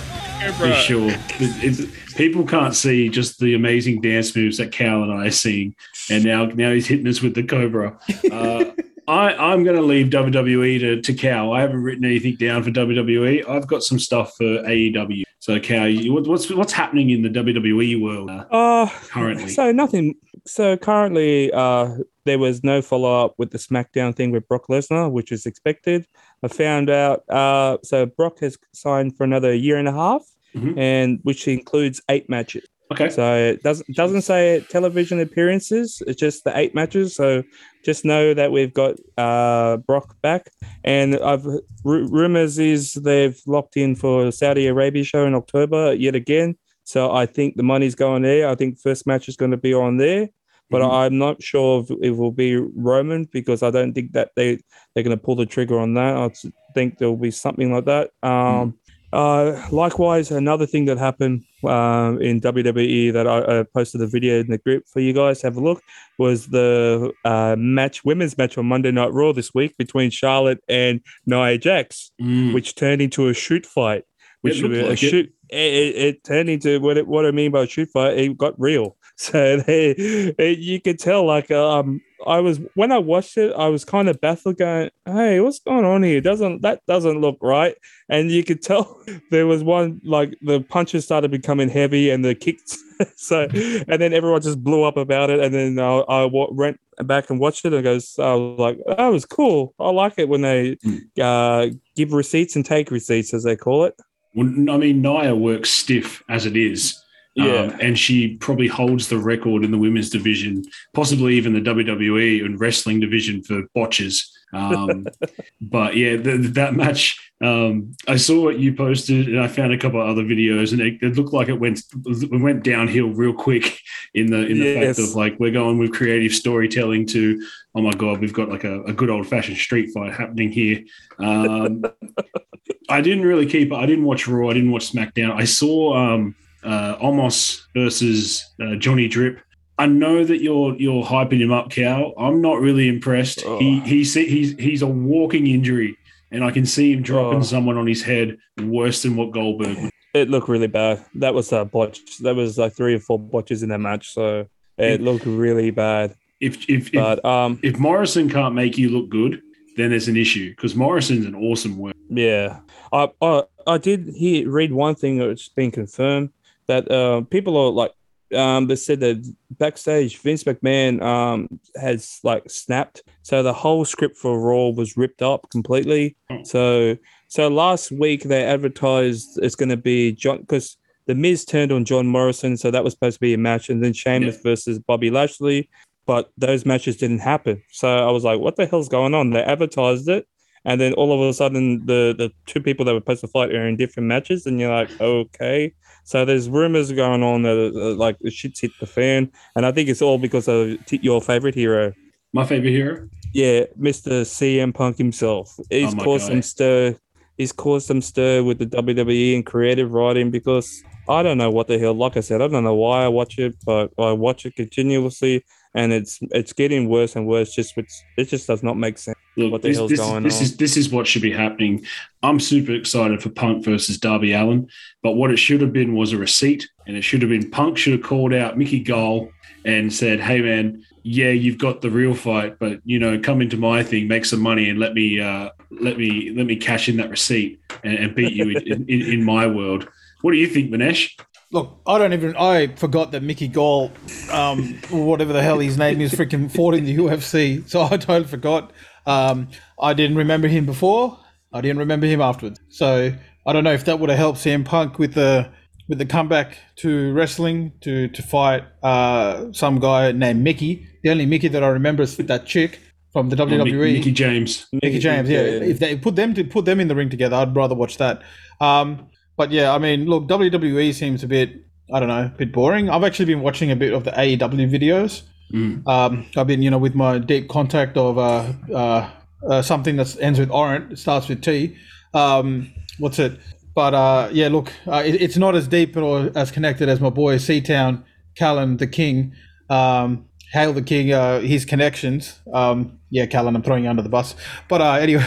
For 0.59 0.73
sure. 0.73 1.11
It- 1.39 1.81
it- 1.81 1.89
people 2.17 2.45
can't 2.47 2.75
see 2.75 3.09
just 3.09 3.39
the 3.41 3.55
amazing 3.55 4.01
dance 4.01 4.35
moves 4.35 4.57
that 4.59 4.73
Cal 4.73 5.03
and 5.03 5.13
I 5.13 5.27
are 5.27 5.31
seeing, 5.31 5.75
and 6.11 6.25
now 6.25 6.47
now 6.47 6.73
he's 6.73 6.87
hitting 6.87 7.07
us 7.09 7.21
with 7.23 7.35
the 7.35 7.43
Cobra. 7.43 7.99
Uh, 8.31 8.65
I, 9.09 9.33
I'm 9.35 9.65
going 9.65 9.77
to 9.77 9.83
leave 9.83 10.07
WWE 10.09 10.79
to, 10.81 11.01
to 11.03 11.15
Cal. 11.15 11.53
I 11.53 11.61
haven't 11.63 11.83
written 11.83 12.05
anything 12.05 12.37
down 12.37 12.63
for 12.63 12.71
WWE. 12.71 13.49
I've 13.49 13.67
got 13.67 13.83
some 13.83 13.99
stuff 13.99 14.37
for 14.37 14.45
AEW. 14.45 15.25
So, 15.41 15.59
Cal, 15.59 15.91
what's 16.13 16.51
what's 16.51 16.73
happening 16.73 17.09
in 17.11 17.23
the 17.23 17.31
WWE 17.31 18.01
world 18.01 18.29
uh, 18.31 18.45
Uh, 18.51 18.87
currently? 19.09 19.49
so 19.49 19.73
nothing. 19.73 20.15
So 20.47 20.77
currently, 20.77 21.51
uh, 21.53 21.97
there 22.27 22.39
was 22.39 22.63
no 22.63 22.83
follow 22.83 23.25
up 23.25 23.35
with 23.39 23.51
the 23.51 23.59
SmackDown 23.59 24.15
thing 24.15 24.33
with 24.33 24.47
Brock 24.49 24.67
Lesnar, 24.69 25.11
which 25.11 25.33
is 25.33 25.47
expected. 25.47 26.07
I 26.43 26.49
found 26.49 26.91
out. 26.91 27.25
Uh, 27.29 27.79
so 27.83 28.05
Brock 28.05 28.41
has 28.41 28.59
signed 28.75 29.17
for 29.17 29.25
another 29.25 29.55
year 29.55 29.79
and 29.79 29.89
a 29.89 29.93
half, 29.93 30.23
Mhm. 30.55 30.77
and 30.79 31.19
which 31.23 31.49
includes 31.49 32.03
eight 32.11 32.29
matches. 32.29 32.67
Okay. 32.93 33.09
So 33.09 33.35
it 33.37 33.63
doesn't 33.63 33.95
doesn't 33.95 34.23
say 34.23 34.65
television 34.69 35.21
appearances. 35.21 36.03
It's 36.07 36.19
just 36.21 36.43
the 36.45 36.57
eight 36.59 36.75
matches. 36.75 37.15
So 37.15 37.43
just 37.85 38.05
know 38.05 38.35
that 38.35 38.51
we've 38.51 38.75
got 38.75 38.97
uh, 39.17 39.77
Brock 39.79 40.17
back, 40.23 40.51
and 40.83 41.15
I've 41.17 41.47
r- 41.47 41.61
rumors 41.85 42.59
is 42.59 42.95
they've 42.95 43.41
locked 43.47 43.77
in 43.77 43.95
for 43.95 44.33
Saudi 44.33 44.67
Arabia 44.67 45.05
show 45.05 45.25
in 45.25 45.35
October 45.35 45.95
yet 45.95 46.15
again. 46.17 46.57
So 46.85 47.13
I 47.13 47.27
think 47.27 47.55
the 47.57 47.63
money's 47.63 47.95
going 47.95 48.23
there. 48.23 48.49
I 48.49 48.57
think 48.57 48.81
first 48.81 49.07
match 49.07 49.29
is 49.29 49.37
going 49.37 49.53
to 49.53 49.57
be 49.57 49.73
on 49.73 49.97
there, 49.99 50.29
but 50.71 50.83
Mhm. 50.83 50.93
I'm 50.93 51.19
not 51.19 51.41
sure 51.41 51.83
if 51.85 51.91
it 52.03 52.11
will 52.17 52.33
be 52.33 52.57
Roman 52.57 53.29
because 53.33 53.63
I 53.63 53.71
don't 53.71 53.93
think 53.93 54.13
that 54.13 54.33
they 54.35 54.59
they're 54.95 55.05
going 55.05 55.17
to 55.17 55.23
pull 55.25 55.37
the 55.37 55.47
trigger 55.47 55.79
on 55.79 55.95
that. 55.95 56.17
I 56.17 56.31
think 56.75 56.99
there 56.99 57.09
will 57.09 57.17
be 57.17 57.31
something 57.31 57.73
like 57.73 57.85
that. 57.85 58.11
Um, 58.25 58.75
uh, 59.13 59.67
likewise, 59.73 60.31
another 60.31 60.67
thing 60.67 60.85
that 60.85 60.99
happened 60.99 61.43
um, 61.65 62.21
in 62.21 62.41
WWE 62.41 63.13
that 63.13 63.27
I, 63.27 63.61
I 63.61 63.63
posted 63.65 64.01
a 64.03 64.07
video 64.07 64.41
in 64.41 64.49
the 64.49 64.59
group 64.59 64.85
for 64.87 65.01
you 65.01 65.13
guys 65.13 65.41
to 65.41 65.47
have 65.49 65.57
a 65.57 65.61
look 65.61 65.83
was 66.19 66.47
the 66.49 67.13
uh, 67.25 67.57
match, 67.59 68.05
women's 68.05 68.39
match 68.39 68.57
on 68.57 68.67
Monday 68.67 68.91
Night 68.93 69.13
Raw 69.13 69.33
this 69.33 69.53
week 69.53 69.77
between 69.77 70.11
Charlotte 70.11 70.63
and 70.69 71.01
Nia 71.27 71.59
Jax, 71.59 72.13
Mm. 72.21 72.55
which 72.55 72.75
turned 72.75 73.03
into 73.03 73.29
a 73.29 73.35
shoot 73.35 73.67
fight. 73.67 74.05
Which 74.43 74.63
a 74.63 74.69
like 74.69 74.97
shoot, 74.97 75.33
it, 75.51 75.57
it, 75.59 75.97
it 75.97 76.25
turned 76.25 76.49
into 76.49 76.81
what 76.81 76.97
it, 76.97 77.07
what 77.07 77.27
I 77.27 77.31
mean 77.31 77.51
by 77.51 77.65
a 77.65 77.67
shoot 77.67 77.91
fight. 77.93 78.17
It 78.17 78.39
got 78.39 78.59
real, 78.59 78.97
so 79.17 79.59
they, 79.59 79.91
it, 79.91 80.59
you 80.59 80.81
could 80.81 80.99
tell. 80.99 81.27
Like 81.27 81.51
um, 81.51 82.01
I 82.27 82.41
was 82.41 82.61
when 82.75 82.93
I 82.93 82.99
watched 82.99 83.37
it, 83.37 83.53
I 83.57 83.69
was 83.69 83.85
kind 83.85 84.09
of 84.09 84.21
baffled, 84.21 84.59
going, 84.59 84.91
"Hey, 85.07 85.41
what's 85.41 85.61
going 85.61 85.85
on 85.85 86.03
here? 86.03 86.21
Doesn't 86.21 86.63
that 86.63 86.81
doesn't 86.87 87.21
look 87.21 87.39
right?" 87.41 87.75
And 88.09 88.31
you 88.31 88.45
could 88.45 88.63
tell 88.71 89.03
there 89.31 89.47
was 89.47 89.63
one 89.63 90.01
like 90.05 90.37
the 90.43 90.61
punches 90.61 91.05
started 91.05 91.31
becoming 91.31 91.69
heavy 91.69 92.11
and 92.11 92.25
the 92.25 92.35
kicks. 92.35 92.83
so 93.17 93.49
and 93.53 94.01
then 94.01 94.13
everyone 94.13 94.43
just 94.43 94.63
blew 94.63 94.85
up 94.85 94.97
about 94.97 95.31
it. 95.31 95.41
And 95.41 95.55
then 95.55 95.79
I, 95.79 95.99
I 95.99 96.25
went 96.25 96.79
back 96.99 97.31
and 97.31 97.41
watched 97.41 97.65
it 97.65 97.73
and 97.73 97.83
goes, 97.83 98.15
I 98.19 98.35
was 98.35 98.59
like, 98.59 98.79
that 98.87 99.07
was 99.07 99.25
cool. 99.25 99.75
I 99.79 99.91
like 99.91 100.15
it 100.19 100.29
when 100.29 100.43
they 100.43 100.77
uh, 101.21 101.69
give 101.97 102.13
receipts 102.13 102.57
and 102.57 102.65
take 102.65 102.91
receipts, 102.91 103.33
as 103.35 103.45
they 103.45 103.57
call 103.57 103.85
it. 103.85 103.95
Well, 104.35 104.47
I 104.47 104.77
mean, 104.77 105.03
Nia 105.03 105.35
works 105.35 105.71
stiff 105.71 106.23
as 106.29 106.47
it 106.47 106.57
is. 106.57 107.01
Yeah. 107.41 107.63
Um, 107.63 107.77
and 107.81 107.99
she 107.99 108.37
probably 108.37 108.69
holds 108.69 109.09
the 109.09 109.19
record 109.19 109.65
in 109.65 109.71
the 109.71 109.79
women's 109.79 110.11
division, 110.11 110.65
possibly 110.95 111.35
even 111.37 111.53
the 111.53 111.61
WWE 111.61 112.45
and 112.45 112.61
wrestling 112.61 113.01
division 113.01 113.43
for 113.43 113.63
botches. 113.75 114.31
Um, 114.53 115.07
but 115.61 115.97
yeah, 115.97 116.17
the, 116.17 116.37
that 116.55 116.75
match, 116.75 117.33
um, 117.41 117.95
I 118.07 118.17
saw 118.17 118.43
what 118.43 118.59
you 118.59 118.75
posted 118.75 119.29
and 119.29 119.41
I 119.41 119.49
found 119.49 119.73
a 119.73 119.79
couple 119.79 120.01
of 120.03 120.09
other 120.09 120.25
videos 120.25 120.73
and 120.73 120.81
it, 120.81 121.03
it 121.03 121.17
looked 121.17 121.33
like 121.33 121.49
it 121.49 121.59
went 121.59 121.83
it 122.07 122.41
went 122.41 122.65
downhill 122.65 123.09
real 123.09 123.33
quick 123.33 123.79
in 124.13 124.31
the 124.31 124.47
in 124.47 124.59
the 124.59 124.67
Yes. 124.67 124.97
fact 124.99 125.09
of 125.09 125.15
like 125.15 125.41
we're 125.41 125.51
going 125.51 125.79
with 125.79 125.93
creative 125.93 126.33
storytelling 126.33 127.07
to 127.07 127.43
oh 127.75 127.81
my 127.81 127.93
god 127.93 128.21
we've 128.21 128.35
got 128.35 128.51
like 128.51 128.65
a, 128.65 128.83
a 128.83 128.93
good 128.93 129.09
old 129.09 129.27
fashioned 129.27 129.57
street 129.57 129.91
fight 129.95 130.13
happening 130.13 130.51
here. 130.53 130.83
Um, 131.19 131.85
I 132.91 133.01
didn't 133.01 133.25
really 133.25 133.47
keep. 133.47 133.73
I 133.73 133.87
didn't 133.87 134.05
watch 134.05 134.27
Raw. 134.27 134.51
I 134.51 134.55
didn't 134.55 134.73
watch 134.73 134.93
SmackDown. 134.93 135.33
I 135.33 135.45
saw 135.45 135.97
um, 135.97 136.35
uh, 136.65 136.97
Omos 136.99 137.63
versus 137.75 138.45
uh, 138.63 138.77
Johnny 138.77 139.09
Drip. 139.09 139.41
I 139.79 139.87
know 139.87 140.25
that 140.25 140.43
you're 140.43 140.77
you're 140.77 141.05
hyping 141.05 141.41
him 141.41 141.53
up, 141.53 141.71
Cal. 141.71 142.13
I'm 142.19 142.41
not 142.43 142.61
really 142.61 142.89
impressed. 142.89 143.41
He 143.41 143.47
Oh. 143.47 143.87
he's 143.87 144.13
he's 144.15 144.55
he's 144.59 144.83
a 144.83 144.87
walking 144.87 145.47
injury, 145.47 145.97
and 146.31 146.45
I 146.45 146.51
can 146.51 146.67
see 146.67 146.93
him 146.93 147.03
dropping 147.03 147.39
Oh. 147.41 147.43
someone 147.43 147.79
on 147.79 147.87
his 147.87 148.03
head 148.03 148.37
worse 148.63 149.03
than 149.03 149.17
what 149.17 149.31
Goldberg. 149.33 149.77
would. 149.81 149.91
It 150.13 150.29
looked 150.29 150.49
really 150.49 150.67
bad. 150.67 151.05
That 151.15 151.35
was 151.35 151.53
a 151.53 151.65
botch. 151.65 152.01
That 152.19 152.35
was 152.35 152.59
like 152.59 152.75
three 152.75 152.95
or 152.95 153.01
four 153.01 153.19
botches 153.19 153.63
in 153.63 153.69
that 153.71 153.79
match. 153.79 154.13
So 154.13 154.47
it 154.77 155.01
looked 155.01 155.25
really 155.25 155.71
bad. 155.71 156.15
If 156.41 156.69
if 156.69 156.93
if, 156.95 157.25
um, 157.25 157.59
if 157.63 157.79
Morrison 157.79 158.29
can't 158.29 158.55
make 158.55 158.77
you 158.77 158.89
look 158.91 159.09
good, 159.09 159.41
then 159.77 159.91
there's 159.91 160.09
an 160.09 160.17
issue 160.17 160.51
because 160.51 160.75
Morrison's 160.75 161.25
an 161.27 161.35
awesome 161.35 161.79
worker. 161.79 161.97
Yeah, 162.11 162.59
I 162.93 163.09
I, 163.23 163.45
I 163.67 163.79
did 163.79 164.09
hear 164.15 164.51
read 164.51 164.73
one 164.73 164.95
thing 164.95 165.19
that's 165.19 165.49
been 165.49 165.71
confirmed 165.71 166.31
that 166.71 166.91
uh, 166.91 167.23
people 167.23 167.57
are 167.57 167.71
like 167.71 167.93
um 168.35 168.69
they 168.69 168.77
said 168.77 169.01
that 169.01 169.17
backstage 169.59 170.19
Vince 170.19 170.45
McMahon 170.45 171.03
um 171.03 171.49
has 171.81 172.21
like 172.23 172.49
snapped, 172.49 173.03
so 173.23 173.43
the 173.43 173.53
whole 173.53 173.85
script 173.85 174.17
for 174.17 174.41
Raw 174.41 174.69
was 174.69 174.97
ripped 174.97 175.21
up 175.21 175.51
completely. 175.51 176.17
Oh. 176.31 176.43
So 176.45 176.97
so 177.29 177.49
last 177.49 177.91
week 177.91 178.23
they 178.23 178.45
advertised 178.45 179.39
it's 179.43 179.57
going 179.57 179.69
to 179.69 179.77
be 179.77 180.13
John 180.13 180.39
because 180.39 180.77
the 181.07 181.15
Miz 181.15 181.45
turned 181.45 181.73
on 181.73 181.85
John 181.85 182.07
Morrison, 182.07 182.57
so 182.57 182.71
that 182.71 182.85
was 182.85 182.93
supposed 182.93 183.17
to 183.17 183.21
be 183.21 183.35
a 183.35 183.39
match, 183.39 183.69
and 183.69 183.83
then 183.83 183.93
Sheamus 183.93 184.41
versus 184.43 184.79
Bobby 184.79 185.11
Lashley. 185.11 185.69
But 186.07 186.31
those 186.39 186.65
matches 186.65 186.97
didn't 186.97 187.19
happen. 187.21 187.63
So 187.73 187.89
I 187.89 188.11
was 188.11 188.25
like, 188.25 188.41
what 188.41 188.57
the 188.57 188.67
hell's 188.67 188.89
going 188.89 189.15
on? 189.15 189.31
They 189.31 189.43
advertised 189.43 190.09
it, 190.09 190.27
and 190.65 190.81
then 190.81 190.93
all 190.95 191.13
of 191.13 191.21
a 191.29 191.33
sudden 191.33 191.85
the 191.87 192.15
the 192.17 192.31
two 192.47 192.61
people 192.61 192.85
that 192.85 192.95
were 192.95 193.01
supposed 193.01 193.23
to 193.23 193.29
fight 193.29 193.55
are 193.55 193.67
in 193.67 193.77
different 193.77 194.07
matches 194.07 194.47
and 194.47 194.61
you're 194.61 194.75
like 194.75 194.91
okay 195.01 195.73
so 196.11 196.25
there's 196.25 196.49
rumors 196.49 196.91
going 197.03 197.23
on 197.23 197.43
that 197.47 197.59
uh, 197.85 197.95
like 198.05 198.17
the 198.27 198.31
shit's 198.39 198.61
hit 198.65 198.73
the 198.81 198.87
fan 198.87 199.31
and 199.55 199.63
i 199.69 199.71
think 199.75 199.89
it's 199.89 200.03
all 200.07 200.19
because 200.27 200.47
of 200.49 200.59
t- 200.87 200.99
your 201.09 201.21
favorite 201.31 201.55
hero 201.63 201.93
My 202.39 202.45
favorite 202.53 202.71
hero. 202.79 203.09
yeah 203.33 203.59
mr 203.89 204.15
cm 204.37 204.75
punk 204.75 204.99
himself 204.99 205.47
he's 205.71 205.95
Oh 205.95 206.05
caused 206.07 206.25
God. 206.25 206.33
some 206.33 206.43
stir 206.43 206.97
he's 207.39 207.53
caused 207.53 207.87
some 207.87 208.03
stir 208.11 208.43
with 208.43 208.59
the 208.59 208.67
wwe 208.67 209.35
and 209.37 209.47
creative 209.53 209.93
writing 209.93 210.31
because 210.39 210.69
i 211.09 211.23
don't 211.25 211.39
know 211.43 211.51
what 211.57 211.67
the 211.69 211.79
hell 211.79 211.95
like 212.05 212.17
i 212.17 212.21
said 212.29 212.43
i 212.43 212.49
don't 212.49 212.65
know 212.71 212.75
why 212.85 213.05
i 213.05 213.09
watch 213.09 213.39
it 213.39 213.55
but 213.65 213.91
i 213.99 214.13
watch 214.27 214.45
it 214.47 214.55
continuously 214.57 215.45
and 215.75 215.93
it's 215.93 216.19
it's 216.33 216.53
getting 216.53 216.89
worse 216.89 217.17
and 217.17 217.27
worse 217.27 217.55
just 217.55 217.77
which 217.77 217.91
it 218.17 218.25
just 218.25 218.47
does 218.47 218.63
not 218.63 218.77
make 218.77 218.99
sense 218.99 219.17
Look, 219.37 219.53
What 219.53 219.63
the 219.63 219.69
this, 219.69 219.77
hell's 219.77 219.91
this, 219.91 220.01
going 220.01 220.23
this 220.25 220.37
on? 220.39 220.43
is 220.43 220.57
this 220.57 220.77
is 220.77 220.91
what 220.91 221.07
should 221.07 221.23
be 221.23 221.31
happening. 221.31 221.85
I'm 222.23 222.41
super 222.41 222.73
excited 222.73 223.23
for 223.23 223.31
Punk 223.31 223.65
versus 223.65 223.97
Darby 223.97 224.33
Allin, 224.33 224.69
but 225.03 225.13
what 225.13 225.31
it 225.31 225.37
should 225.37 225.61
have 225.61 225.73
been 225.73 225.95
was 225.95 226.13
a 226.13 226.19
receipt, 226.19 226.69
and 226.87 226.97
it 226.97 227.03
should 227.03 227.23
have 227.23 227.31
been 227.31 227.49
Punk 227.49 227.79
should 227.79 227.93
have 227.93 228.03
called 228.03 228.35
out 228.35 228.59
Mickey 228.59 228.81
Gall 228.81 229.31
and 229.65 229.93
said, 229.93 230.21
"Hey 230.21 230.43
man, 230.43 230.85
yeah, 231.05 231.31
you've 231.31 231.59
got 231.59 231.81
the 231.81 231.91
real 231.91 232.15
fight, 232.15 232.59
but 232.59 232.81
you 232.85 232.99
know, 232.99 233.21
come 233.21 233.41
into 233.41 233.57
my 233.57 233.85
thing, 233.85 234.09
make 234.09 234.25
some 234.25 234.41
money, 234.41 234.69
and 234.69 234.81
let 234.81 234.95
me 234.95 235.21
uh, 235.21 235.51
let 235.71 235.97
me 235.97 236.33
let 236.37 236.47
me 236.47 236.57
cash 236.57 236.89
in 236.89 236.97
that 236.97 237.09
receipt 237.09 237.61
and, 237.85 237.95
and 237.95 238.15
beat 238.17 238.33
you 238.33 238.51
in, 238.51 238.85
in, 238.89 239.03
in 239.03 239.25
my 239.25 239.47
world." 239.47 239.89
What 240.23 240.33
do 240.33 240.39
you 240.39 240.49
think, 240.49 240.71
Manesh? 240.71 241.19
Look, 241.53 241.81
I 241.87 241.99
don't 241.99 242.13
even. 242.13 242.37
I 242.37 242.69
forgot 242.69 243.11
that 243.11 243.23
Mickey 243.23 243.49
Gall, 243.49 243.91
um, 244.31 244.81
whatever 244.91 245.33
the 245.33 245.43
hell 245.43 245.59
his 245.59 245.77
name 245.77 246.01
is, 246.01 246.13
freaking 246.13 246.51
fought 246.51 246.75
in 246.75 246.85
the 246.85 246.97
UFC. 246.97 247.69
So 247.69 247.83
I 247.83 247.97
totally 247.97 248.25
forgot. 248.25 248.73
Um, 249.05 249.49
I 249.81 249.95
didn't 249.95 250.17
remember 250.17 250.47
him 250.47 250.65
before. 250.65 251.19
I 251.53 251.61
didn't 251.61 251.79
remember 251.79 252.07
him 252.07 252.21
afterwards. 252.21 252.61
So 252.69 253.13
I 253.47 253.53
don't 253.53 253.65
know 253.65 253.73
if 253.73 253.85
that 253.87 253.99
would 253.99 254.11
have 254.11 254.19
helped 254.19 254.39
CM 254.39 254.65
Punk 254.65 254.99
with 254.99 255.15
the 255.15 255.51
with 255.89 255.99
the 255.99 256.07
comeback 256.07 256.57
to 256.77 257.13
wrestling 257.13 257.73
to 257.81 258.07
to 258.09 258.23
fight 258.23 258.63
uh, 258.85 259.53
some 259.53 259.81
guy 259.81 260.13
named 260.13 260.43
Mickey. 260.43 260.87
The 261.03 261.11
only 261.11 261.27
Mickey 261.27 261.49
that 261.49 261.65
I 261.65 261.69
remember 261.69 262.05
is 262.05 262.17
that 262.17 262.47
chick 262.47 262.79
from 263.13 263.29
the 263.29 263.35
WWE. 263.35 263.65
Mickey, 263.65 263.93
Mickie 263.99 264.13
James. 264.13 264.67
Mickie 264.73 265.01
James, 265.01 265.29
yeah. 265.29 265.41
If 265.41 265.81
they 265.81 265.97
put 265.97 266.15
them 266.15 266.33
to 266.35 266.45
put 266.45 266.65
them 266.65 266.79
in 266.79 266.87
the 266.87 266.95
ring 266.95 267.11
together, 267.11 267.37
I'd 267.37 267.57
rather 267.57 267.75
watch 267.75 267.99
that. 267.99 268.23
Um, 268.61 269.09
but 269.41 269.51
yeah, 269.53 269.73
I 269.73 269.79
mean, 269.79 270.05
look, 270.05 270.25
WWE 270.25 270.93
seems 270.93 271.25
a 271.25 271.27
bit, 271.27 271.65
I 271.91 271.99
don't 271.99 272.11
know, 272.11 272.27
a 272.27 272.35
bit 272.37 272.53
boring. 272.53 272.91
I've 272.91 273.05
actually 273.05 273.25
been 273.25 273.41
watching 273.41 273.71
a 273.71 273.75
bit 273.75 273.95
of 273.95 274.05
the 274.05 274.11
AEW 274.11 274.71
videos. 274.71 275.23
Mm. 275.51 275.89
Um, 275.89 276.27
I've 276.37 276.47
been, 276.47 276.61
you 276.61 276.71
know, 276.71 276.77
with 276.77 276.95
my 276.95 277.19
deep 277.19 277.49
contact 277.49 277.97
of 277.97 278.19
uh, 278.19 278.53
uh, 278.71 279.11
uh, 279.49 279.63
something 279.63 279.97
that 279.97 280.15
ends 280.21 280.39
with 280.39 280.51
Orient, 280.51 280.93
it 280.93 280.99
starts 280.99 281.27
with 281.31 281.41
T. 281.41 281.75
Um, 282.13 282.71
what's 282.99 283.19
it? 283.19 283.41
But 283.75 283.95
uh, 283.95 284.29
yeah, 284.31 284.49
look, 284.49 284.75
uh, 284.87 285.03
it, 285.07 285.15
it's 285.23 285.39
not 285.39 285.55
as 285.55 285.67
deep 285.67 285.97
or 285.97 286.31
as 286.35 286.51
connected 286.51 286.91
as 286.91 287.01
my 287.01 287.09
boy 287.09 287.37
Seatown, 287.37 288.05
Callan 288.35 288.77
the 288.77 288.87
King. 288.87 289.35
Um, 289.71 290.27
Hail 290.53 290.73
the 290.73 290.83
King, 290.83 291.13
uh, 291.13 291.41
his 291.41 291.65
connections. 291.65 292.41
Um, 292.53 292.99
yeah, 293.11 293.27
Callan, 293.27 293.55
I'm 293.55 293.63
throwing 293.63 293.85
you 293.85 293.91
under 293.91 294.03
the 294.03 294.09
bus. 294.09 294.35
But 294.69 294.81
uh, 294.81 294.93
anyway, 294.95 295.25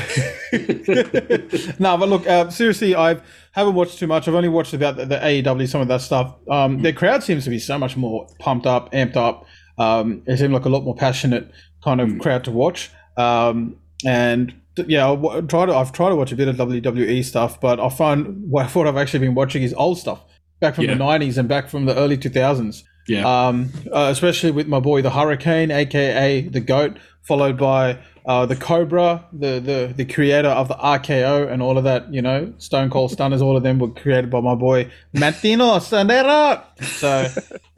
no, 1.79 1.97
but 1.97 2.09
look, 2.09 2.27
uh, 2.27 2.49
seriously, 2.49 2.95
I 2.95 3.21
haven't 3.51 3.75
watched 3.75 3.99
too 3.99 4.07
much. 4.07 4.27
I've 4.27 4.35
only 4.35 4.49
watched 4.49 4.73
about 4.73 4.97
the, 4.97 5.05
the 5.05 5.15
AEW, 5.17 5.67
some 5.67 5.81
of 5.81 5.87
that 5.87 6.01
stuff. 6.01 6.35
Um, 6.49 6.81
their 6.81 6.93
crowd 6.93 7.23
seems 7.23 7.43
to 7.45 7.49
be 7.49 7.59
so 7.59 7.77
much 7.77 7.95
more 7.97 8.27
pumped 8.39 8.65
up, 8.65 8.91
amped 8.91 9.15
up. 9.15 9.45
Um, 9.77 10.23
it 10.27 10.37
seemed 10.37 10.53
like 10.53 10.65
a 10.65 10.69
lot 10.69 10.83
more 10.83 10.95
passionate 10.95 11.51
kind 11.83 12.01
of 12.01 12.19
crowd 12.19 12.43
to 12.45 12.51
watch. 12.51 12.91
Um, 13.17 13.77
and 14.05 14.53
yeah, 14.87 15.09
I 15.09 15.15
w- 15.15 15.41
tried 15.47 15.67
to, 15.67 15.75
I've 15.75 15.91
tried 15.91 16.09
to 16.09 16.15
watch 16.15 16.31
a 16.31 16.35
bit 16.35 16.47
of 16.47 16.55
WWE 16.57 17.23
stuff, 17.23 17.59
but 17.61 17.79
I 17.79 17.89
find 17.89 18.49
what, 18.49 18.73
what 18.75 18.87
I've 18.87 18.97
actually 18.97 19.19
been 19.19 19.35
watching 19.35 19.63
is 19.63 19.73
old 19.75 19.97
stuff 19.99 20.21
back 20.59 20.75
from 20.75 20.85
Yeah. 20.85 20.95
the 20.95 21.03
90s 21.03 21.37
and 21.37 21.47
back 21.47 21.69
from 21.69 21.85
the 21.85 21.95
early 21.95 22.17
2000s. 22.17 22.83
Yeah. 23.07 23.47
Um, 23.47 23.71
uh, 23.91 24.07
especially 24.11 24.51
with 24.51 24.67
my 24.67 24.79
boy 24.79 25.01
the 25.01 25.09
Hurricane, 25.09 25.71
aka 25.71 26.41
the 26.41 26.61
Goat, 26.61 26.97
followed 27.21 27.57
by 27.57 27.99
uh, 28.25 28.45
the 28.45 28.55
Cobra, 28.55 29.25
the, 29.33 29.59
the 29.59 29.93
the 29.95 30.05
creator 30.05 30.47
of 30.47 30.67
the 30.69 30.75
RKO 30.75 31.51
and 31.51 31.61
all 31.61 31.77
of 31.77 31.83
that. 31.83 32.13
You 32.13 32.21
know, 32.21 32.53
Stone 32.57 32.89
Cold 32.89 33.11
Stunners, 33.11 33.41
all 33.41 33.57
of 33.57 33.63
them 33.63 33.79
were 33.79 33.89
created 33.89 34.29
by 34.29 34.39
my 34.39 34.55
boy 34.55 34.89
Martino 35.13 35.77
Sandera. 35.79 36.63
So, 36.83 37.27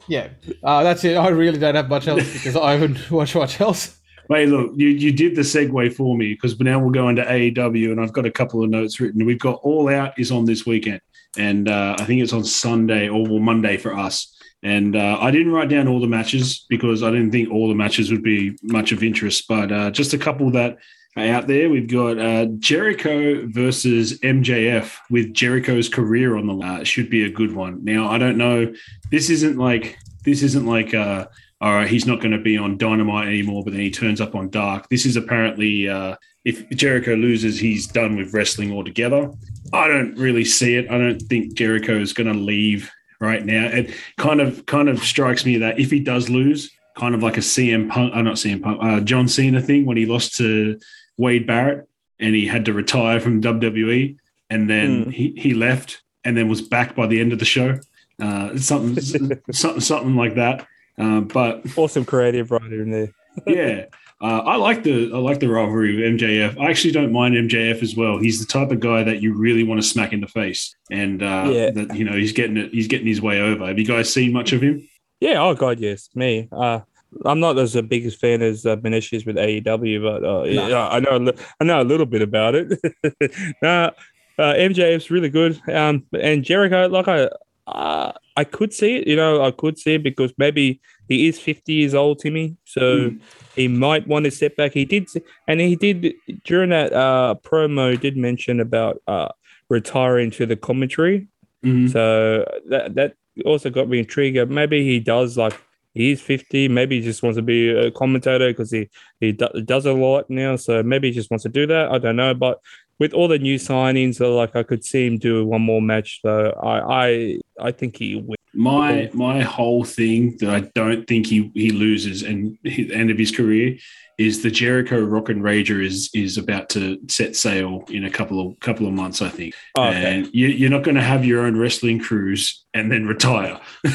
yeah, 0.08 0.28
uh, 0.62 0.82
that's 0.82 1.04
it. 1.04 1.16
I 1.16 1.28
really 1.28 1.58
don't 1.58 1.74
have 1.74 1.88
much 1.88 2.06
else 2.06 2.32
because 2.32 2.56
I 2.56 2.72
haven't 2.72 3.10
watched 3.10 3.34
much 3.34 3.60
else. 3.60 3.98
Wait, 4.28 4.48
look, 4.48 4.72
you, 4.74 4.88
you 4.88 5.12
did 5.12 5.36
the 5.36 5.42
segue 5.42 5.94
for 5.94 6.16
me 6.16 6.34
because 6.34 6.58
now 6.58 6.80
we'll 6.80 6.90
go 6.90 7.08
into 7.08 7.22
AEW, 7.22 7.92
and 7.92 8.00
I've 8.00 8.12
got 8.12 8.26
a 8.26 8.30
couple 8.30 8.62
of 8.62 8.70
notes 8.70 8.98
written. 9.00 9.24
We've 9.24 9.38
got 9.38 9.60
All 9.62 9.88
Out 9.88 10.18
is 10.18 10.32
on 10.32 10.46
this 10.46 10.66
weekend, 10.66 11.00
and 11.38 11.68
uh, 11.68 11.96
I 11.98 12.04
think 12.04 12.22
it's 12.22 12.32
on 12.32 12.44
Sunday 12.44 13.08
or 13.08 13.40
Monday 13.40 13.76
for 13.76 13.96
us. 13.96 14.32
And 14.62 14.96
uh, 14.96 15.18
I 15.20 15.30
didn't 15.30 15.52
write 15.52 15.68
down 15.68 15.86
all 15.86 16.00
the 16.00 16.06
matches 16.06 16.64
because 16.68 17.02
I 17.02 17.10
didn't 17.10 17.30
think 17.30 17.50
all 17.50 17.68
the 17.68 17.74
matches 17.74 18.10
would 18.10 18.22
be 18.22 18.56
much 18.62 18.90
of 18.92 19.02
interest, 19.02 19.46
but 19.48 19.70
uh, 19.70 19.90
just 19.90 20.14
a 20.14 20.18
couple 20.18 20.50
that 20.52 20.78
are 21.16 21.26
out 21.26 21.46
there. 21.46 21.68
We've 21.68 21.88
got 21.88 22.18
uh, 22.18 22.46
Jericho 22.58 23.46
versus 23.48 24.18
MJF 24.20 24.96
with 25.10 25.34
Jericho's 25.34 25.88
career 25.88 26.36
on 26.36 26.46
the 26.46 26.54
line. 26.54 26.80
Uh, 26.80 26.84
should 26.84 27.10
be 27.10 27.24
a 27.24 27.30
good 27.30 27.54
one. 27.54 27.84
Now, 27.84 28.08
I 28.08 28.18
don't 28.18 28.38
know. 28.38 28.72
This 29.10 29.30
isn't 29.30 29.56
like 29.56 29.98
this 30.24 30.42
isn't 30.42 30.66
like 30.66 30.94
uh, 30.94 31.26
all 31.60 31.72
right, 31.72 31.88
he's 31.88 32.06
not 32.06 32.20
going 32.20 32.32
to 32.32 32.40
be 32.40 32.58
on 32.58 32.76
Dynamite 32.76 33.28
anymore, 33.28 33.64
but 33.64 33.72
then 33.72 33.80
he 33.80 33.90
turns 33.90 34.20
up 34.20 34.34
on 34.34 34.50
Dark. 34.50 34.88
This 34.90 35.06
is 35.06 35.16
apparently, 35.16 35.88
uh, 35.88 36.16
if 36.44 36.68
Jericho 36.70 37.14
loses, 37.14 37.58
he's 37.58 37.86
done 37.86 38.14
with 38.16 38.34
wrestling 38.34 38.72
altogether. 38.72 39.30
I 39.72 39.88
don't 39.88 40.14
really 40.16 40.44
see 40.44 40.76
it. 40.76 40.90
I 40.90 40.98
don't 40.98 41.20
think 41.20 41.54
Jericho 41.54 41.98
is 41.98 42.12
going 42.12 42.30
to 42.30 42.38
leave 42.38 42.90
right 43.20 43.44
now. 43.44 43.66
It 43.66 43.94
kind 44.16 44.40
of 44.40 44.66
kind 44.66 44.88
of 44.88 44.98
strikes 45.00 45.44
me 45.46 45.58
that 45.58 45.78
if 45.78 45.90
he 45.90 46.00
does 46.00 46.28
lose, 46.28 46.70
kind 46.96 47.14
of 47.14 47.22
like 47.22 47.36
a 47.36 47.40
CM 47.40 47.88
Punk, 47.88 48.14
uh, 48.14 48.22
not 48.22 48.34
CM 48.36 48.62
Punk, 48.62 48.78
uh, 48.82 49.00
John 49.00 49.28
Cena 49.28 49.60
thing 49.60 49.84
when 49.86 49.96
he 49.96 50.06
lost 50.06 50.36
to 50.36 50.78
Wade 51.16 51.46
Barrett 51.46 51.88
and 52.18 52.34
he 52.34 52.46
had 52.46 52.64
to 52.66 52.72
retire 52.72 53.20
from 53.20 53.42
WWE, 53.42 54.16
and 54.50 54.70
then 54.70 55.04
Hmm. 55.04 55.10
he, 55.10 55.34
he 55.36 55.52
left 55.54 56.02
and 56.24 56.36
then 56.36 56.48
was 56.48 56.62
back 56.62 56.96
by 56.96 57.06
the 57.06 57.20
end 57.20 57.32
of 57.32 57.38
the 57.38 57.44
show. 57.44 57.78
Uh, 58.20 58.56
something, 58.56 59.02
something, 59.52 59.80
something 59.80 60.16
like 60.16 60.34
that. 60.36 60.66
Uh, 60.98 61.20
but 61.20 61.62
Awesome 61.76 62.04
creative 62.06 62.50
writer 62.50 62.80
in 62.82 62.90
there. 62.90 63.12
yeah, 63.46 63.84
uh, 64.22 64.38
I 64.46 64.56
like 64.56 64.82
the 64.82 65.10
I 65.12 65.18
like 65.18 65.40
the 65.40 65.48
rivalry 65.48 65.96
with 65.96 66.18
MJF. 66.18 66.58
I 66.58 66.70
actually 66.70 66.92
don't 66.92 67.12
mind 67.12 67.34
MJF 67.34 67.82
as 67.82 67.94
well. 67.96 68.18
He's 68.18 68.40
the 68.40 68.46
type 68.50 68.70
of 68.70 68.80
guy 68.80 69.02
that 69.02 69.20
you 69.22 69.34
really 69.36 69.62
want 69.62 69.80
to 69.82 69.86
smack 69.86 70.12
in 70.12 70.20
the 70.20 70.26
face, 70.28 70.74
and 70.90 71.22
uh, 71.22 71.50
Yeah. 71.52 71.70
that 71.70 71.96
you 71.96 72.04
know 72.04 72.16
he's 72.16 72.32
getting 72.32 72.56
it. 72.56 72.72
He's 72.72 72.88
getting 72.88 73.06
his 73.06 73.20
way 73.20 73.40
over. 73.40 73.66
Have 73.66 73.78
you 73.78 73.84
guys 73.86 74.12
seen 74.12 74.32
much 74.32 74.52
of 74.52 74.62
him? 74.62 74.88
Yeah, 75.20 75.42
oh 75.42 75.54
god, 75.54 75.80
yes, 75.80 76.08
me. 76.14 76.48
Uh, 76.52 76.80
I'm 77.24 77.40
not 77.40 77.58
as 77.58 77.76
a 77.76 77.82
biggest 77.82 78.18
fan 78.20 78.42
as 78.42 78.66
uh, 78.66 78.76
Beneshi's 78.76 79.24
with 79.24 79.36
AEW, 79.36 80.02
but 80.02 80.24
uh, 80.24 80.42
yeah, 80.44 80.88
I 80.88 81.00
know 81.00 81.32
I 81.60 81.64
know 81.64 81.80
a 81.80 81.84
little 81.84 82.06
bit 82.06 82.22
about 82.22 82.54
it. 82.54 82.78
nah, 83.62 83.90
uh, 84.38 84.54
MJF's 84.54 85.10
really 85.10 85.30
good. 85.30 85.60
Um, 85.70 86.04
and 86.18 86.42
Jericho, 86.44 86.86
like 86.88 87.08
I, 87.08 87.28
uh, 87.66 88.12
I 88.36 88.44
could 88.44 88.72
see 88.74 88.96
it. 88.96 89.06
You 89.06 89.16
know, 89.16 89.42
I 89.42 89.50
could 89.50 89.78
see 89.78 89.94
it 89.94 90.02
because 90.02 90.32
maybe 90.36 90.80
he 91.08 91.28
is 91.28 91.38
50 91.38 91.72
years 91.72 91.94
old, 91.94 92.18
Timmy. 92.18 92.56
So 92.64 92.80
Mm. 93.10 93.20
He 93.56 93.68
might 93.68 94.06
want 94.06 94.24
to 94.26 94.30
step 94.30 94.54
back. 94.56 94.72
He 94.72 94.84
did, 94.84 95.08
and 95.48 95.60
he 95.60 95.74
did 95.74 96.14
during 96.44 96.70
that 96.70 96.92
uh 96.92 97.34
promo. 97.42 97.98
Did 97.98 98.16
mention 98.16 98.60
about 98.60 99.02
uh 99.06 99.28
retiring 99.68 100.30
to 100.32 100.46
the 100.46 100.56
commentary. 100.56 101.26
Mhm. 101.64 101.90
So 101.90 102.44
that 102.68 102.94
that 102.94 103.14
also 103.44 103.70
got 103.70 103.88
me 103.88 103.98
intrigued. 103.98 104.50
Maybe 104.50 104.84
he 104.84 105.00
does 105.00 105.36
like 105.36 105.58
he's 105.94 106.20
fifty. 106.20 106.68
Maybe 106.68 107.00
he 107.00 107.02
just 107.04 107.22
wants 107.22 107.36
to 107.36 107.42
be 107.42 107.70
a 107.70 107.90
commentator 107.90 108.48
because 108.50 108.70
he 108.70 108.88
he 109.20 109.32
do, 109.32 109.48
does 109.64 109.86
a 109.86 109.92
lot 109.92 110.28
now. 110.30 110.56
So 110.56 110.82
maybe 110.82 111.08
he 111.08 111.14
just 111.14 111.30
wants 111.30 111.42
to 111.42 111.48
do 111.48 111.66
that. 111.66 111.90
I 111.90 111.98
don't 111.98 112.16
know. 112.16 112.34
But 112.34 112.60
with 112.98 113.12
all 113.12 113.28
the 113.28 113.38
new 113.38 113.56
signings, 113.56 114.20
like 114.20 114.54
I 114.56 114.62
could 114.62 114.84
see 114.84 115.06
him 115.06 115.18
do 115.18 115.44
one 115.44 115.62
more 115.62 115.82
match. 115.82 116.20
So 116.22 116.50
I 116.62 117.06
I 117.06 117.40
I 117.68 117.72
think 117.72 117.96
he 117.96 118.16
will. 118.16 118.36
My 118.56 119.10
my 119.12 119.42
whole 119.42 119.84
thing 119.84 120.36
that 120.38 120.50
I 120.50 120.60
don't 120.74 121.06
think 121.06 121.26
he 121.26 121.50
he 121.54 121.70
loses 121.70 122.22
and 122.22 122.58
the 122.62 122.92
end 122.92 123.10
of 123.10 123.18
his 123.18 123.30
career 123.30 123.76
is 124.18 124.42
the 124.42 124.50
Jericho 124.50 124.98
Rock 125.04 125.28
and 125.28 125.42
Rager 125.42 125.84
is 125.84 126.08
is 126.14 126.38
about 126.38 126.70
to 126.70 126.98
set 127.06 127.36
sail 127.36 127.84
in 127.90 128.04
a 128.04 128.10
couple 128.10 128.40
of 128.40 128.58
couple 128.60 128.86
of 128.86 128.94
months, 128.94 129.20
I 129.20 129.28
think. 129.28 129.54
Okay. 129.78 130.14
And 130.14 130.30
you, 130.32 130.48
you're 130.48 130.70
not 130.70 130.84
going 130.84 130.94
to 130.94 131.02
have 131.02 131.24
your 131.26 131.44
own 131.44 131.58
wrestling 131.58 131.98
cruise 131.98 132.64
and 132.72 132.90
then 132.90 133.06
retire. 133.06 133.60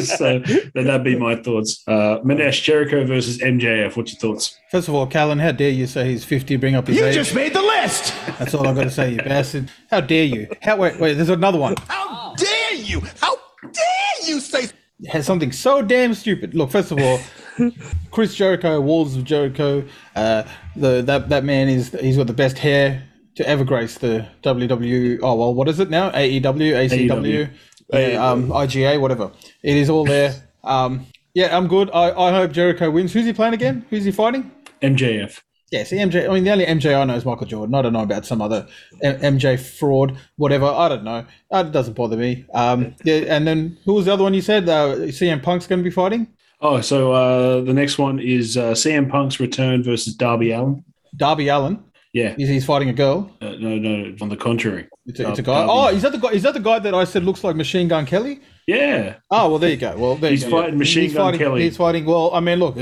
so 0.00 0.38
that'd 0.74 1.04
be 1.04 1.16
my 1.16 1.36
thoughts. 1.36 1.82
Uh, 1.86 2.18
Manesh 2.24 2.62
Jericho 2.62 3.04
versus 3.04 3.38
MJF. 3.38 3.94
What's 3.96 4.12
your 4.14 4.20
thoughts? 4.20 4.58
First 4.70 4.88
of 4.88 4.94
all, 4.94 5.06
Callan, 5.06 5.38
how 5.38 5.52
dare 5.52 5.70
you 5.70 5.86
say 5.86 6.10
he's 6.10 6.24
50, 6.24 6.56
bring 6.56 6.74
up 6.74 6.86
his 6.86 6.96
You 6.96 7.06
age? 7.06 7.14
just 7.14 7.34
made 7.34 7.52
the 7.54 7.62
list. 7.62 8.14
That's 8.38 8.54
all 8.54 8.66
I've 8.66 8.74
got 8.76 8.84
to 8.84 8.90
say, 8.90 9.12
you 9.12 9.16
bastard. 9.18 9.70
How 9.90 10.00
dare 10.00 10.24
you? 10.24 10.48
How, 10.62 10.76
wait, 10.76 10.98
wait, 10.98 11.14
there's 11.14 11.28
another 11.30 11.58
one. 11.58 11.74
How 11.88 12.34
dare 12.36 12.74
you? 12.74 13.00
How 13.20 13.36
dare 13.62 14.28
you 14.28 14.40
say 14.40 14.68
has 15.08 15.26
something 15.26 15.52
so 15.52 15.82
damn 15.82 16.14
stupid. 16.14 16.54
Look, 16.54 16.70
first 16.70 16.92
of 16.92 16.98
all, 17.00 17.20
Chris 18.10 18.34
Jericho, 18.34 18.80
Walls 18.80 19.16
of 19.16 19.24
Jericho, 19.24 19.84
uh, 20.14 20.44
the 20.76 21.02
that 21.02 21.28
that 21.28 21.44
man 21.44 21.68
is 21.68 21.90
he's 22.00 22.16
got 22.16 22.26
the 22.26 22.32
best 22.32 22.58
hair 22.58 23.02
to 23.36 23.46
ever 23.48 23.64
grace 23.64 23.98
the 23.98 24.26
WWE. 24.42 25.20
Oh 25.22 25.34
well, 25.34 25.54
what 25.54 25.68
is 25.68 25.80
it 25.80 25.90
now? 25.90 26.10
AEW, 26.10 26.42
ACW, 26.42 27.50
yeah, 27.92 28.30
um, 28.30 28.48
IGA, 28.48 29.00
whatever. 29.00 29.32
It 29.62 29.76
is 29.76 29.90
all 29.90 30.04
there. 30.04 30.34
Um, 30.64 31.06
yeah, 31.34 31.56
I'm 31.56 31.66
good. 31.66 31.90
I, 31.92 32.12
I 32.16 32.30
hope 32.30 32.52
Jericho 32.52 32.88
wins. 32.88 33.12
Who's 33.12 33.26
he 33.26 33.32
playing 33.32 33.52
again? 33.52 33.84
Who's 33.90 34.04
he 34.04 34.12
fighting? 34.12 34.52
MJF. 34.80 35.40
Yeah, 35.72 35.84
see, 35.84 35.96
MJ. 35.96 36.28
I 36.28 36.32
mean, 36.34 36.44
the 36.44 36.50
only 36.50 36.66
MJ 36.66 36.94
I 36.94 37.02
know 37.04 37.14
is 37.16 37.24
Michael 37.24 37.46
Jordan. 37.46 37.74
I 37.74 37.82
don't 37.82 37.94
know 37.94 38.02
about 38.02 38.26
some 38.26 38.40
other 38.42 38.66
M- 39.02 39.18
MJ 39.38 39.58
fraud, 39.58 40.16
whatever. 40.36 40.66
I 40.66 40.88
don't 40.90 41.02
know. 41.02 41.24
Uh, 41.50 41.64
It 41.66 41.72
doesn't 41.72 41.94
bother 41.94 42.16
me. 42.16 42.44
Um, 42.54 42.94
yeah, 43.04 43.16
and 43.34 43.46
then 43.48 43.78
who 43.86 43.94
was 43.94 44.04
the 44.04 44.12
other 44.12 44.22
one 44.22 44.34
you 44.34 44.42
said? 44.42 44.68
Uh, 44.68 44.96
CM 45.08 45.42
Punk's 45.42 45.66
going 45.66 45.80
to 45.80 45.84
be 45.84 45.90
fighting 45.90 46.28
Oh, 46.60 46.80
so 46.80 47.12
uh, 47.12 47.60
the 47.62 47.72
next 47.72 47.98
one 47.98 48.20
is 48.20 48.56
uh, 48.56 48.72
CM 48.72 49.10
Punk's 49.10 49.40
return 49.40 49.82
versus 49.82 50.14
Darby 50.14 50.52
Allin. 50.52 50.84
Darby 51.16 51.48
Allin. 51.48 51.82
Yeah, 52.12 52.34
He's, 52.36 52.48
he's 52.50 52.64
fighting 52.66 52.90
a 52.90 52.92
girl. 52.92 53.34
uh, 53.40 53.52
no, 53.58 53.76
no, 53.78 54.14
on 54.20 54.28
the 54.28 54.36
contrary. 54.36 54.86
It's 55.06 55.18
a, 55.18 55.30
it's 55.30 55.38
a 55.38 55.42
guy. 55.42 55.64
Darby. 55.66 55.70
Oh, 55.72 55.88
is 55.96 56.02
that 56.02 56.12
the 56.12 56.18
guy? 56.18 56.28
Is 56.32 56.42
that 56.42 56.52
the 56.52 56.60
guy 56.60 56.78
that 56.78 56.92
I 56.94 57.04
said 57.04 57.24
looks 57.24 57.42
like 57.42 57.56
Machine 57.56 57.88
Gun 57.88 58.04
Kelly? 58.04 58.40
Yeah, 58.66 59.16
Oh 59.30 59.48
well, 59.48 59.58
there 59.58 59.70
you 59.70 59.76
go. 59.78 59.96
Well, 59.96 60.14
there 60.16 60.30
He's 60.30 60.44
you 60.44 60.50
go. 60.50 60.60
fighting 60.60 60.78
Machine 60.78 61.04
he's 61.04 61.14
Gun 61.14 61.22
fighting, 61.32 61.40
Kelly. 61.40 61.62
He's 61.62 61.76
fighting. 61.78 62.04
Well, 62.04 62.30
I 62.34 62.40
mean, 62.40 62.58
look, 62.60 62.76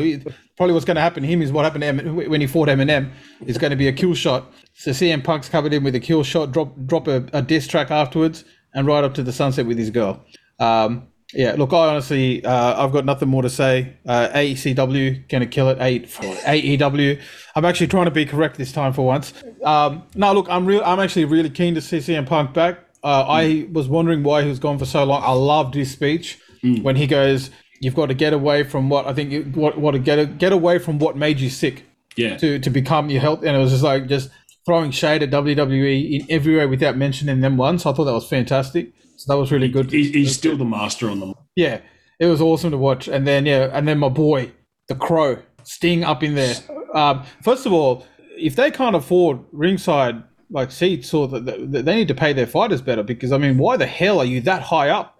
probably 0.61 0.75
what's 0.75 0.85
going 0.85 0.97
to 0.97 1.01
happen 1.01 1.23
to 1.23 1.27
him 1.27 1.41
is 1.41 1.51
what 1.51 1.65
happened 1.65 1.81
to 1.81 1.87
M- 1.87 2.17
when 2.29 2.39
he 2.43 2.47
fought 2.47 2.69
Eminem. 2.69 3.11
is 3.47 3.57
going 3.57 3.71
to 3.71 3.77
be 3.77 3.89
a 3.89 3.93
kill 3.95 4.13
shot. 4.13 4.53
So 4.75 4.91
CM 4.91 5.25
Punk's 5.25 5.49
covered 5.49 5.73
in 5.73 5.83
with 5.83 5.95
a 5.95 6.01
kill 6.01 6.23
shot. 6.23 6.53
Drop 6.53 6.77
drop 6.85 7.09
a, 7.09 7.25
a 7.33 7.41
diss 7.41 7.67
track 7.67 7.91
afterwards, 7.91 8.45
and 8.75 8.87
right 8.87 9.03
up 9.03 9.15
to 9.15 9.23
the 9.23 9.33
sunset 9.33 9.65
with 9.65 9.79
his 9.79 9.89
girl. 9.89 10.23
Um, 10.59 11.09
yeah, 11.33 11.55
look, 11.57 11.73
I 11.73 11.89
honestly, 11.89 12.45
uh, 12.45 12.85
I've 12.85 12.93
got 12.93 13.07
nothing 13.07 13.31
more 13.31 13.41
to 13.41 13.49
say. 13.49 13.97
Uh, 14.07 14.29
AECW 14.35 15.27
gonna 15.31 15.47
kill 15.47 15.71
it. 15.71 15.79
Eight 15.81 16.09
AEW. 16.11 17.19
I'm 17.57 17.65
actually 17.65 17.87
trying 17.87 18.05
to 18.05 18.11
be 18.11 18.27
correct 18.27 18.59
this 18.59 18.71
time 18.71 18.93
for 18.93 19.07
once. 19.07 19.33
Um, 19.65 20.03
no, 20.15 20.35
look, 20.35 20.47
I'm 20.51 20.67
real. 20.67 20.83
I'm 20.85 21.01
actually 21.01 21.25
really 21.25 21.49
keen 21.49 21.75
to 21.75 21.81
see 21.81 21.99
CM 21.99 22.27
Punk 22.27 22.53
back. 22.53 22.81
Uh, 23.03 23.25
I 23.27 23.67
was 23.73 23.89
wondering 23.89 24.23
why 24.23 24.43
he 24.43 24.49
was 24.51 24.59
gone 24.59 24.79
for 24.79 24.85
so 24.85 25.05
long. 25.05 25.23
I 25.25 25.33
loved 25.33 25.73
his 25.75 25.91
speech 25.91 26.39
when 26.83 26.97
he 26.97 27.07
goes, 27.07 27.49
"You've 27.81 27.95
got 27.95 28.07
to 28.07 28.15
get 28.15 28.33
away 28.33 28.63
from 28.63 28.89
what 28.89 29.07
I 29.07 29.13
think. 29.13 29.31
You, 29.31 29.43
what 29.55 29.79
what 29.79 29.93
to 29.93 29.99
get 29.99 30.39
get 30.39 30.53
away 30.53 30.79
from 30.79 30.99
what 30.99 31.17
made 31.17 31.41
you 31.41 31.51
sick 31.51 31.85
yeah. 32.17 32.37
to 32.37 32.59
to 32.59 32.71
become 32.71 33.11
your 33.11 33.21
health." 33.21 33.43
And 33.43 33.57
it 33.57 33.59
was 33.59 33.71
just 33.71 33.83
like 33.83 34.07
just 34.07 34.31
throwing 34.67 34.91
shade 34.91 35.23
at 35.23 35.31
WWE 35.31 36.21
in 36.21 36.27
every 36.31 36.57
way 36.57 36.67
without 36.67 36.97
mentioning 36.97 37.41
them 37.41 37.57
once. 37.57 37.87
I 37.87 37.93
thought 37.93 38.05
that 38.05 38.13
was 38.13 38.29
fantastic. 38.29 38.93
So 39.17 39.33
that 39.33 39.39
was 39.39 39.53
really 39.53 39.69
good. 39.69 39.91
He's, 39.91 40.11
he's 40.11 40.35
still 40.35 40.57
the 40.57 40.65
master 40.65 41.11
on 41.11 41.21
them. 41.21 41.35
Yeah, 41.57 41.81
it 42.19 42.27
was 42.27 42.41
awesome 42.41 42.71
to 42.71 42.79
watch. 42.79 43.09
And 43.09 43.27
then 43.27 43.47
yeah, 43.47 43.69
and 43.73 43.87
then 43.87 43.99
my 43.99 44.09
boy, 44.09 44.53
the 44.89 44.95
Crow, 44.95 45.39
Sting 45.65 46.05
up 46.05 46.23
in 46.23 46.35
there. 46.35 46.55
Um, 46.95 47.25
first 47.43 47.67
of 47.67 47.73
all, 47.73 48.07
if 48.37 48.57
they 48.57 48.71
can't 48.71 48.97
afford 48.97 49.41
ringside 49.53 50.23
like 50.51 50.71
seats, 50.71 51.15
or 51.15 51.29
the, 51.29 51.41
the, 51.41 51.83
they 51.83 51.95
need 51.95 52.09
to 52.09 52.15
pay 52.15 52.33
their 52.33 52.47
fighters 52.47 52.83
better 52.83 53.03
because 53.03 53.33
I 53.33 53.39
mean, 53.39 53.59
why 53.59 53.77
the 53.77 53.87
hell 53.87 54.19
are 54.19 54.25
you 54.25 54.41
that 54.43 54.63
high 54.63 54.89
up? 54.89 55.20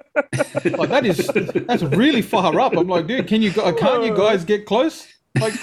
Like 0.77 0.89
that 0.91 1.07
is 1.07 1.27
that's 1.67 1.83
really 1.83 2.23
far 2.23 2.59
up. 2.61 2.77
I'm 2.77 2.89
like, 2.89 3.07
dude, 3.07 3.27
can 3.27 3.43
you 3.43 3.53
go- 3.53 3.73
can't 3.75 4.05
you 4.05 4.17
guys 4.17 4.45
get 4.45 4.67
close? 4.67 5.07
Like 5.41 5.55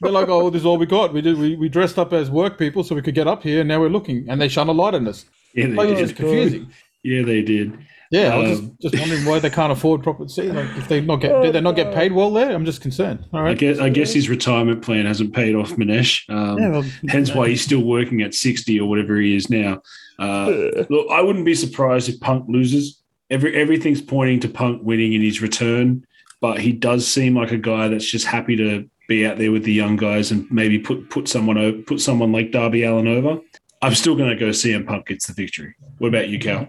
they're 0.00 0.12
like, 0.12 0.28
oh, 0.28 0.50
this 0.50 0.60
is 0.62 0.66
all 0.66 0.78
we 0.78 0.86
got. 0.86 1.12
We 1.12 1.20
did 1.20 1.36
we, 1.38 1.56
we 1.56 1.68
dressed 1.68 1.98
up 1.98 2.12
as 2.12 2.30
work 2.30 2.58
people 2.58 2.84
so 2.84 2.94
we 2.94 3.02
could 3.02 3.14
get 3.14 3.26
up 3.26 3.42
here, 3.42 3.60
and 3.60 3.68
now 3.68 3.80
we're 3.80 3.88
looking, 3.88 4.26
and 4.28 4.40
they 4.40 4.48
shone 4.48 4.68
a 4.68 4.72
light 4.72 4.94
on 4.94 5.06
us. 5.08 5.24
Yeah, 5.54 5.66
they 5.66 5.72
Like 5.72 5.88
it's 5.88 5.98
did. 6.00 6.06
just 6.08 6.16
confusing. 6.16 6.70
Yeah, 7.02 7.22
they 7.22 7.42
did. 7.42 7.76
Yeah, 8.12 8.34
I 8.34 8.38
was 8.38 8.58
Um, 8.60 8.76
just, 8.80 8.94
just 8.94 9.00
wondering 9.02 9.24
why 9.24 9.40
they 9.40 9.50
can't 9.50 9.72
afford 9.72 10.04
proper. 10.04 10.28
See, 10.28 10.42
like 10.52 10.68
if 10.76 10.86
they 10.86 11.00
not 11.00 11.16
get, 11.16 11.42
did 11.42 11.54
they 11.54 11.60
not 11.60 11.74
get 11.74 11.92
paid 11.92 12.12
well 12.12 12.32
there? 12.32 12.52
I'm 12.54 12.64
just 12.64 12.80
concerned. 12.80 13.24
All 13.32 13.42
right. 13.42 13.50
I 13.50 13.54
guess 13.54 13.78
I 13.80 13.88
guess 13.88 14.12
his 14.12 14.28
retirement 14.28 14.82
plan 14.82 15.06
hasn't 15.06 15.34
paid 15.34 15.56
off 15.56 15.72
Manesh. 15.72 16.22
Um, 16.30 16.58
Yeah, 16.58 16.68
well, 16.68 16.84
hence 17.08 17.34
why 17.34 17.48
he's 17.48 17.62
still 17.62 17.82
working 17.82 18.22
at 18.22 18.32
60 18.32 18.78
or 18.78 18.88
whatever 18.88 19.16
he 19.16 19.34
is 19.34 19.50
now. 19.50 19.82
Uh, 20.20 20.46
look, 20.88 21.08
I 21.10 21.20
wouldn't 21.20 21.44
be 21.44 21.56
surprised 21.56 22.08
if 22.08 22.20
Punk 22.20 22.44
loses. 22.48 23.02
Every 23.30 23.54
everything's 23.56 24.02
pointing 24.02 24.40
to 24.40 24.48
Punk 24.48 24.82
winning 24.82 25.12
in 25.12 25.22
his 25.22 25.42
return, 25.42 26.06
but 26.40 26.60
he 26.60 26.72
does 26.72 27.06
seem 27.06 27.36
like 27.36 27.50
a 27.50 27.58
guy 27.58 27.88
that's 27.88 28.08
just 28.08 28.26
happy 28.26 28.56
to 28.56 28.88
be 29.08 29.26
out 29.26 29.38
there 29.38 29.52
with 29.52 29.64
the 29.64 29.72
young 29.72 29.96
guys 29.96 30.30
and 30.30 30.50
maybe 30.50 30.78
put 30.78 31.10
put 31.10 31.28
someone 31.28 31.58
over, 31.58 31.78
put 31.82 32.00
someone 32.00 32.32
like 32.32 32.52
Darby 32.52 32.84
Allin 32.84 33.08
over. 33.08 33.40
I'm 33.82 33.94
still 33.94 34.16
going 34.16 34.30
to 34.30 34.36
go 34.36 34.48
CM 34.50 34.86
Punk 34.86 35.06
gets 35.06 35.26
the 35.26 35.34
victory. 35.34 35.74
What 35.98 36.08
about 36.08 36.28
you, 36.28 36.38
Cal? 36.38 36.68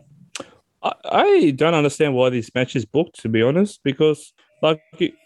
I, 0.83 1.51
don't 1.55 1.73
understand 1.73 2.13
why 2.13 2.29
this 2.29 2.53
match 2.53 2.75
is 2.75 2.85
booked, 2.85 3.21
to 3.21 3.29
be 3.29 3.41
honest, 3.41 3.81
because 3.83 4.33
like 4.61 4.81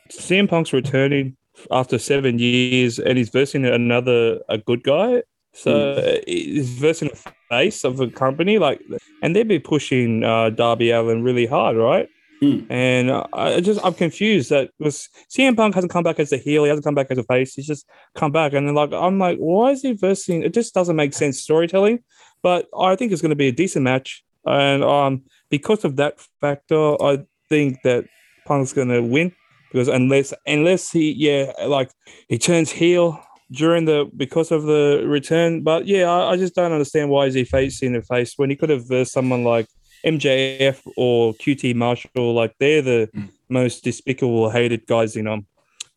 CM 0.09 0.49
Punk's 0.49 0.73
returning 0.73 1.35
after 1.69 1.97
seven 1.97 2.39
years 2.39 2.99
and 2.99 3.17
he's 3.17 3.29
versing 3.29 3.65
another 3.65 4.39
a 4.49 4.57
good 4.57 4.83
guy. 4.83 5.23
So 5.53 5.93
uh, 5.93 6.17
he's 6.25 6.69
versing 6.69 7.09
a 7.11 7.31
face 7.49 7.83
of 7.83 7.99
a 7.99 8.07
company, 8.07 8.57
like, 8.57 8.81
and 9.21 9.35
they'd 9.35 9.47
be 9.47 9.59
pushing 9.59 10.23
uh, 10.23 10.49
Darby 10.49 10.91
Allin 10.91 11.23
really 11.23 11.45
hard, 11.45 11.75
right? 11.75 12.07
Hmm. 12.39 12.61
And 12.71 13.11
I 13.33 13.59
just 13.61 13.79
I'm 13.85 13.93
confused 13.93 14.49
that 14.49 14.71
because 14.79 15.09
CM 15.29 15.55
Punk 15.55 15.75
hasn't 15.75 15.91
come 15.91 16.03
back 16.03 16.19
as 16.19 16.31
a 16.31 16.37
heel, 16.37 16.63
he 16.63 16.69
hasn't 16.69 16.85
come 16.85 16.95
back 16.95 17.07
as 17.11 17.17
a 17.17 17.23
face, 17.23 17.53
he's 17.53 17.67
just 17.67 17.87
come 18.15 18.31
back, 18.31 18.53
and 18.53 18.67
then 18.67 18.73
like 18.73 18.93
I'm 18.93 19.19
like, 19.19 19.37
why 19.37 19.71
is 19.71 19.81
he 19.83 19.93
versing? 19.93 20.41
It 20.41 20.53
just 20.53 20.73
doesn't 20.73 20.95
make 20.95 21.13
sense 21.13 21.39
storytelling. 21.39 21.99
But 22.41 22.67
I 22.77 22.95
think 22.95 23.11
it's 23.11 23.21
going 23.21 23.29
to 23.29 23.35
be 23.35 23.49
a 23.49 23.51
decent 23.51 23.83
match, 23.83 24.23
and 24.45 24.83
um, 24.83 25.23
because 25.49 25.85
of 25.85 25.97
that 25.97 26.19
factor, 26.39 27.01
I 27.03 27.19
think 27.49 27.83
that 27.83 28.05
Punk's 28.47 28.73
going 28.73 28.87
to 28.87 29.01
win 29.01 29.33
because 29.71 29.87
unless 29.87 30.33
unless 30.47 30.91
he 30.91 31.11
yeah 31.11 31.51
like 31.67 31.91
he 32.27 32.37
turns 32.37 32.71
heel 32.71 33.21
during 33.51 33.85
the 33.85 34.09
because 34.15 34.51
of 34.51 34.63
the 34.63 35.03
return, 35.05 35.61
but 35.61 35.85
yeah, 35.85 36.09
I, 36.09 36.31
I 36.31 36.37
just 36.37 36.55
don't 36.55 36.71
understand 36.71 37.09
why 37.09 37.25
is 37.25 37.33
he 37.33 37.43
facing 37.43 37.93
the 37.93 38.01
face 38.01 38.33
when 38.37 38.49
he 38.49 38.55
could 38.55 38.69
have 38.69 38.87
versed 38.87 39.11
someone 39.11 39.43
like 39.43 39.67
MJF 40.05 40.81
or 40.97 41.33
QT 41.33 41.75
Marshall, 41.75 42.33
like 42.33 42.53
they're 42.59 42.81
the 42.81 43.09
Mm. 43.15 43.29
most 43.49 43.83
despicable, 43.83 44.49
hated 44.49 44.87
guys 44.87 45.15
in 45.15 45.27
um 45.27 45.45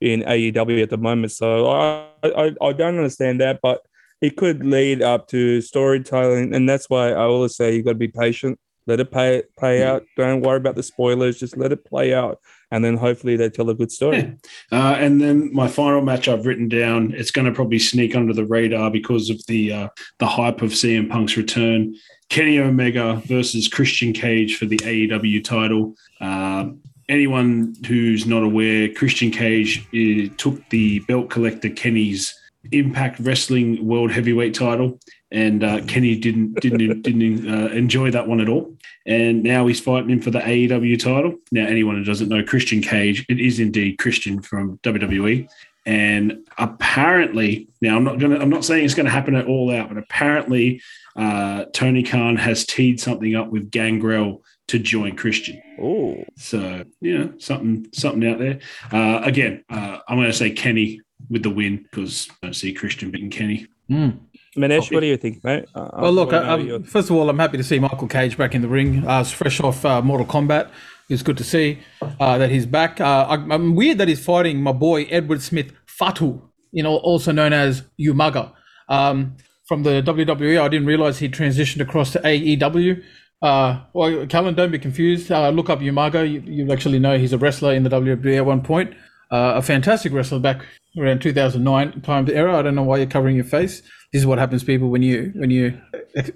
in 0.00 0.22
AEW 0.22 0.82
at 0.82 0.90
the 0.90 0.96
moment. 0.98 1.32
So 1.32 1.68
I 1.70 2.06
I, 2.24 2.54
I 2.60 2.72
don't 2.72 2.96
understand 2.96 3.40
that, 3.40 3.60
but 3.62 3.80
it 4.20 4.36
could 4.36 4.64
lead 4.64 5.02
up 5.02 5.28
to 5.28 5.60
storytelling, 5.60 6.54
and 6.54 6.68
that's 6.68 6.88
why 6.90 7.10
I 7.10 7.24
always 7.24 7.56
say 7.56 7.74
you've 7.74 7.84
got 7.84 7.92
to 7.92 7.98
be 7.98 8.08
patient. 8.08 8.58
Let 8.86 9.00
it 9.00 9.10
pay 9.10 9.42
play 9.58 9.78
Yeah. 9.80 9.92
out. 9.94 10.04
Don't 10.16 10.42
worry 10.42 10.58
about 10.58 10.74
the 10.76 10.82
spoilers. 10.82 11.38
Just 11.38 11.56
let 11.56 11.72
it 11.72 11.84
play 11.84 12.12
out, 12.12 12.38
and 12.70 12.84
then 12.84 12.96
hopefully 12.96 13.36
they 13.36 13.48
tell 13.48 13.70
a 13.70 13.74
good 13.74 13.90
story. 13.90 14.18
Yeah. 14.18 14.32
Uh, 14.72 14.94
and 14.96 15.20
then 15.20 15.50
my 15.54 15.68
final 15.68 16.02
match 16.02 16.28
I've 16.28 16.44
written 16.46 16.68
down. 16.68 17.14
It's 17.16 17.30
going 17.30 17.46
to 17.46 17.52
probably 17.52 17.78
sneak 17.78 18.14
under 18.14 18.32
the 18.34 18.44
radar 18.44 18.90
because 18.90 19.30
of 19.30 19.44
the 19.46 19.72
uh, 19.72 19.88
the 20.18 20.26
hype 20.26 20.60
of 20.62 20.70
CM 20.72 21.08
Punk's 21.08 21.36
return. 21.36 21.94
Kenny 22.30 22.58
Omega 22.58 23.22
versus 23.26 23.68
Christian 23.68 24.12
Cage 24.12 24.56
for 24.56 24.66
the 24.66 24.78
AEW 24.78 25.42
title. 25.44 25.94
Uh, 26.20 26.70
anyone 27.08 27.74
who's 27.86 28.26
not 28.26 28.42
aware, 28.42 28.88
Christian 28.92 29.30
Cage 29.30 29.86
uh, 29.94 30.32
took 30.36 30.68
the 30.70 31.00
belt 31.00 31.30
collector 31.30 31.68
Kenny's 31.70 32.34
Impact 32.72 33.20
Wrestling 33.20 33.86
World 33.86 34.10
Heavyweight 34.10 34.54
title, 34.54 34.98
and 35.30 35.62
uh, 35.62 35.80
Kenny 35.86 36.16
didn't 36.16 36.54
didn't 36.60 37.02
didn't 37.02 37.48
uh, 37.48 37.68
enjoy 37.68 38.10
that 38.10 38.28
one 38.28 38.40
at 38.40 38.48
all. 38.48 38.76
And 39.06 39.42
now 39.42 39.66
he's 39.66 39.80
fighting 39.80 40.10
him 40.10 40.20
for 40.20 40.30
the 40.30 40.40
AEW 40.40 40.98
title. 40.98 41.34
Now, 41.52 41.66
anyone 41.66 41.96
who 41.96 42.04
doesn't 42.04 42.28
know 42.28 42.42
Christian 42.42 42.80
Cage, 42.80 43.26
it 43.28 43.38
is 43.38 43.60
indeed 43.60 43.98
Christian 43.98 44.40
from 44.40 44.78
WWE. 44.78 45.48
And 45.86 46.46
apparently, 46.56 47.68
now 47.82 47.96
I'm 47.96 48.04
not 48.04 48.18
gonna 48.18 48.38
I'm 48.38 48.50
not 48.50 48.64
saying 48.64 48.84
it's 48.84 48.94
gonna 48.94 49.10
happen 49.10 49.34
at 49.34 49.46
all 49.46 49.70
out, 49.74 49.88
but 49.88 49.98
apparently 49.98 50.80
uh, 51.16 51.66
Tony 51.72 52.02
Khan 52.02 52.36
has 52.36 52.64
teed 52.64 53.00
something 53.00 53.34
up 53.34 53.50
with 53.50 53.70
Gangrel 53.70 54.42
to 54.68 54.78
join 54.78 55.14
Christian. 55.14 55.60
Oh, 55.80 56.24
So 56.36 56.84
yeah, 57.00 57.26
something 57.38 57.86
something 57.92 58.26
out 58.28 58.38
there. 58.38 58.60
Uh, 58.90 59.20
again, 59.22 59.64
uh, 59.68 59.98
I'm 60.08 60.16
going 60.16 60.28
to 60.28 60.32
say 60.32 60.50
Kenny 60.50 61.00
with 61.30 61.42
the 61.42 61.50
win 61.50 61.78
because 61.90 62.28
I 62.42 62.46
don't 62.46 62.54
see 62.54 62.72
Christian 62.72 63.10
beating 63.10 63.30
Kenny. 63.30 63.66
Mm. 63.90 64.18
Manesh, 64.56 64.92
what 64.92 65.00
do 65.00 65.06
you 65.06 65.16
think, 65.16 65.42
mate? 65.44 65.64
Uh, 65.74 65.88
Well, 65.98 66.12
look, 66.12 66.32
I 66.32 66.38
I, 66.38 66.56
know 66.56 66.64
your- 66.64 66.80
first 66.84 67.10
of 67.10 67.16
all, 67.16 67.28
I'm 67.28 67.38
happy 67.38 67.56
to 67.56 67.64
see 67.64 67.78
Michael 67.78 68.06
Cage 68.08 68.36
back 68.38 68.54
in 68.54 68.62
the 68.62 68.68
ring. 68.68 69.06
Uh, 69.06 69.20
it's 69.20 69.32
fresh 69.32 69.60
off 69.60 69.84
uh, 69.84 70.00
Mortal 70.00 70.26
Kombat. 70.26 70.70
It's 71.08 71.22
good 71.22 71.36
to 71.38 71.44
see 71.44 71.80
uh, 72.20 72.38
that 72.38 72.50
he's 72.50 72.64
back. 72.64 73.00
Uh, 73.00 73.26
I, 73.28 73.34
I'm 73.34 73.74
weird 73.74 73.98
that 73.98 74.08
he's 74.08 74.24
fighting 74.24 74.62
my 74.62 74.72
boy 74.72 75.04
Edward 75.10 75.42
Smith 75.42 75.72
Fatu, 75.86 76.40
you 76.72 76.82
know, 76.82 76.96
also 76.96 77.32
known 77.32 77.52
as 77.52 77.82
Umaga. 78.00 78.52
Um, 78.88 79.36
from 79.66 79.82
the 79.82 80.02
WWE, 80.02 80.60
I 80.60 80.68
didn't 80.68 80.86
realize 80.86 81.18
he 81.18 81.28
transitioned 81.28 81.80
across 81.80 82.12
to 82.12 82.20
AEW. 82.20 83.02
Uh, 83.42 83.80
well, 83.92 84.26
Callan, 84.26 84.54
don't 84.54 84.70
be 84.70 84.78
confused. 84.78 85.30
Uh, 85.32 85.50
look 85.50 85.68
up 85.68 85.80
Umaga. 85.80 86.30
You, 86.30 86.40
you 86.40 86.72
actually 86.72 86.98
know 86.98 87.18
he's 87.18 87.32
a 87.32 87.38
wrestler 87.38 87.74
in 87.74 87.82
the 87.82 87.90
WWE 87.90 88.36
at 88.36 88.46
one 88.46 88.62
point. 88.62 88.94
Uh, 89.34 89.54
a 89.56 89.62
fantastic 89.62 90.12
wrestler 90.12 90.38
back 90.38 90.64
around 90.96 91.20
2009 91.20 92.00
time 92.02 92.28
era. 92.30 92.56
I 92.56 92.62
don't 92.62 92.76
know 92.76 92.84
why 92.84 92.98
you're 92.98 93.06
covering 93.06 93.34
your 93.34 93.44
face. 93.44 93.80
This 94.12 94.20
is 94.22 94.26
what 94.26 94.38
happens, 94.38 94.62
people, 94.62 94.90
when 94.90 95.02
you 95.02 95.32
when 95.34 95.50
you 95.50 95.76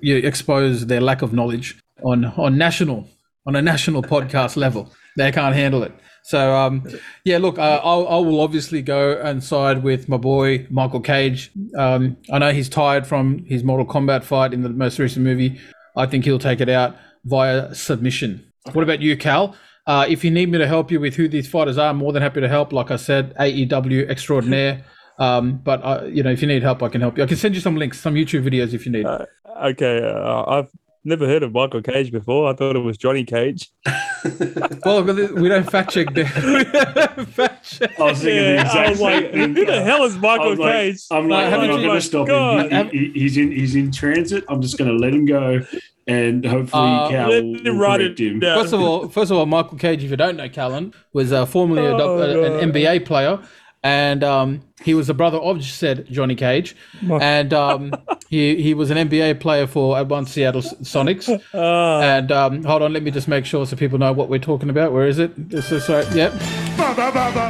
you 0.01 0.17
expose 0.17 0.87
their 0.87 1.01
lack 1.01 1.23
of 1.23 1.33
knowledge 1.33 1.81
on 2.03 2.25
on 2.25 2.59
national 2.59 3.09
on 3.47 3.55
a 3.55 3.63
national 3.63 4.03
podcast 4.03 4.57
level. 4.65 4.93
They 5.17 5.31
can't 5.31 5.55
handle 5.55 5.85
it. 5.85 5.93
So 6.25 6.57
um, 6.57 6.89
yeah, 7.25 7.39
look, 7.39 7.57
uh, 7.57 7.81
I'll, 7.85 8.09
I 8.09 8.17
will 8.17 8.41
obviously 8.41 8.83
go 8.83 9.13
and 9.13 9.45
side 9.45 9.85
with 9.85 10.09
my 10.09 10.17
boy 10.17 10.67
Michael 10.69 11.01
Cage. 11.01 11.53
Um, 11.77 12.17
I 12.33 12.39
know 12.39 12.51
he's 12.51 12.69
tired 12.69 13.07
from 13.07 13.45
his 13.45 13.63
Mortal 13.63 13.87
Kombat 13.87 14.25
fight 14.25 14.53
in 14.53 14.63
the 14.63 14.71
most 14.71 14.99
recent 14.99 15.25
movie. 15.25 15.61
I 15.97 16.07
think 16.07 16.25
he'll 16.25 16.41
take 16.41 16.61
it 16.61 16.69
out 16.69 16.97
via 17.25 17.73
submission. 17.77 18.45
What 18.73 18.83
about 18.83 19.01
you, 19.01 19.17
Cal? 19.17 19.55
Uh, 19.89 20.05
if 20.09 20.22
you 20.22 20.30
need 20.30 20.51
me 20.51 20.59
to 20.59 20.66
help 20.66 20.91
you 20.91 21.01
with 21.01 21.14
who 21.16 21.26
these 21.28 21.49
fighters 21.49 21.78
are, 21.78 21.89
I'm 21.91 21.97
more 21.97 22.12
than 22.12 22.22
happy 22.22 22.41
to 22.43 22.49
help. 22.49 22.72
Like 22.72 22.91
I 22.91 22.97
said, 22.97 23.34
AEW 23.36 24.09
extraordinaire. 24.09 24.84
Um, 25.18 25.57
but 25.64 25.80
uh, 25.82 26.05
you 26.05 26.22
know, 26.22 26.30
if 26.30 26.43
you 26.43 26.47
need 26.47 26.62
help, 26.62 26.82
I 26.82 26.89
can 26.91 27.01
help 27.01 27.16
you. 27.16 27.24
I 27.24 27.26
can 27.26 27.39
send 27.39 27.55
you 27.55 27.61
some 27.62 27.74
links, 27.76 27.99
some 27.99 28.14
YouTube 28.14 28.45
videos 28.49 28.74
if 28.74 28.84
you 28.86 28.93
need. 28.93 29.07
okay, 29.07 30.03
uh, 30.05 30.45
I've 30.47 30.68
never 31.05 31.26
heard 31.26 31.43
of 31.43 31.53
Michael 31.53 31.80
Cage 31.82 32.12
before. 32.12 32.51
I 32.51 32.55
thought 32.55 32.76
it 32.76 32.80
was 32.80 32.99
Johnny 32.99 33.24
Cage. 33.24 33.70
well, 34.84 35.03
we 35.03 35.49
don't 35.49 35.68
fact 35.70 35.91
check 35.91 36.12
there. 36.14 36.26
Fact 37.26 37.64
check. 37.64 37.99
I 37.99 38.03
was 38.03 38.18
thinking 38.20 38.43
the 38.43 38.61
exact 38.61 38.76
I 38.76 38.91
was 38.91 39.01
like, 39.01 39.24
same 39.24 39.32
thing. 39.32 39.55
who 39.57 39.64
the 39.66 39.82
hell 39.82 40.05
is 40.05 40.16
I 40.16 40.18
Michael 40.20 40.51
was 40.51 40.59
like, 40.59 40.72
Cage? 40.72 41.01
I'm 41.11 41.28
like, 41.28 41.45
Uh, 41.45 41.47
I'm 41.47 41.51
haven't 41.61 41.82
going 41.82 41.95
to 41.95 42.01
stop 42.01 42.26
God. 42.28 42.70
him. 42.70 42.89
He, 42.91 42.99
he, 42.99 43.11
he's 43.20 43.36
in 43.36 43.51
he's 43.53 43.74
in 43.74 43.91
transit. 43.91 44.45
I'm 44.49 44.61
just 44.62 44.76
going 44.78 44.91
to 44.91 44.97
let 44.97 45.12
him 45.14 45.24
go, 45.24 45.61
and 46.09 46.45
hopefully 46.45 46.83
Uh, 46.91 47.09
Cal 47.11 47.29
Let 47.31 47.45
will, 47.45 47.55
him 47.55 47.65
will 47.65 47.77
write 47.81 48.01
correct 48.01 48.21
it 48.21 48.33
him. 48.33 48.41
down. 48.41 48.59
First 48.61 48.73
of 48.73 48.81
all, 48.81 49.09
first 49.09 49.31
of 49.31 49.37
all, 49.37 49.47
Michael 49.47 49.79
Cage, 49.79 50.03
if 50.03 50.11
you 50.11 50.17
don't 50.17 50.37
know, 50.37 50.49
Callan 50.49 50.93
was 51.13 51.33
uh, 51.33 51.47
formerly 51.47 51.85
a, 51.87 51.91
doc- 51.93 52.01
Oh, 52.01 52.19
uh, 52.23 52.59
an 52.61 52.73
NBA 52.73 53.05
player, 53.05 53.39
and 53.85 54.25
um, 54.25 54.61
he 54.83 54.93
was 54.95 55.07
the 55.07 55.15
brother 55.15 55.39
of 55.39 55.63
said 55.65 56.07
Johnny 56.11 56.35
Cage, 56.35 56.75
and 57.09 57.53
um, 57.55 57.93
he 58.29 58.61
he 58.61 58.75
was 58.75 58.91
an 58.91 58.97
NBA 59.09 59.39
player 59.39 59.67
for 59.69 59.97
at 59.97 60.09
one 60.09 60.27
Seattle 60.27 60.63
Sonics. 60.63 61.29
Ah, 61.55 62.01
And 62.01 62.33
um, 62.33 62.65
hold 62.65 62.83
on, 62.83 62.93
let 62.93 63.03
me 63.05 63.11
just 63.13 63.29
make 63.29 63.45
sure 63.47 63.65
so 63.67 63.77
people 63.77 63.99
know 63.99 64.13
what 64.13 64.29
we're 64.29 64.41
talking 64.41 64.69
about. 64.71 64.93
Where 64.93 65.07
is 65.07 65.19
it? 65.21 65.31
This 65.51 65.71
is 65.71 65.89
right. 65.89 66.07
Yep. 66.13 66.33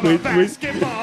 we, 0.02 0.16
we, 0.16 0.48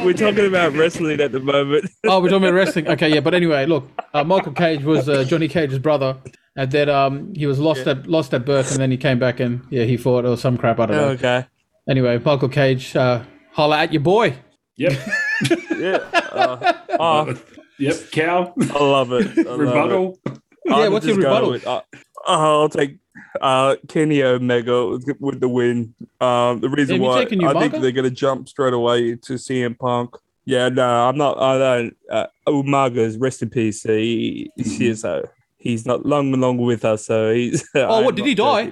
we're 0.05 0.13
talking 0.13 0.45
about 0.45 0.73
wrestling 0.73 1.19
at 1.21 1.31
the 1.31 1.39
moment. 1.39 1.89
Oh, 2.05 2.19
we're 2.21 2.29
talking 2.29 2.43
about 2.47 2.53
wrestling. 2.61 2.87
Okay, 2.87 3.09
yeah. 3.09 3.19
But 3.21 3.33
anyway, 3.33 3.65
look, 3.65 3.89
uh, 4.13 4.23
Michael 4.23 4.53
Cage 4.53 4.83
was 4.83 5.07
uh, 5.09 5.23
Johnny 5.23 5.47
Cage's 5.47 5.79
brother, 5.79 6.17
and 6.55 6.71
then 6.71 6.89
um, 6.89 7.33
he 7.33 7.45
was 7.45 7.59
lost 7.59 7.85
at 7.87 8.07
lost 8.07 8.33
at 8.33 8.45
birth, 8.45 8.71
and 8.71 8.79
then 8.79 8.91
he 8.91 8.97
came 8.97 9.19
back 9.19 9.39
and 9.39 9.61
yeah, 9.69 9.83
he 9.83 9.97
fought 9.97 10.25
or 10.25 10.37
some 10.37 10.57
crap. 10.57 10.79
I 10.79 10.85
don't 10.85 10.97
know. 10.97 11.07
okay. 11.09 11.45
Anyway, 11.89 12.17
Michael 12.17 12.49
Cage, 12.49 12.95
uh, 12.95 13.23
holla 13.51 13.79
at 13.79 13.93
your 13.93 14.01
boy. 14.01 14.35
Yep, 14.77 14.93
Yeah. 15.77 15.97
Uh, 16.31 16.73
oh, 16.99 17.35
yep. 17.79 17.95
Cow. 18.11 18.53
I 18.59 18.83
love 18.83 19.11
it. 19.13 19.37
I 19.37 19.41
love 19.43 19.59
it. 19.59 19.63
rebuttal. 19.63 20.19
Yeah, 20.65 20.87
what's 20.87 21.05
your 21.05 21.17
rebuttal? 21.17 21.51
With, 21.51 21.67
uh, 21.67 21.81
I'll 22.25 22.69
take 22.69 22.97
uh, 23.39 23.75
Kenny 23.87 24.23
Omega 24.23 24.87
with 24.87 25.07
with 25.19 25.39
the 25.39 25.47
win. 25.49 25.93
Um, 26.19 26.59
the 26.59 26.69
reason 26.69 26.95
Have 26.95 27.01
why 27.01 27.23
taken 27.23 27.43
I 27.43 27.53
think 27.59 27.73
they're 27.73 27.91
going 27.91 28.09
to 28.09 28.11
jump 28.11 28.49
straight 28.49 28.73
away 28.73 29.15
to 29.15 29.33
CM 29.33 29.77
Punk. 29.77 30.15
Yeah, 30.45 30.69
no, 30.69 30.87
I'm 31.09 31.17
not. 31.17 31.39
I 31.39 31.57
don't. 31.57 31.97
Uh, 32.09 32.27
Umaga's 32.47 33.17
rest 33.17 33.41
in 33.41 33.49
peace. 33.49 33.81
He, 33.83 34.51
he 34.55 34.89
is, 34.89 35.03
uh, 35.03 35.23
he's 35.65 35.85
not 35.85 36.05
long 36.05 36.31
long 36.39 36.57
with 36.57 36.85
us, 36.85 37.05
so 37.05 37.33
he's. 37.33 37.67
Oh, 37.75 38.01
what, 38.05 38.15
did 38.15 38.25
he 38.25 38.35
die? 38.35 38.71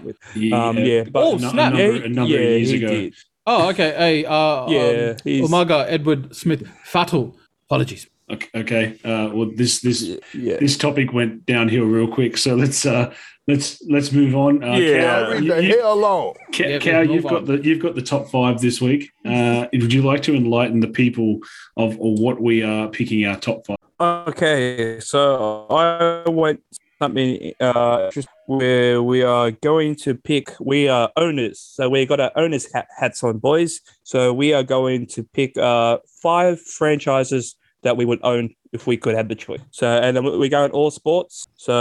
Um, 0.53 0.77
yeah, 0.77 1.03
but 1.03 1.21
Oh, 1.23 1.35
a, 1.35 1.39
snap. 1.39 1.73
a 1.73 1.77
number, 1.77 2.05
a 2.05 2.09
number 2.09 2.31
yeah, 2.33 2.39
of 2.39 2.49
years 2.59 2.69
he 2.69 2.77
ago. 2.77 2.87
did. 2.87 3.13
Oh, 3.45 3.69
okay. 3.71 3.91
Hey, 4.03 4.25
uh, 4.25 4.69
Yeah, 4.69 5.09
um, 5.11 5.15
he's- 5.25 5.43
Umaga 5.49 5.85
Edward 5.89 6.33
Smith 6.33 6.63
Fatal. 6.85 7.35
Apologies. 7.67 8.07
Okay. 8.31 8.47
okay. 8.61 8.85
Uh, 9.03 9.29
well, 9.35 9.49
this 9.53 9.81
this 9.81 9.99
Yeah, 10.33 10.57
this 10.63 10.77
topic 10.77 11.11
went 11.11 11.45
downhill 11.45 11.83
real 11.83 12.07
quick. 12.07 12.37
So 12.37 12.55
let's 12.55 12.85
uh, 12.85 13.13
let's 13.49 13.81
let's 13.95 14.11
move 14.13 14.33
on. 14.35 14.63
Uh, 14.63 14.75
Yeah. 14.77 15.01
Cal, 15.01 15.43
you- 15.43 15.53
the 15.53 15.63
you- 15.63 15.77
hell 15.81 15.93
alone. 15.99 16.33
Ca- 16.55 16.69
Yeah, 16.69 16.77
Cal, 16.79 17.03
you've 17.11 17.25
on. 17.25 17.33
got 17.33 17.45
the 17.49 17.55
you've 17.65 17.81
got 17.85 17.95
the 17.95 18.01
top 18.13 18.29
five 18.29 18.61
this 18.61 18.79
week. 18.79 19.11
Uh, 19.25 19.67
would 19.73 19.91
you 19.91 20.03
like 20.11 20.21
to 20.23 20.33
enlighten 20.35 20.79
the 20.79 20.87
people 21.01 21.39
of 21.75 21.99
or 21.99 22.15
what 22.15 22.39
we 22.41 22.63
are 22.63 22.87
picking 22.87 23.25
our 23.25 23.37
top 23.37 23.67
five? 23.67 23.77
Okay, 23.99 24.99
so 25.01 25.67
I 25.69 26.29
went 26.29 26.61
something 27.03 27.53
uh 27.59 28.09
where 28.47 29.01
we 29.03 29.23
are 29.23 29.51
going 29.51 29.95
to 30.05 30.15
pick. 30.15 30.45
We 30.59 30.87
are 30.87 31.11
owners, 31.17 31.59
so 31.59 31.89
we 31.89 32.05
got 32.05 32.19
our 32.19 32.31
owners 32.35 32.65
hat, 32.73 32.87
hats 32.97 33.23
on, 33.23 33.39
boys. 33.39 33.81
So 34.03 34.33
we 34.33 34.53
are 34.53 34.63
going 34.63 35.07
to 35.15 35.23
pick 35.37 35.57
uh 35.57 35.97
five 36.21 36.61
franchises 36.61 37.55
that 37.83 37.97
we 37.97 38.05
would 38.05 38.19
own 38.23 38.49
if 38.71 38.87
we 38.87 38.95
could 38.95 39.15
have 39.15 39.27
the 39.27 39.35
choice. 39.35 39.59
So 39.71 39.87
and 39.87 40.15
then 40.15 40.23
we 40.39 40.47
go 40.49 40.63
in 40.63 40.71
all 40.71 40.91
sports. 40.91 41.45
So 41.57 41.75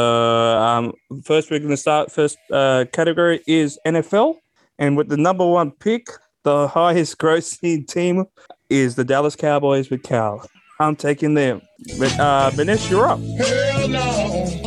um 0.69 0.93
first 1.25 1.51
we're 1.51 1.61
going 1.61 1.79
to 1.79 1.85
start. 1.89 2.11
First 2.11 2.37
uh 2.51 2.85
category 2.93 3.41
is 3.47 3.79
NFL, 3.87 4.35
and 4.79 4.97
with 4.97 5.09
the 5.09 5.17
number 5.17 5.47
one 5.47 5.71
pick, 5.71 6.07
the 6.43 6.67
highest 6.67 7.19
grossing 7.19 7.87
team 7.97 8.25
is 8.69 8.97
the 8.97 9.05
Dallas 9.05 9.37
Cowboys 9.37 9.89
with 9.91 10.03
Cal. 10.03 10.45
I'm 10.81 10.97
taking 10.97 11.35
them. 11.35 11.63
But 11.99 12.13
uh 12.19 12.51
Manesh, 12.57 12.91
you're 12.91 13.07
up. 13.07 13.21
Hell 13.21 13.89
no. 13.89 14.62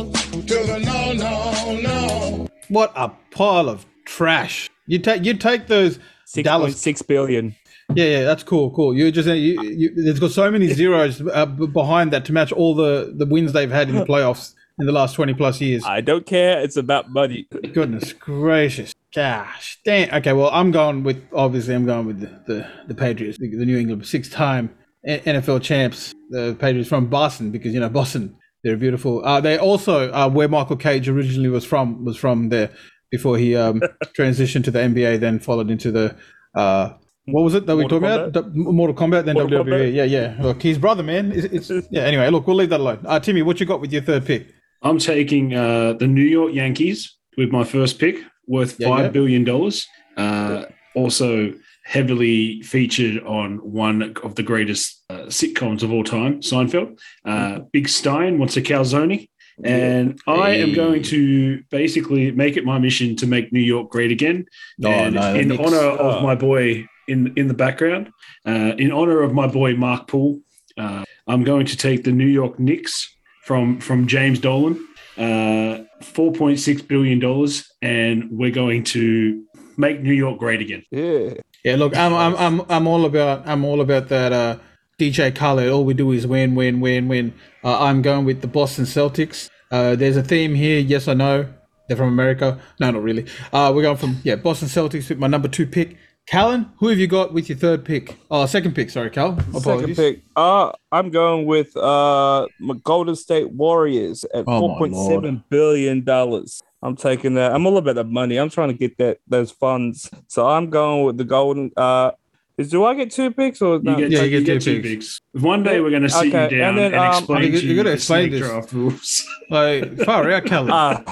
What 2.68 2.92
a 2.94 3.10
pile 3.30 3.68
of 3.68 3.86
trash. 4.04 4.70
You 4.86 4.98
take 4.98 5.24
you 5.24 5.34
take 5.34 5.66
those 5.66 5.98
Six 6.26 6.44
Dallas 6.44 6.80
six 6.80 7.02
billion. 7.02 7.54
Yeah, 7.94 8.04
yeah, 8.04 8.24
that's 8.24 8.42
cool, 8.42 8.72
cool. 8.72 8.96
You 8.96 9.12
just 9.12 9.28
you, 9.28 9.62
you, 9.62 9.94
there's 9.94 10.18
got 10.18 10.32
so 10.32 10.50
many 10.50 10.66
zeros 10.72 11.22
uh, 11.32 11.46
behind 11.46 12.12
that 12.12 12.24
to 12.24 12.32
match 12.32 12.50
all 12.50 12.74
the 12.74 13.14
the 13.16 13.26
wins 13.26 13.52
they've 13.52 13.70
had 13.70 13.88
in 13.88 13.94
the 13.94 14.04
playoffs 14.04 14.54
in 14.80 14.86
the 14.86 14.92
last 14.92 15.14
twenty 15.14 15.34
plus 15.34 15.60
years. 15.60 15.84
I 15.84 16.00
don't 16.00 16.26
care. 16.26 16.60
It's 16.60 16.76
about 16.76 17.10
money. 17.10 17.46
Goodness 17.72 18.12
gracious, 18.12 18.92
gosh, 19.14 19.78
damn. 19.84 20.12
Okay, 20.14 20.32
well, 20.32 20.50
I'm 20.52 20.72
going 20.72 21.04
with 21.04 21.22
obviously 21.32 21.76
I'm 21.76 21.86
going 21.86 22.06
with 22.06 22.20
the 22.20 22.52
the, 22.52 22.70
the 22.88 22.94
Patriots, 22.94 23.38
the, 23.38 23.48
the 23.54 23.64
New 23.64 23.78
England 23.78 24.04
six 24.04 24.28
time 24.28 24.76
NFL 25.06 25.62
champs, 25.62 26.12
the 26.30 26.56
Patriots 26.58 26.88
from 26.88 27.06
Boston 27.06 27.52
because 27.52 27.72
you 27.72 27.78
know 27.78 27.88
Boston 27.88 28.36
they're 28.66 28.76
beautiful. 28.76 29.24
Uh, 29.24 29.40
they 29.40 29.56
also 29.56 30.10
uh, 30.12 30.28
where 30.28 30.48
Michael 30.48 30.76
Cage 30.76 31.08
originally 31.08 31.48
was 31.48 31.64
from 31.64 32.04
was 32.04 32.16
from 32.16 32.48
there 32.48 32.70
before 33.12 33.38
he 33.38 33.54
um, 33.54 33.80
transitioned 34.18 34.64
to 34.64 34.72
the 34.72 34.80
NBA, 34.80 35.20
then 35.20 35.38
followed 35.38 35.70
into 35.70 35.92
the. 35.92 36.16
Uh, 36.56 36.94
what 37.26 37.42
was 37.42 37.54
it 37.54 37.66
that 37.66 37.76
we 37.76 37.84
were 37.84 37.88
Mortal 37.88 38.00
talking 38.00 38.40
about? 38.42 38.54
The- 38.54 38.72
Mortal 38.72 38.96
Kombat, 38.96 39.24
then 39.24 39.34
Mortal 39.34 39.64
WWE. 39.64 39.68
Kombat? 39.68 39.94
Yeah, 39.94 40.02
yeah. 40.04 40.36
Look, 40.40 40.62
his 40.62 40.78
brother, 40.78 41.04
man. 41.04 41.30
It's, 41.32 41.70
it's 41.70 41.88
yeah. 41.92 42.02
Anyway, 42.02 42.28
look, 42.30 42.46
we'll 42.48 42.56
leave 42.56 42.70
that 42.70 42.80
alone. 42.80 43.00
Uh, 43.06 43.20
Timmy, 43.20 43.42
what 43.42 43.60
you 43.60 43.66
got 43.66 43.80
with 43.80 43.92
your 43.92 44.02
third 44.02 44.26
pick? 44.26 44.48
I'm 44.82 44.98
taking 44.98 45.54
uh, 45.54 45.92
the 45.92 46.08
New 46.08 46.24
York 46.24 46.52
Yankees 46.52 47.16
with 47.36 47.50
my 47.50 47.62
first 47.62 48.00
pick, 48.00 48.16
worth 48.48 48.80
Yeah, 48.80 48.88
five 48.88 49.04
yeah. 49.04 49.10
billion 49.10 49.44
dollars. 49.44 49.86
Uh, 50.16 50.64
also 50.96 51.52
heavily 51.86 52.60
featured 52.62 53.22
on 53.24 53.58
one 53.58 54.16
of 54.24 54.34
the 54.34 54.42
greatest 54.42 55.04
uh, 55.08 55.26
sitcoms 55.26 55.84
of 55.84 55.92
all 55.92 56.02
time, 56.02 56.40
Seinfeld. 56.40 56.98
Uh, 57.24 57.60
Big 57.70 57.88
Stein 57.88 58.38
wants 58.38 58.56
a 58.56 58.62
calzone. 58.62 59.28
And 59.64 60.20
I 60.26 60.50
am 60.50 60.74
going 60.74 61.02
to 61.04 61.62
basically 61.70 62.30
make 62.32 62.58
it 62.58 62.64
my 62.66 62.78
mission 62.78 63.16
to 63.16 63.26
make 63.26 63.52
New 63.52 63.60
York 63.60 63.88
great 63.88 64.10
again. 64.10 64.44
Oh, 64.84 64.90
and 64.90 65.14
no, 65.14 65.34
in 65.34 65.48
Knicks. 65.48 65.62
honor 65.64 65.88
of 65.96 66.22
my 66.22 66.34
boy 66.34 66.86
in 67.08 67.32
in 67.36 67.48
the 67.48 67.54
background, 67.54 68.10
uh, 68.46 68.72
in 68.76 68.92
honor 68.92 69.22
of 69.22 69.32
my 69.32 69.46
boy 69.46 69.74
Mark 69.74 70.08
Poole, 70.08 70.40
uh, 70.76 71.04
I'm 71.26 71.42
going 71.42 71.64
to 71.66 71.76
take 71.76 72.04
the 72.04 72.12
New 72.12 72.26
York 72.26 72.58
Knicks 72.58 73.16
from 73.44 73.80
from 73.80 74.06
James 74.06 74.40
Dolan, 74.40 74.76
uh, 75.16 75.84
four 76.02 76.32
point 76.32 76.58
six 76.58 76.82
billion 76.82 77.18
dollars, 77.18 77.64
and 77.80 78.28
we're 78.30 78.50
going 78.50 78.84
to 78.84 79.42
make 79.78 80.02
New 80.02 80.12
York 80.12 80.38
great 80.38 80.60
again. 80.60 80.82
Yeah. 80.90 81.34
Yeah, 81.66 81.74
look, 81.74 81.96
I'm 81.96 82.14
I'm 82.14 82.36
I'm 82.36 82.62
I'm 82.70 82.86
all 82.86 83.04
about 83.06 83.42
I'm 83.44 83.64
all 83.64 83.80
about 83.80 84.06
that. 84.10 84.32
Uh, 84.32 84.56
DJ 85.00 85.34
Khaled. 85.34 85.68
All 85.68 85.84
we 85.84 85.94
do 85.94 86.12
is 86.12 86.24
win, 86.24 86.54
win, 86.54 86.78
win, 86.78 87.08
win. 87.08 87.34
Uh, 87.64 87.80
I'm 87.80 88.02
going 88.02 88.24
with 88.24 88.40
the 88.40 88.46
Boston 88.46 88.84
Celtics. 88.84 89.50
Uh, 89.72 89.96
there's 89.96 90.16
a 90.16 90.22
theme 90.22 90.54
here. 90.54 90.78
Yes, 90.78 91.08
I 91.08 91.14
know 91.14 91.52
they're 91.88 91.96
from 91.96 92.06
America. 92.06 92.60
No, 92.78 92.92
not 92.92 93.02
really. 93.02 93.26
Uh, 93.52 93.72
we're 93.74 93.82
going 93.82 93.96
from 93.96 94.20
yeah 94.22 94.36
Boston 94.36 94.68
Celtics 94.68 95.08
with 95.08 95.18
my 95.18 95.26
number 95.26 95.48
two 95.48 95.66
pick. 95.66 95.96
Callan, 96.28 96.70
who 96.78 96.86
have 96.86 97.00
you 97.00 97.08
got 97.08 97.34
with 97.34 97.48
your 97.48 97.58
third 97.58 97.84
pick? 97.84 98.16
Oh, 98.30 98.46
second 98.46 98.76
pick. 98.76 98.88
Sorry, 98.88 99.10
Cal. 99.10 99.36
Second 99.58 99.96
pick. 99.96 100.22
Uh, 100.36 100.70
I'm 100.92 101.10
going 101.10 101.46
with 101.46 101.76
uh 101.76 102.46
my 102.60 102.74
Golden 102.84 103.16
State 103.16 103.50
Warriors 103.50 104.24
at 104.32 104.44
Oh, 104.46 104.60
four 104.60 104.78
point 104.78 104.94
seven 104.94 105.42
billion 105.50 106.04
dollars. 106.04 106.62
I'm 106.86 106.96
taking 106.96 107.34
that. 107.34 107.52
I'm 107.52 107.66
all 107.66 107.76
about 107.78 107.96
the 107.96 108.04
money. 108.04 108.36
I'm 108.36 108.48
trying 108.50 108.68
to 108.68 108.74
get 108.74 108.96
that 108.98 109.18
those 109.26 109.50
funds. 109.50 110.08
So 110.28 110.46
I'm 110.46 110.70
going 110.70 111.04
with 111.04 111.16
the 111.18 111.24
Golden. 111.24 111.72
Uh, 111.76 112.12
is 112.58 112.70
do 112.70 112.84
I 112.84 112.94
get 112.94 113.10
two 113.10 113.30
picks 113.32 113.60
or 113.60 113.74
You 113.76 113.82
get, 113.82 114.10
Yeah, 114.10 114.22
you 114.22 114.24
you 114.24 114.30
get 114.40 114.46
get 114.46 114.62
two 114.62 114.76
two 114.76 114.82
picks. 114.82 115.20
picks. 115.34 115.42
One 115.44 115.62
day 115.62 115.80
we're 115.80 115.90
going 115.90 116.02
to 116.02 116.08
sit 116.08 116.28
Okay, 116.32 116.54
you 116.54 116.60
down 116.60 116.68
and 116.70 116.78
then, 116.78 116.94
and, 116.94 117.02
um, 117.02 117.18
explain 117.18 117.42
You- 117.52 117.60
to 117.60 117.64
you 117.66 117.70
you, 117.70 117.76
gotta 117.76 117.88
the 117.90 117.94
explain 117.96 118.30
this. 118.30 118.40
draft 118.40 118.72
rules. 118.72 119.26
Like 119.50 119.98
far 120.04 120.30
out, 120.30 120.44
Callan. 120.46 120.70
Ah, 120.72 121.02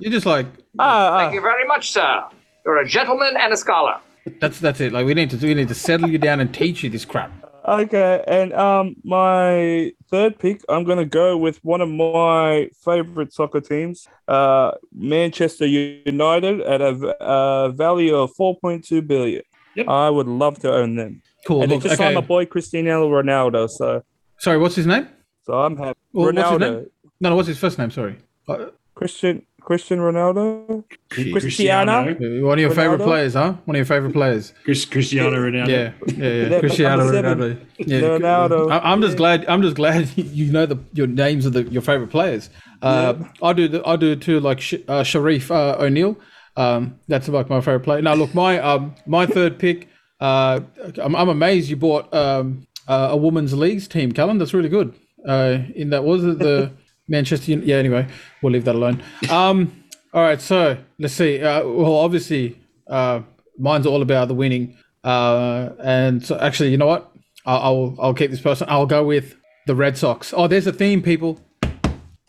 You're 0.00 0.12
just 0.12 0.26
like 0.26 0.46
ah, 0.78 1.18
Thank 1.18 1.34
you 1.34 1.40
very 1.40 1.66
much, 1.66 1.92
sir. 1.92 2.24
You're 2.66 2.78
a 2.78 2.86
gentleman 2.86 3.34
and 3.40 3.52
a 3.52 3.56
scholar. 3.56 3.96
that's 4.40 4.58
that's 4.60 4.80
it. 4.80 4.92
Like 4.92 5.06
we 5.06 5.14
need 5.14 5.30
to 5.30 5.36
we 5.36 5.54
need 5.54 5.68
to 5.68 5.74
settle 5.74 6.08
you 6.10 6.18
down 6.18 6.40
and 6.40 6.52
teach 6.52 6.82
you 6.82 6.90
this 6.90 7.04
crap. 7.04 7.30
Okay, 7.66 8.24
and 8.26 8.52
um, 8.54 8.96
my 9.04 9.92
third 10.10 10.38
pick, 10.38 10.62
I'm 10.68 10.82
gonna 10.84 11.04
go 11.04 11.36
with 11.36 11.64
one 11.64 11.80
of 11.80 11.88
my 11.88 12.68
favorite 12.84 13.32
soccer 13.32 13.60
teams, 13.60 14.08
uh, 14.26 14.72
Manchester 14.92 15.66
United, 15.66 16.60
at 16.62 16.80
a, 16.80 16.92
uh, 17.22 17.68
value 17.68 18.16
of 18.16 18.32
4.2 18.34 19.06
billion. 19.06 19.42
Yep. 19.76 19.88
I 19.88 20.10
would 20.10 20.26
love 20.26 20.58
to 20.60 20.72
own 20.74 20.96
them, 20.96 21.22
Cool. 21.46 21.62
and 21.62 21.70
they 21.70 21.76
Look, 21.76 21.84
just 21.84 21.96
signed 21.98 22.16
my 22.16 22.20
boy 22.20 22.46
Cristiano 22.46 23.08
Ronaldo. 23.08 23.70
So, 23.70 24.02
Sorry, 24.38 24.58
what's 24.58 24.74
his 24.74 24.86
name? 24.86 25.06
so 25.44 25.54
I'm 25.54 25.76
happy. 25.76 25.98
Well, 26.12 26.26
what's 26.26 26.36
his 26.38 26.44
Ronaldo, 26.46 26.60
name? 26.60 26.86
No, 27.20 27.28
no, 27.30 27.36
what's 27.36 27.48
his 27.48 27.58
first 27.58 27.78
name? 27.78 27.90
Sorry. 27.92 28.18
Uh, 28.48 28.66
Christian, 28.96 29.46
Christian 29.64 30.00
Ronaldo. 30.00 30.84
Cristiano? 31.08 32.04
one 32.44 32.58
of 32.58 32.60
your 32.60 32.70
favorite 32.70 33.00
players, 33.00 33.34
huh? 33.34 33.54
One 33.64 33.76
of 33.76 33.78
your 33.78 33.86
favorite 33.86 34.12
players. 34.12 34.52
Chris, 34.64 34.84
Cristiano 34.84 35.36
Ronaldo. 35.36 35.68
Yeah, 35.68 35.92
yeah, 36.06 36.28
yeah. 36.28 36.48
Yeah, 36.48 36.60
Cristiano 36.60 37.04
number 37.04 37.12
seven. 37.12 37.38
Ronaldo. 37.38 37.66
Yeah, 37.78 38.00
Ronaldo. 38.00 38.72
I, 38.72 38.78
I'm 38.92 39.00
just 39.00 39.16
glad. 39.16 39.46
I'm 39.46 39.62
just 39.62 39.76
glad 39.76 40.08
you 40.16 40.52
know 40.52 40.66
the 40.66 40.78
your 40.92 41.06
names 41.06 41.46
of 41.46 41.52
the 41.52 41.62
your 41.64 41.82
favorite 41.82 42.10
players. 42.10 42.50
Uh, 42.82 43.14
I 43.42 43.52
do. 43.52 43.68
The, 43.68 43.86
I 43.86 43.96
do 43.96 44.16
too. 44.16 44.40
Like 44.40 44.60
Sh- 44.60 44.82
uh, 44.88 45.04
Sharif 45.04 45.50
uh, 45.50 45.76
O'Neal. 45.78 46.16
Um, 46.56 46.98
that's 47.08 47.28
like 47.28 47.48
my 47.48 47.60
favorite 47.60 47.80
player. 47.84 48.02
Now, 48.02 48.14
look, 48.14 48.34
my 48.34 48.58
um, 48.58 48.94
my 49.06 49.26
third 49.26 49.58
pick. 49.58 49.88
Uh, 50.20 50.60
I'm, 51.02 51.16
I'm 51.16 51.28
amazed 51.28 51.68
you 51.68 51.76
bought 51.76 52.12
um, 52.14 52.66
uh, 52.86 53.08
a 53.10 53.16
women's 53.16 53.54
leagues 53.54 53.88
team, 53.88 54.12
Callan. 54.12 54.38
That's 54.38 54.54
really 54.54 54.68
good. 54.68 54.94
Uh, 55.26 55.58
in 55.74 55.90
that 55.90 56.04
was 56.04 56.24
it 56.24 56.38
the 56.38 56.72
Manchester. 57.12 57.52
Yeah. 57.52 57.76
Anyway, 57.76 58.08
we'll 58.42 58.52
leave 58.52 58.64
that 58.64 58.74
alone. 58.74 59.00
Um, 59.30 59.84
all 60.12 60.22
right. 60.22 60.40
So 60.40 60.76
let's 60.98 61.14
see. 61.14 61.40
Uh, 61.40 61.64
well, 61.68 61.94
obviously, 61.94 62.58
uh, 62.88 63.20
mine's 63.56 63.86
all 63.86 64.02
about 64.02 64.26
the 64.26 64.34
winning. 64.34 64.76
Uh, 65.04 65.70
and 65.78 66.24
so 66.24 66.36
actually, 66.38 66.70
you 66.70 66.78
know 66.78 66.86
what? 66.86 67.12
I'll, 67.46 67.60
I'll 67.60 67.96
I'll 68.00 68.14
keep 68.14 68.30
this 68.32 68.40
person. 68.40 68.66
I'll 68.68 68.86
go 68.86 69.04
with 69.04 69.36
the 69.66 69.76
Red 69.76 69.96
Sox. 69.96 70.34
Oh, 70.36 70.48
there's 70.48 70.66
a 70.66 70.72
theme, 70.72 71.02
people. 71.02 71.38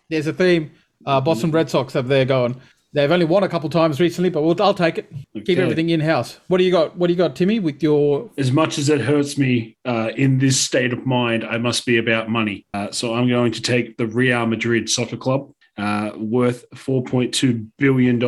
There's 0.09 0.27
a 0.27 0.33
theme. 0.33 0.71
Uh, 1.05 1.19
Boston 1.21 1.51
Red 1.51 1.69
Sox 1.69 1.93
have 1.93 2.07
there 2.07 2.25
going. 2.25 2.59
They've 2.93 3.11
only 3.11 3.25
won 3.25 3.43
a 3.43 3.49
couple 3.49 3.69
times 3.69 3.99
recently, 3.99 4.29
but 4.29 4.43
we'll, 4.43 4.61
I'll 4.61 4.75
take 4.75 4.99
it. 4.99 5.11
Keep 5.45 5.57
everything 5.57 5.89
in 5.89 5.99
house. 5.99 6.39
What 6.47 6.59
do 6.59 6.63
you 6.63 6.71
got? 6.71 6.95
What 6.95 7.07
do 7.07 7.13
you 7.13 7.17
got, 7.17 7.35
Timmy? 7.35 7.59
With 7.59 7.81
your 7.81 8.29
as 8.37 8.51
much 8.51 8.77
as 8.77 8.87
it 8.87 9.01
hurts 9.01 9.35
me 9.37 9.77
uh, 9.83 10.11
in 10.15 10.37
this 10.37 10.59
state 10.59 10.93
of 10.93 11.05
mind, 11.05 11.43
I 11.43 11.57
must 11.57 11.87
be 11.87 11.97
about 11.97 12.29
money. 12.29 12.67
Uh, 12.73 12.91
so 12.91 13.15
I'm 13.15 13.27
going 13.27 13.51
to 13.53 13.61
take 13.61 13.97
the 13.97 14.05
Real 14.05 14.45
Madrid 14.45 14.89
Soccer 14.89 15.17
Club, 15.17 15.51
uh, 15.77 16.11
worth 16.15 16.69
$4.2 16.75 17.67
billion. 17.77 18.23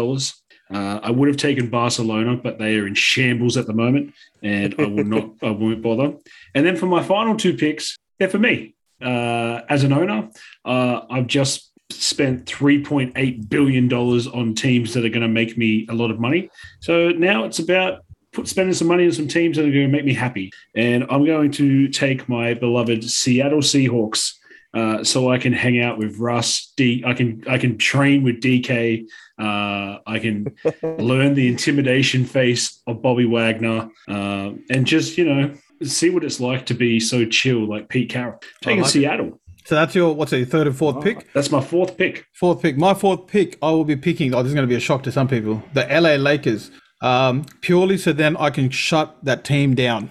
Uh, 0.73 0.99
I 1.03 1.11
would 1.11 1.27
have 1.27 1.37
taken 1.37 1.69
Barcelona, 1.69 2.35
but 2.35 2.57
they 2.57 2.77
are 2.77 2.87
in 2.87 2.95
shambles 2.95 3.57
at 3.57 3.67
the 3.67 3.73
moment, 3.73 4.15
and 4.41 4.73
I 4.79 4.85
will 4.85 5.03
not, 5.03 5.29
I 5.43 5.51
won't 5.51 5.83
bother. 5.83 6.15
And 6.55 6.65
then 6.65 6.75
for 6.75 6.87
my 6.87 7.03
final 7.03 7.37
two 7.37 7.55
picks, 7.55 7.97
they're 8.17 8.29
for 8.29 8.39
me. 8.39 8.73
Uh, 8.99 9.61
as 9.69 9.83
an 9.83 9.93
owner, 9.93 10.29
uh, 10.63 11.01
I've 11.09 11.27
just 11.27 11.69
spent 11.89 12.45
$3.8 12.45 13.49
billion 13.49 13.91
on 13.93 14.55
teams 14.55 14.93
that 14.93 15.05
are 15.05 15.09
going 15.09 15.21
to 15.21 15.27
make 15.27 15.57
me 15.57 15.85
a 15.89 15.93
lot 15.93 16.11
of 16.11 16.19
money. 16.19 16.49
So 16.81 17.09
now 17.09 17.45
it's 17.45 17.59
about 17.59 18.05
put 18.33 18.47
spending 18.47 18.73
some 18.73 18.87
money 18.87 19.05
on 19.05 19.11
some 19.11 19.27
teams 19.27 19.57
that 19.57 19.63
are 19.65 19.71
going 19.71 19.85
to 19.85 19.91
make 19.91 20.05
me 20.05 20.13
happy. 20.13 20.51
And 20.75 21.05
I'm 21.09 21.25
going 21.25 21.51
to 21.53 21.87
take 21.87 22.27
my 22.27 22.53
beloved 22.53 23.03
Seattle 23.03 23.59
Seahawks 23.59 24.33
uh, 24.75 25.03
so 25.03 25.31
I 25.31 25.37
can 25.37 25.53
hang 25.53 25.81
out 25.81 25.97
with 25.97 26.19
Russ. 26.19 26.73
D. 26.75 27.01
I 27.05 27.13
can 27.13 27.43
I 27.47 27.57
can 27.57 27.77
train 27.77 28.23
with 28.23 28.41
DK. 28.41 29.05
Uh, 29.39 29.99
I 30.05 30.19
can 30.19 30.53
learn 30.83 31.33
the 31.33 31.47
intimidation 31.47 32.25
face 32.25 32.81
of 32.85 33.01
Bobby 33.01 33.25
Wagner, 33.25 33.89
um, 34.09 34.65
and 34.69 34.85
just 34.85 35.17
you 35.17 35.23
know 35.23 35.53
see 35.81 36.09
what 36.09 36.25
it's 36.25 36.41
like 36.41 36.65
to 36.65 36.73
be 36.73 36.99
so 36.99 37.25
chill 37.25 37.67
like 37.69 37.87
Pete 37.87 38.09
Carroll. 38.09 38.41
Taking 38.61 38.81
like 38.81 38.89
it. 38.95 39.33
So 39.65 39.73
that's 39.73 39.95
your 39.95 40.13
what's 40.13 40.31
it, 40.31 40.37
your 40.37 40.45
third 40.45 40.67
and 40.67 40.77
fourth 40.77 41.03
pick? 41.03 41.31
That's 41.33 41.51
my 41.51 41.61
fourth 41.61 41.97
pick. 41.97 42.27
Fourth 42.33 42.61
pick. 42.61 42.77
My 42.77 42.93
fourth 42.93 43.27
pick, 43.27 43.57
I 43.61 43.71
will 43.71 43.83
be 43.83 43.95
picking. 43.95 44.33
Oh, 44.33 44.43
this 44.43 44.49
is 44.49 44.53
going 44.53 44.67
to 44.67 44.71
be 44.71 44.75
a 44.75 44.79
shock 44.79 45.03
to 45.03 45.11
some 45.11 45.27
people. 45.27 45.63
The 45.73 45.87
LA 45.89 46.15
Lakers. 46.15 46.71
Um, 47.01 47.45
purely 47.61 47.97
so 47.97 48.13
then 48.13 48.37
I 48.37 48.49
can 48.49 48.69
shut 48.69 49.17
that 49.23 49.43
team 49.43 49.75
down 49.75 50.09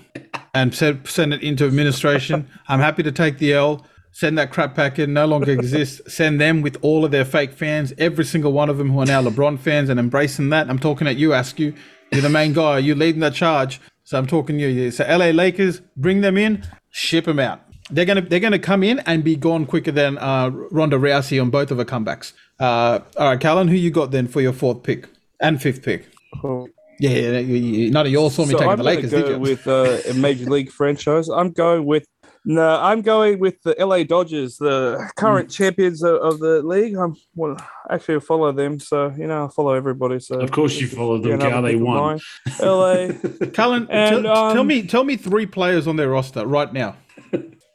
and 0.54 0.74
send, 0.74 1.08
send 1.08 1.34
it 1.34 1.42
into 1.42 1.66
administration. 1.66 2.48
I'm 2.68 2.80
happy 2.80 3.02
to 3.04 3.12
take 3.12 3.38
the 3.38 3.54
L. 3.54 3.86
Send 4.12 4.38
that 4.38 4.52
crap 4.52 4.74
pack 4.74 4.98
in. 4.98 5.12
No 5.12 5.26
longer 5.26 5.50
exists. 5.50 6.12
Send 6.12 6.40
them 6.40 6.60
with 6.60 6.76
all 6.82 7.04
of 7.04 7.10
their 7.10 7.24
fake 7.24 7.52
fans. 7.52 7.92
Every 7.98 8.24
single 8.24 8.52
one 8.52 8.68
of 8.68 8.78
them 8.78 8.90
who 8.90 9.00
are 9.00 9.06
now 9.06 9.22
LeBron 9.22 9.58
fans 9.58 9.88
and 9.88 9.98
embracing 9.98 10.50
that. 10.50 10.68
I'm 10.68 10.78
talking 10.78 11.08
at 11.08 11.16
you, 11.16 11.32
Askew. 11.32 11.74
You're 12.12 12.22
the 12.22 12.28
main 12.28 12.52
guy. 12.52 12.78
You're 12.78 12.96
leading 12.96 13.20
that 13.22 13.34
charge. 13.34 13.80
So 14.04 14.18
I'm 14.18 14.26
talking 14.26 14.58
to 14.58 14.70
you. 14.70 14.90
So 14.90 15.04
LA 15.04 15.30
Lakers, 15.30 15.80
bring 15.96 16.20
them 16.20 16.36
in, 16.36 16.64
ship 16.90 17.24
them 17.24 17.40
out. 17.40 17.63
They're 17.90 18.04
gonna 18.06 18.22
they're 18.22 18.40
gonna 18.40 18.58
come 18.58 18.82
in 18.82 18.98
and 19.00 19.22
be 19.22 19.36
gone 19.36 19.66
quicker 19.66 19.92
than 19.92 20.16
uh, 20.18 20.50
Ronda 20.70 20.96
Rousey 20.96 21.40
on 21.40 21.50
both 21.50 21.70
of 21.70 21.78
her 21.78 21.84
comebacks. 21.84 22.32
Uh, 22.58 23.00
all 23.18 23.28
right, 23.30 23.40
Callan, 23.40 23.68
who 23.68 23.74
you 23.76 23.90
got 23.90 24.10
then 24.10 24.26
for 24.26 24.40
your 24.40 24.52
fourth 24.54 24.82
pick 24.82 25.08
and 25.40 25.60
fifth 25.60 25.82
pick? 25.82 26.06
Cool. 26.40 26.68
Yeah, 27.00 27.10
yeah, 27.10 27.38
you- 27.40 27.56
you- 27.56 27.90
none 27.90 28.06
of 28.06 28.12
you 28.12 28.18
all 28.18 28.30
saw 28.30 28.44
me 28.46 28.52
So 28.52 28.58
taking 28.58 28.70
I'm 28.72 28.78
the 28.78 28.84
Lakers, 28.84 29.10
go 29.10 29.22
did 29.22 29.28
you? 29.32 29.38
with 29.38 29.66
uh, 29.66 29.98
a 30.08 30.14
major 30.14 30.48
league 30.48 30.70
franchise. 30.70 31.28
I'm 31.28 31.50
going 31.50 31.84
with 31.84 32.06
no. 32.46 32.78
I'm 32.80 33.02
going 33.02 33.38
with 33.40 33.60
the 33.62 33.74
LA 33.78 34.04
Dodgers, 34.04 34.58
the 34.58 35.10
current 35.16 35.50
champions 35.50 36.02
of, 36.04 36.14
of 36.16 36.38
the 36.38 36.62
league. 36.62 36.94
I'm 36.94 37.16
well, 37.34 37.56
actually 37.90 38.16
I 38.16 38.18
follow 38.20 38.52
them, 38.52 38.78
so 38.80 39.12
you 39.18 39.26
know 39.26 39.46
I 39.46 39.48
follow 39.48 39.74
everybody. 39.74 40.20
So 40.20 40.38
Of 40.40 40.52
course 40.52 40.78
you 40.80 40.86
this 40.86 40.96
follow 40.96 41.18
them, 41.18 41.32
another 41.40 41.68
they 41.68 41.76
won. 41.76 42.20
LA. 42.60 43.08
Callan, 43.52 43.88
And, 43.90 44.22
tell, 44.24 44.52
tell 44.52 44.60
um, 44.60 44.66
me 44.66 44.86
tell 44.86 45.04
me 45.04 45.16
three 45.16 45.46
players 45.46 45.86
on 45.86 45.96
their 45.96 46.08
roster 46.10 46.46
right 46.46 46.72
now. 46.72 46.96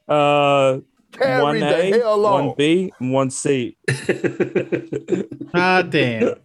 Uh, 0.10 0.80
Carry 1.12 1.42
one 1.42 1.64
A, 1.64 2.18
one 2.18 2.54
B, 2.58 2.92
and 3.00 3.14
one 3.14 3.30
C. 3.30 3.78
Ah, 5.54 5.82
damn. 5.82 6.36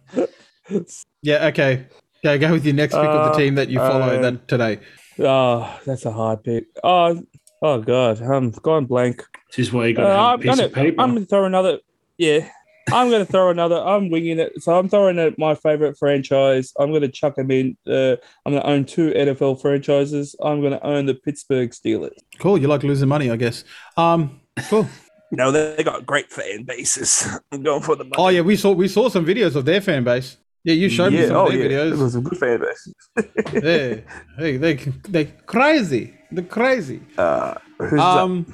Yeah, 1.21 1.47
okay. 1.47 1.87
Okay, 2.25 2.37
go 2.39 2.51
with 2.51 2.65
your 2.65 2.73
next 2.73 2.95
pick 2.95 3.03
of 3.03 3.25
the 3.25 3.31
Uh, 3.31 3.37
team 3.37 3.55
that 3.55 3.69
you 3.69 3.77
follow 3.77 4.15
um, 4.15 4.21
that 4.21 4.47
today. 4.47 4.79
Oh, 5.19 5.79
that's 5.85 6.05
a 6.05 6.11
hard 6.11 6.43
pick. 6.43 6.65
Oh, 6.83 7.21
oh 7.61 7.81
God, 7.81 8.21
I'm 8.21 8.49
gone 8.51 8.85
blank. 8.85 9.23
This 9.49 9.67
is 9.67 9.73
why 9.73 9.87
you 9.87 9.93
got 9.93 10.05
Uh, 10.05 10.09
to 10.09 10.13
have 10.15 10.25
I'm 10.25 10.33
a 10.33 10.41
piece 10.41 10.49
gonna, 10.55 10.65
of 10.65 10.73
paper. 10.73 11.01
I'm 11.01 11.13
gonna 11.13 11.25
throw 11.25 11.45
another. 11.45 11.79
Yeah, 12.17 12.49
I'm 12.91 13.09
gonna 13.09 13.25
throw 13.25 13.49
another. 13.49 13.77
I'm 13.81 14.09
winging 14.09 14.39
it. 14.39 14.61
So 14.61 14.77
I'm 14.77 14.87
throwing 14.89 15.19
out 15.19 15.37
my 15.39 15.55
favorite 15.55 15.97
franchise. 15.97 16.71
I'm 16.79 16.93
gonna 16.93 17.07
chuck 17.07 17.35
them 17.35 17.49
in. 17.51 17.75
Uh, 17.87 18.15
I'm 18.45 18.53
gonna 18.53 18.63
own 18.65 18.85
two 18.85 19.11
NFL 19.11 19.59
franchises. 19.61 20.35
I'm 20.41 20.61
gonna 20.61 20.79
own 20.83 21.05
the 21.07 21.15
Pittsburgh 21.15 21.71
Steelers. 21.71 22.17
Cool. 22.39 22.57
You 22.57 22.67
like 22.67 22.83
losing 22.83 23.09
money, 23.09 23.31
I 23.31 23.35
guess. 23.37 23.63
Um, 23.97 24.39
cool. 24.69 24.87
No, 25.31 25.51
they 25.51 25.83
got 25.83 26.05
great 26.05 26.31
fan 26.31 26.63
bases. 26.63 27.27
I'm 27.51 27.63
going 27.63 27.81
for 27.81 27.95
the. 27.95 28.05
Oh 28.15 28.29
yeah, 28.29 28.41
we 28.41 28.55
saw 28.55 28.71
we 28.71 28.87
saw 28.87 29.09
some 29.09 29.25
videos 29.25 29.55
of 29.55 29.65
their 29.65 29.81
fan 29.81 30.03
base. 30.03 30.37
Yeah, 30.63 30.75
you 30.75 30.87
showed 30.87 31.13
me 31.13 31.25
some 31.25 31.47
of 31.47 31.51
their 31.51 31.61
It 31.63 31.71
videos. 31.71 31.99
was 31.99 32.15
a 32.15 32.21
good 32.21 32.37
fan 32.37 32.59
base. 32.61 32.93
Yeah, 33.53 33.95
hey, 34.37 34.57
they 34.57 34.75
they 34.75 35.25
crazy. 35.47 36.13
They're 36.31 36.45
crazy. 36.45 37.01
Uh, 37.17 37.55
who's 37.79 37.91
that? 37.99 38.45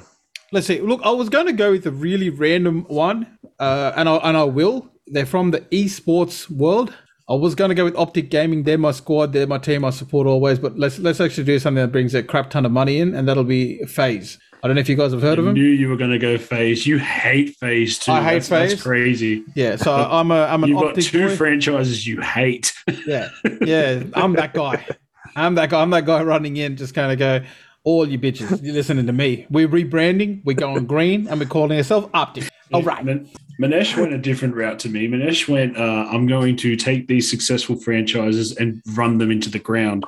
Let's 0.52 0.66
see. 0.66 0.80
Look, 0.80 1.00
I 1.02 1.10
was 1.10 1.30
going 1.30 1.46
to 1.46 1.52
go 1.52 1.72
with 1.72 1.86
a 1.86 1.90
really 1.90 2.28
random 2.28 2.84
one, 2.88 3.38
uh, 3.58 3.92
and 3.96 4.08
I 4.08 4.16
and 4.16 4.36
I 4.36 4.44
will. 4.44 4.90
They're 5.06 5.26
from 5.26 5.50
the 5.50 5.62
esports 5.62 6.48
world. 6.50 6.94
I 7.28 7.34
was 7.34 7.54
going 7.54 7.70
to 7.70 7.74
go 7.74 7.84
with 7.84 7.96
Optic 7.96 8.30
Gaming. 8.30 8.64
They're 8.64 8.76
my 8.76 8.90
squad. 8.90 9.32
They're 9.32 9.46
my 9.46 9.58
team. 9.58 9.84
I 9.84 9.90
support 9.90 10.26
always. 10.26 10.58
But 10.58 10.78
let's 10.78 10.98
let's 10.98 11.20
actually 11.20 11.44
do 11.44 11.58
something 11.58 11.82
that 11.82 11.90
brings 11.90 12.14
a 12.14 12.22
crap 12.22 12.50
ton 12.50 12.66
of 12.66 12.72
money 12.72 12.98
in, 12.98 13.14
and 13.14 13.26
that'll 13.26 13.44
be 13.44 13.82
FaZe. 13.84 14.38
I 14.62 14.68
don't 14.68 14.76
know 14.76 14.80
if 14.80 14.88
you 14.88 14.94
guys 14.94 15.12
have 15.12 15.22
heard 15.22 15.38
of 15.38 15.44
them. 15.44 15.56
Him. 15.56 15.62
knew 15.62 15.70
you 15.70 15.88
were 15.88 15.96
going 15.96 16.12
to 16.12 16.18
go 16.18 16.38
FaZe. 16.38 16.86
You 16.86 16.98
hate 16.98 17.56
FaZe 17.56 17.98
too. 17.98 18.12
I 18.12 18.22
hate 18.22 18.42
that's, 18.42 18.48
that's 18.48 18.82
crazy. 18.82 19.44
Yeah, 19.56 19.76
so 19.76 19.92
I'm 19.92 20.30
a 20.30 20.44
I'm 20.44 20.62
an 20.62 20.70
You've 20.70 20.80
got 20.80 20.94
two 20.94 21.28
boy. 21.28 21.36
franchises 21.36 22.06
you 22.06 22.20
hate. 22.20 22.72
Yeah, 23.06 23.30
yeah, 23.62 24.04
I'm 24.14 24.34
that 24.34 24.52
guy. 24.54 24.86
I'm 25.36 25.54
that 25.54 25.70
guy. 25.70 25.80
I'm 25.80 25.90
that 25.90 26.04
guy 26.04 26.22
running 26.22 26.58
in, 26.58 26.76
just 26.76 26.94
kind 26.94 27.10
of 27.10 27.18
go, 27.18 27.44
all 27.84 28.08
you 28.08 28.18
bitches, 28.18 28.62
you're 28.62 28.74
listening 28.74 29.06
to 29.06 29.12
me. 29.12 29.46
We're 29.50 29.68
rebranding. 29.68 30.44
We're 30.44 30.54
going 30.54 30.86
green, 30.86 31.26
and 31.28 31.40
we're 31.40 31.46
calling 31.46 31.76
ourselves 31.76 32.08
Optic. 32.14 32.48
All 32.72 32.82
right. 32.82 33.04
Man- 33.04 33.28
Manesh 33.60 33.96
went 33.96 34.12
a 34.12 34.18
different 34.18 34.54
route 34.54 34.78
to 34.80 34.88
me. 34.88 35.06
Manesh 35.06 35.46
went, 35.46 35.76
uh, 35.76 36.08
I'm 36.10 36.26
going 36.26 36.56
to 36.58 36.74
take 36.74 37.06
these 37.06 37.30
successful 37.30 37.76
franchises 37.76 38.56
and 38.56 38.82
run 38.94 39.18
them 39.18 39.30
into 39.30 39.50
the 39.50 39.58
ground. 39.58 40.04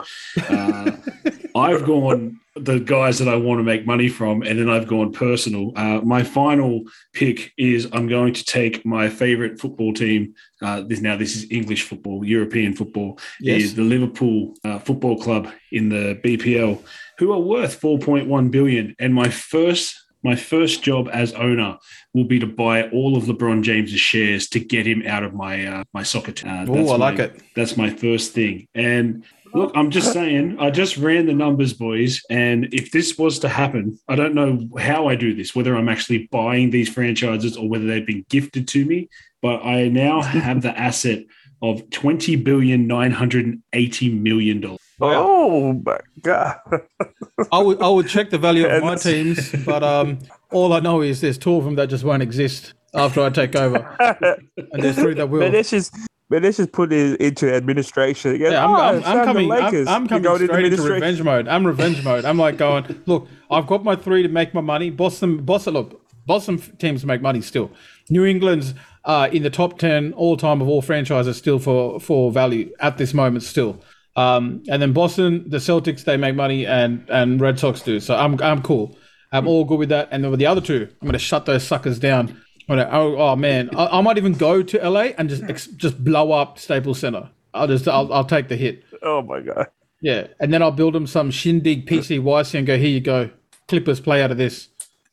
Uh, 0.48 0.92
I've 1.54 1.84
gone 1.84 2.40
the 2.56 2.78
guys 2.78 3.18
that 3.18 3.28
I 3.28 3.36
want 3.36 3.58
to 3.58 3.64
make 3.64 3.86
money 3.86 4.08
from, 4.08 4.42
and 4.42 4.58
then 4.58 4.70
I've 4.70 4.86
gone 4.86 5.12
personal. 5.12 5.72
Uh, 5.76 6.00
my 6.02 6.22
final 6.22 6.84
pick 7.12 7.52
is 7.58 7.88
I'm 7.92 8.08
going 8.08 8.32
to 8.34 8.44
take 8.44 8.84
my 8.84 9.08
favorite 9.08 9.60
football 9.60 9.92
team. 9.92 10.34
Uh, 10.62 10.82
this 10.82 11.00
now 11.00 11.16
this 11.16 11.36
is 11.36 11.50
English 11.50 11.82
football, 11.82 12.24
European 12.24 12.74
football. 12.74 13.18
Yes. 13.40 13.62
Is 13.62 13.74
the 13.74 13.82
Liverpool 13.82 14.54
uh, 14.64 14.78
Football 14.78 15.18
Club 15.20 15.52
in 15.70 15.88
the 15.88 16.18
BPL, 16.24 16.82
who 17.18 17.32
are 17.32 17.40
worth 17.40 17.80
4.1 17.80 18.50
billion. 18.50 18.94
And 18.98 19.14
my 19.14 19.28
first 19.28 20.00
my 20.22 20.34
first 20.36 20.82
job 20.82 21.10
as 21.12 21.34
owner 21.34 21.76
will 22.14 22.24
be 22.24 22.38
to 22.38 22.46
buy 22.46 22.88
all 22.88 23.14
of 23.14 23.24
LeBron 23.24 23.62
James's 23.62 24.00
shares 24.00 24.48
to 24.48 24.58
get 24.58 24.86
him 24.86 25.02
out 25.06 25.22
of 25.22 25.34
my 25.34 25.66
uh, 25.66 25.84
my 25.92 26.02
soccer 26.02 26.32
team. 26.32 26.50
Uh, 26.50 26.64
Oh, 26.66 26.90
I 26.92 26.96
like 26.96 27.18
my- 27.18 27.24
it. 27.24 27.42
That's 27.54 27.76
my 27.76 27.90
first 27.90 28.32
thing. 28.32 28.66
And 28.74 29.24
look, 29.52 29.70
I'm 29.74 29.90
just 29.90 30.12
saying, 30.14 30.56
I 30.58 30.70
just 30.70 30.96
ran 30.96 31.26
the 31.26 31.34
numbers, 31.34 31.74
boys. 31.74 32.22
And 32.30 32.72
if 32.72 32.90
this 32.90 33.18
was 33.18 33.38
to 33.40 33.48
happen, 33.50 33.98
I 34.08 34.16
don't 34.16 34.34
know 34.34 34.66
how 34.80 35.08
I 35.08 35.14
do 35.14 35.34
this, 35.34 35.54
whether 35.54 35.76
I'm 35.76 35.90
actually 35.90 36.26
buying 36.32 36.70
these 36.70 36.88
franchises 36.88 37.56
or 37.58 37.68
whether 37.68 37.84
they've 37.86 38.06
been 38.06 38.24
gifted 38.30 38.66
to 38.68 38.84
me. 38.86 39.08
But 39.42 39.62
I 39.62 39.88
now 39.88 40.22
have 40.46 40.62
the 40.62 40.76
asset 40.76 41.20
of 41.62 41.88
twenty 41.90 42.36
billion 42.36 42.86
nine 42.86 43.10
hundred 43.10 43.46
and 43.46 43.62
eighty 43.72 44.08
million 44.10 44.60
dollars. 44.60 44.78
Oh 45.00 45.72
my 45.84 45.98
God! 46.22 46.56
I 47.52 47.58
would 47.58 47.82
I 47.82 47.88
would 47.88 48.08
check 48.08 48.30
the 48.30 48.38
value 48.38 48.66
of 48.66 48.82
my 48.82 48.94
teams, 49.08 49.52
but 49.64 49.82
um, 49.82 50.18
all 50.52 50.72
I 50.72 50.80
know 50.80 51.02
is 51.02 51.20
there's 51.20 51.38
two 51.38 51.54
of 51.56 51.64
them 51.64 51.74
that 51.76 51.88
just 51.88 52.04
won't 52.04 52.22
exist 52.22 52.74
after 52.94 53.22
I 53.22 53.30
take 53.30 53.56
over, 53.56 53.78
and 54.56 54.82
there's 54.82 54.96
three 54.96 55.14
that 55.14 55.28
will. 55.28 55.40
Man, 55.40 55.52
let's 55.52 55.70
just 55.70 55.94
man, 56.30 56.42
let's 56.42 56.58
just 56.58 56.72
put 56.72 56.92
it 56.92 57.20
into 57.20 57.52
administration. 57.52 58.34
Again. 58.36 58.52
Yeah, 58.52 58.64
I'm, 58.64 58.70
Oh, 58.70 58.76
I'm, 58.76 59.04
I'm 59.18 59.24
coming. 59.24 59.50
I'm, 59.50 59.62
I'm 59.64 59.72
You're 59.74 59.84
coming 59.84 60.22
going 60.22 60.36
straight 60.36 60.42
into 60.42 60.48
administration. 60.64 60.92
revenge 60.94 61.22
mode. 61.22 61.48
I'm 61.48 61.66
revenge 61.66 62.04
mode. 62.04 62.24
I'm 62.24 62.38
like 62.38 62.56
going. 62.56 63.02
Look, 63.06 63.26
I've 63.50 63.66
got 63.66 63.82
my 63.84 63.96
three 63.96 64.22
to 64.22 64.28
make 64.28 64.54
my 64.54 64.60
money. 64.60 64.90
Boston, 64.90 65.44
Boston, 65.44 65.74
look, 65.74 66.00
Boston 66.24 66.58
teams 66.78 67.04
make 67.04 67.20
money 67.20 67.40
still. 67.40 67.70
New 68.10 68.24
England's 68.24 68.74
uh, 69.04 69.28
in 69.32 69.42
the 69.42 69.50
top 69.50 69.78
ten 69.78 70.12
all 70.14 70.36
time 70.36 70.60
of 70.60 70.68
all 70.68 70.82
franchises 70.82 71.36
still 71.36 71.58
for 71.58 72.00
for 72.00 72.30
value 72.32 72.72
at 72.80 72.98
this 72.98 73.14
moment 73.14 73.42
still. 73.44 73.82
Um, 74.16 74.62
and 74.68 74.80
then 74.80 74.92
Boston, 74.92 75.44
the 75.50 75.56
Celtics, 75.56 76.04
they 76.04 76.16
make 76.16 76.34
money, 76.36 76.66
and 76.66 77.04
and 77.10 77.40
Red 77.40 77.58
Sox 77.58 77.80
do. 77.82 78.00
So 78.00 78.14
I'm 78.16 78.40
I'm 78.40 78.62
cool. 78.62 78.96
I'm 79.32 79.48
all 79.48 79.64
good 79.64 79.78
with 79.80 79.88
that. 79.88 80.08
And 80.12 80.22
then 80.22 80.30
with 80.30 80.38
the 80.38 80.46
other 80.46 80.60
two, 80.60 80.88
I'm 81.02 81.08
gonna 81.08 81.18
shut 81.18 81.46
those 81.46 81.64
suckers 81.66 81.98
down. 81.98 82.40
Gonna- 82.68 82.88
oh, 82.92 83.16
oh 83.16 83.36
man, 83.36 83.68
I, 83.76 83.98
I 83.98 84.00
might 84.00 84.16
even 84.16 84.32
go 84.32 84.62
to 84.62 84.88
LA 84.88 85.08
and 85.18 85.28
just 85.28 85.42
ex- 85.44 85.66
just 85.66 86.02
blow 86.02 86.32
up 86.32 86.58
Staples 86.58 87.00
Center. 87.00 87.28
I'll 87.52 87.66
just 87.66 87.86
I'll, 87.88 88.12
I'll 88.12 88.24
take 88.24 88.48
the 88.48 88.56
hit. 88.56 88.84
Oh 89.02 89.20
my 89.22 89.40
God! 89.40 89.66
Yeah, 90.00 90.28
and 90.40 90.52
then 90.52 90.62
I'll 90.62 90.70
build 90.70 90.94
them 90.94 91.06
some 91.06 91.30
shindig 91.30 91.86
PCYC 91.86 92.54
and 92.58 92.66
go, 92.66 92.78
here 92.78 92.88
you 92.88 93.00
go, 93.00 93.30
Clippers 93.68 94.00
play 94.00 94.22
out 94.22 94.30
of 94.30 94.38
this. 94.38 94.68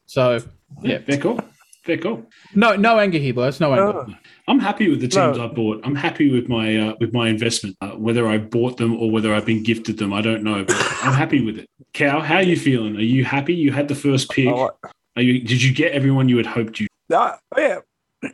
So 0.06 0.40
yeah, 0.82 1.00
Fair 1.00 1.18
call. 1.18 1.40
Fair 1.84 1.98
call. 1.98 2.24
no 2.54 2.76
no 2.76 3.00
anger 3.00 3.18
here, 3.18 3.34
boys, 3.34 3.60
no 3.60 3.74
anger. 3.74 4.06
Oh, 4.08 4.14
I'm 4.48 4.60
happy 4.60 4.88
with 4.90 5.02
the 5.02 5.08
teams 5.08 5.38
No. 5.38 5.46
I 5.46 5.48
bought. 5.48 5.82
I'm 5.84 5.96
happy 5.96 6.32
with 6.32 6.48
my 6.48 6.78
uh, 6.78 6.94
with 7.00 7.12
my 7.12 7.28
investment. 7.28 7.76
Uh, 7.82 7.92
whether 7.92 8.28
I 8.28 8.38
bought 8.38 8.78
them 8.78 8.96
or 9.02 9.10
whether 9.10 9.34
I've 9.34 9.48
been 9.48 9.64
gifted 9.64 9.98
them, 9.98 10.14
I 10.14 10.22
don't 10.22 10.44
know. 10.44 10.64
But 10.64 10.78
I'm 11.02 11.14
happy 11.14 11.44
with 11.44 11.58
it. 11.58 11.68
Cow, 11.94 12.20
how 12.20 12.36
are 12.36 12.44
you 12.44 12.56
feeling? 12.56 12.96
Are 12.98 13.02
you 13.02 13.26
happy? 13.26 13.56
You 13.56 13.72
had 13.72 13.88
the 13.88 13.96
first 13.96 14.30
pick. 14.30 14.48
I 14.48 14.70
Are 15.16 15.22
you? 15.24 15.40
Did 15.42 15.64
you 15.64 15.74
get 15.74 15.94
everyone 15.94 16.30
you 16.30 16.38
had 16.38 16.46
hoped 16.46 16.80
you? 16.80 16.88
Ah, 17.12 17.40
yeah. 17.58 17.80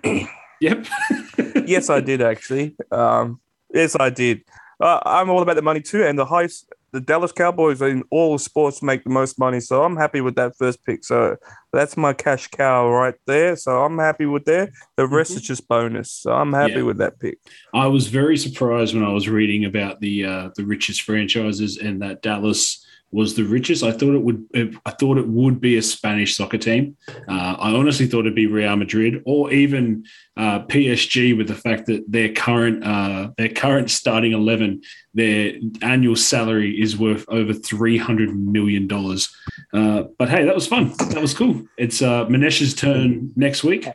Yep. 0.59 0.87
yes, 1.67 1.89
I 1.91 1.99
did 2.01 2.19
actually. 2.21 2.75
Um, 2.91 3.39
yes, 3.71 3.95
I 3.99 4.09
did. 4.09 4.41
Uh, 4.79 4.99
I'm 5.05 5.29
all 5.29 5.43
about 5.43 5.55
the 5.55 5.61
money 5.61 5.81
too, 5.81 6.03
and 6.03 6.17
the 6.17 6.25
highest. 6.25 6.73
The 6.97 7.01
Dallas 7.01 7.31
Cowboys 7.31 7.79
in 7.79 8.01
all 8.09 8.39
sports 8.39 8.81
make 8.81 9.03
the 9.03 9.11
most 9.11 9.37
money, 9.37 9.59
so 9.59 9.83
I'm 9.83 9.95
happy 9.97 10.19
with 10.19 10.33
that 10.37 10.57
first 10.57 10.83
pick. 10.83 11.05
So 11.05 11.35
that's 11.71 11.95
my 11.95 12.11
cash 12.11 12.47
cow 12.47 12.89
right 12.89 13.13
there. 13.27 13.55
So 13.55 13.83
I'm 13.83 13.99
happy 13.99 14.25
with 14.25 14.45
that. 14.45 14.71
The 14.95 15.05
rest 15.05 15.29
is 15.35 15.43
just 15.43 15.67
bonus. 15.67 16.11
So 16.11 16.31
I'm 16.33 16.53
happy 16.53 16.77
Yeah. 16.77 16.81
with 16.81 16.97
that 16.97 17.19
pick. 17.19 17.37
I 17.71 17.85
was 17.85 18.07
very 18.07 18.35
surprised 18.35 18.95
when 18.95 19.03
I 19.03 19.11
was 19.11 19.29
reading 19.29 19.65
about 19.65 19.99
the 19.99 20.25
uh, 20.25 20.49
the 20.55 20.65
richest 20.65 21.03
franchises 21.03 21.77
and 21.77 22.01
that 22.01 22.23
Dallas 22.23 22.83
was 23.11 23.35
the 23.35 23.43
richest. 23.43 23.83
I 23.83 23.91
thought 23.91 24.15
it 24.15 24.21
would. 24.21 24.45
I 24.85 24.91
thought 24.91 25.17
it 25.17 25.27
would 25.27 25.61
be 25.61 25.77
a 25.77 25.81
Spanish 25.81 26.35
soccer 26.35 26.57
team. 26.57 26.97
Uh, 27.27 27.55
I 27.57 27.71
honestly 27.71 28.05
thought 28.05 28.21
it'd 28.21 28.35
be 28.35 28.47
Real 28.47 28.75
Madrid 28.75 29.23
or 29.25 29.51
even 29.51 30.05
uh, 30.35 30.65
PSG, 30.65 31.35
with 31.37 31.47
the 31.47 31.55
fact 31.55 31.85
that 31.87 32.03
their 32.07 32.33
current 32.33 32.83
uh, 32.83 33.29
their 33.37 33.49
current 33.49 33.89
starting 33.89 34.33
eleven, 34.33 34.81
their 35.13 35.53
annual 35.81 36.15
salary 36.15 36.79
is 36.79 36.97
worth 36.97 37.25
over 37.29 37.53
three 37.53 37.97
hundred 37.97 38.37
million 38.37 38.87
dollars. 38.87 39.33
Uh, 39.73 40.03
but 40.17 40.29
hey, 40.29 40.43
that 40.43 40.55
was 40.55 40.67
fun. 40.67 40.93
That 41.09 41.21
was 41.21 41.33
cool. 41.33 41.65
It's 41.77 42.01
uh, 42.01 42.25
Manesh's 42.25 42.73
turn 42.73 43.31
next 43.35 43.63
week. 43.63 43.87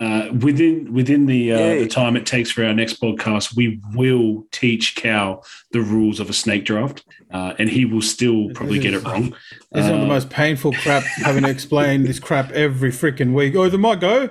Uh, 0.00 0.30
within 0.40 0.92
within 0.94 1.26
the 1.26 1.52
uh, 1.52 1.58
the 1.58 1.86
time 1.86 2.16
it 2.16 2.24
takes 2.24 2.50
for 2.50 2.64
our 2.64 2.72
next 2.72 3.00
podcast, 3.02 3.54
we 3.54 3.78
will 3.94 4.46
teach 4.50 4.94
Cal 4.94 5.44
the 5.72 5.80
rules 5.82 6.20
of 6.20 6.30
a 6.30 6.32
snake 6.32 6.64
draft, 6.64 7.04
uh, 7.32 7.52
and 7.58 7.68
he 7.68 7.84
will 7.84 8.00
still 8.00 8.48
probably 8.54 8.78
get 8.78 8.94
it 8.94 9.04
wrong. 9.04 9.34
This 9.72 9.84
is 9.84 9.90
one 9.90 9.94
of 9.94 10.00
the 10.00 10.06
Uh, 10.06 10.08
most 10.08 10.30
painful 10.30 10.72
crap 10.72 11.02
having 11.02 11.44
to 11.44 11.50
explain 11.50 12.04
this 12.04 12.18
crap 12.18 12.50
every 12.52 12.90
freaking 12.90 13.34
week. 13.34 13.54
Oh, 13.54 13.68
the 13.68 13.76
might 13.76 14.00
go. 14.00 14.30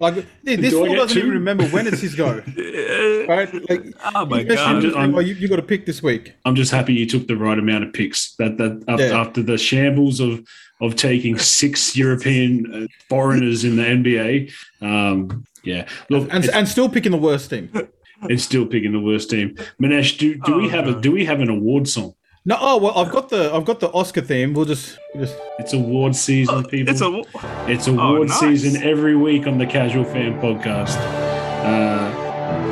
Like 0.00 0.14
dude, 0.44 0.60
this 0.62 0.70
Do 0.72 0.84
fool 0.84 0.96
doesn't 0.96 1.16
even 1.16 1.30
remember 1.30 1.64
when 1.68 1.86
it's 1.86 2.00
his 2.00 2.14
go. 2.16 2.42
Right? 3.28 3.52
Like, 3.68 3.84
Oh 4.16 4.24
my 4.24 4.40
especially 4.40 4.72
god. 4.72 4.82
just 4.82 4.96
I'm- 4.96 5.14
oh, 5.14 5.18
you, 5.20 5.34
you 5.34 5.48
got 5.48 5.56
to 5.56 5.62
pick 5.62 5.84
this 5.84 6.02
week. 6.02 6.32
I'm 6.46 6.54
just 6.54 6.70
happy 6.72 6.94
you 6.94 7.04
took 7.04 7.26
the 7.28 7.36
right 7.36 7.58
amount 7.58 7.84
of 7.84 7.92
picks. 7.92 8.34
That 8.36 8.56
that 8.56 8.82
after, 8.88 9.06
Yeah. 9.08 9.20
after 9.20 9.42
the 9.42 9.58
shambles 9.58 10.18
of 10.18 10.42
of 10.80 10.94
taking 10.96 11.38
six 11.38 11.96
European 11.96 12.84
uh, 12.84 12.86
foreigners 13.08 13.64
in 13.64 13.76
the 13.76 13.82
NBA, 13.82 14.52
um, 14.80 15.44
yeah. 15.64 15.88
Look, 16.08 16.28
And, 16.32 16.44
it's, 16.44 16.54
and 16.54 16.68
still 16.68 16.88
picking 16.88 17.12
the 17.12 17.18
worst 17.18 17.50
team. 17.50 17.68
And 18.22 18.40
still 18.40 18.64
picking 18.66 18.92
the 18.92 19.00
worst 19.00 19.30
team. 19.30 19.56
Manesh, 19.80 20.18
do 20.18 20.34
do 20.46 20.56
we 20.56 20.66
Oh, 20.66 20.68
have 20.70 20.86
a 20.88 21.00
do 21.00 21.12
we 21.12 21.24
have 21.24 21.40
an 21.40 21.48
award 21.48 21.88
song? 21.88 22.14
No, 22.44 22.56
oh 22.60 22.76
well, 22.78 22.96
I've 22.98 23.12
got 23.12 23.28
the 23.28 23.52
I've 23.52 23.64
got 23.64 23.78
the 23.80 23.90
Oscar 23.92 24.22
theme. 24.22 24.54
We'll 24.54 24.64
just 24.64 24.98
just 25.16 25.36
It's 25.58 25.72
award 25.72 26.16
season, 26.16 26.64
people. 26.64 26.92
It's 26.92 27.00
a 27.02 27.22
It's 27.70 27.86
award 27.86 28.28
nice. 28.28 28.40
season 28.40 28.82
every 28.82 29.14
week 29.16 29.46
on 29.46 29.58
the 29.58 29.66
Casual 29.66 30.04
Fan 30.04 30.40
Podcast. 30.40 30.96
Uh, 31.64 32.24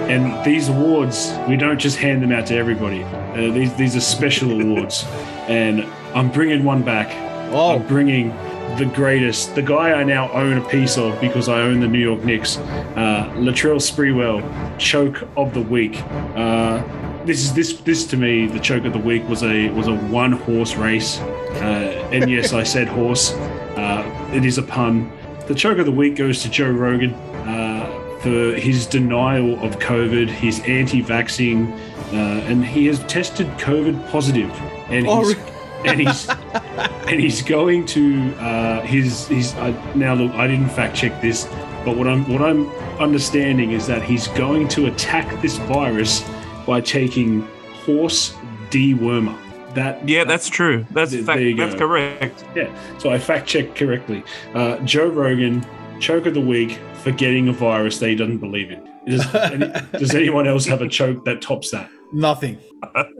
and 0.08 0.44
these 0.44 0.68
awards, 0.68 1.32
we 1.48 1.56
don't 1.56 1.78
just 1.78 1.98
hand 1.98 2.22
them 2.22 2.32
out 2.32 2.46
to 2.46 2.56
everybody. 2.56 3.02
Uh, 3.02 3.52
these 3.52 3.74
these 3.74 3.94
are 3.96 4.00
special 4.00 4.50
awards, 4.60 5.04
and 5.48 5.84
I'm 6.14 6.30
bringing 6.30 6.64
one 6.64 6.82
back. 6.82 7.08
Oh 7.52 7.76
I'm 7.76 7.86
bringing 7.86 8.28
the 8.76 8.90
greatest, 8.94 9.54
the 9.54 9.62
guy 9.62 9.92
I 9.92 10.04
now 10.04 10.30
own 10.32 10.58
a 10.58 10.68
piece 10.68 10.98
of 10.98 11.18
because 11.20 11.48
I 11.48 11.60
own 11.62 11.80
the 11.80 11.88
New 11.88 11.98
York 12.00 12.24
Knicks, 12.24 12.58
uh, 12.58 13.32
Latrell 13.36 13.80
Sprewell, 13.80 14.42
choke 14.78 15.26
of 15.36 15.54
the 15.54 15.62
week. 15.62 16.02
Uh, 16.34 16.82
this 17.24 17.40
is 17.40 17.54
this 17.54 17.72
this 17.80 18.06
to 18.08 18.16
me, 18.16 18.46
the 18.46 18.60
choke 18.60 18.84
of 18.84 18.92
the 18.92 18.98
week 18.98 19.26
was 19.28 19.42
a 19.42 19.70
was 19.70 19.88
a 19.88 19.94
one 19.94 20.32
horse 20.32 20.76
race, 20.76 21.18
uh, 21.18 22.08
and 22.12 22.30
yes, 22.30 22.52
I 22.52 22.62
said 22.62 22.86
horse. 22.88 23.32
Uh, 23.32 24.30
it 24.34 24.44
is 24.44 24.58
a 24.58 24.62
pun. 24.62 25.10
The 25.46 25.54
choke 25.54 25.78
of 25.78 25.86
the 25.86 25.92
week 25.92 26.16
goes 26.16 26.42
to 26.42 26.50
Joe 26.50 26.70
Rogan 26.70 27.14
uh, 27.14 28.18
for 28.20 28.54
his 28.56 28.86
denial 28.86 29.58
of 29.64 29.78
COVID, 29.78 30.28
his 30.28 30.60
anti-vaxxing, 30.60 31.72
uh, 32.12 32.16
and 32.48 32.64
he 32.64 32.86
has 32.86 32.98
tested 33.04 33.46
COVID 33.58 34.10
positive, 34.10 34.50
and 34.88 35.06
Oh, 35.06 35.26
he's, 35.28 35.36
and 35.84 36.00
he's 36.00 36.28
and 36.28 37.20
he's 37.20 37.42
going 37.42 37.86
to 37.86 38.34
uh, 38.36 38.80
his 38.82 39.28
his 39.28 39.54
uh, 39.54 39.70
now 39.94 40.14
look 40.14 40.32
I 40.32 40.46
didn't 40.46 40.70
fact 40.70 40.96
check 40.96 41.20
this 41.20 41.44
but 41.84 41.96
what 41.96 42.06
I'm 42.08 42.28
what 42.32 42.42
I'm 42.42 42.68
understanding 43.00 43.72
is 43.72 43.86
that 43.86 44.02
he's 44.02 44.28
going 44.28 44.68
to 44.68 44.86
attack 44.86 45.40
this 45.42 45.56
virus 45.58 46.24
by 46.66 46.80
taking 46.80 47.42
horse 47.84 48.34
dewormer. 48.70 49.36
That 49.74 50.08
Yeah, 50.08 50.24
that's 50.24 50.48
true. 50.48 50.86
That's 50.90 51.12
There- 51.12 51.22
fact, 51.22 51.56
that's 51.56 51.74
correct. 51.74 52.44
yeah 52.54 52.74
so 52.98 53.10
I 53.10 53.18
fact 53.18 53.46
checked 53.46 53.76
correctly. 53.76 54.24
Uh, 54.54 54.78
Joe 54.78 55.06
Rogan 55.08 55.64
choke 56.00 56.26
of 56.26 56.34
the 56.34 56.40
week 56.40 56.78
for 57.02 57.12
getting 57.12 57.48
a 57.48 57.52
virus 57.52 57.98
that 58.00 58.08
he 58.08 58.14
doesn't 58.16 58.38
believe 58.38 58.70
in. 58.70 58.88
Does, 59.06 59.34
any, 59.34 59.72
does 59.92 60.14
anyone 60.16 60.48
else 60.48 60.66
have 60.66 60.82
a 60.82 60.88
choke 60.88 61.24
that 61.26 61.40
tops 61.40 61.70
that 61.70 61.88
nothing, 62.12 62.58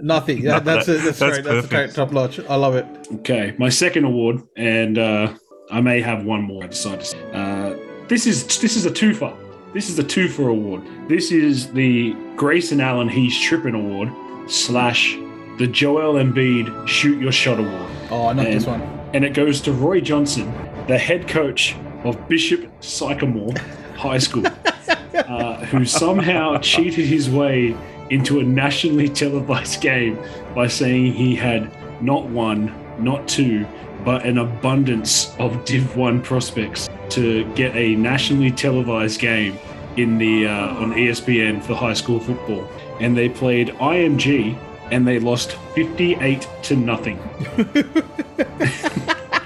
nothing. 0.00 0.38
Yeah, 0.42 0.58
that's 0.58 0.88
it. 0.88 1.02
That's, 1.02 1.18
That's 1.18 1.38
great. 1.38 1.44
That's 1.44 1.66
great. 1.66 1.94
Top 1.94 2.12
notch. 2.12 2.40
I 2.40 2.56
love 2.56 2.74
it. 2.76 2.86
Okay, 3.16 3.54
my 3.58 3.68
second 3.68 4.04
award, 4.04 4.42
and 4.56 4.98
uh, 4.98 5.34
I 5.70 5.80
may 5.80 6.00
have 6.00 6.24
one 6.24 6.42
more. 6.42 6.64
I 6.64 6.68
decided. 6.68 7.04
To, 7.06 7.32
uh, 7.38 8.06
this 8.08 8.26
is 8.26 8.44
this 8.60 8.76
is 8.76 8.86
a 8.86 8.90
twofer. 8.90 9.34
This 9.74 9.90
is 9.90 9.98
a 9.98 10.04
twofer 10.04 10.50
award. 10.50 10.82
This 11.08 11.30
is 11.32 11.72
the 11.72 12.14
Grayson 12.36 12.80
Allen 12.80 13.08
He's 13.08 13.38
Tripping 13.38 13.74
Award 13.74 14.10
slash 14.50 15.16
the 15.58 15.66
Joel 15.66 16.14
Embiid 16.14 16.86
Shoot 16.86 17.20
Your 17.20 17.32
Shot 17.32 17.58
Award, 17.58 17.90
Oh, 18.10 18.32
not 18.32 18.44
this 18.44 18.66
one. 18.66 18.80
and 19.14 19.24
it 19.24 19.34
goes 19.34 19.60
to 19.62 19.72
Roy 19.72 20.00
Johnson, 20.00 20.52
the 20.86 20.96
head 20.98 21.26
coach 21.28 21.74
of 22.04 22.28
Bishop 22.28 22.70
Sycamore 22.82 23.52
High 23.96 24.18
School, 24.18 24.46
uh, 25.14 25.64
who 25.66 25.84
somehow 25.84 26.58
cheated 26.58 27.06
his 27.06 27.28
way 27.28 27.74
into 28.10 28.40
a 28.40 28.42
nationally 28.42 29.08
televised 29.22 29.80
game 29.80 30.18
by 30.54 30.66
saying 30.66 31.12
he 31.12 31.34
had 31.34 31.70
not 32.02 32.26
one, 32.28 32.74
not 32.98 33.26
two, 33.28 33.66
but 34.04 34.24
an 34.24 34.38
abundance 34.38 35.34
of 35.38 35.64
Div 35.64 35.96
1 35.96 36.22
prospects 36.22 36.88
to 37.10 37.44
get 37.54 37.74
a 37.74 37.96
nationally 37.96 38.50
televised 38.50 39.20
game 39.20 39.58
in 39.96 40.18
the 40.18 40.46
uh, 40.46 40.74
on 40.76 40.92
ESPN 40.92 41.62
for 41.62 41.74
high 41.74 41.94
school 41.94 42.20
football. 42.20 42.68
And 43.00 43.16
they 43.16 43.28
played 43.28 43.68
IMG 43.68 44.56
and 44.90 45.06
they 45.06 45.18
lost 45.18 45.52
58 45.74 46.48
to 46.64 46.76
nothing. 46.76 47.18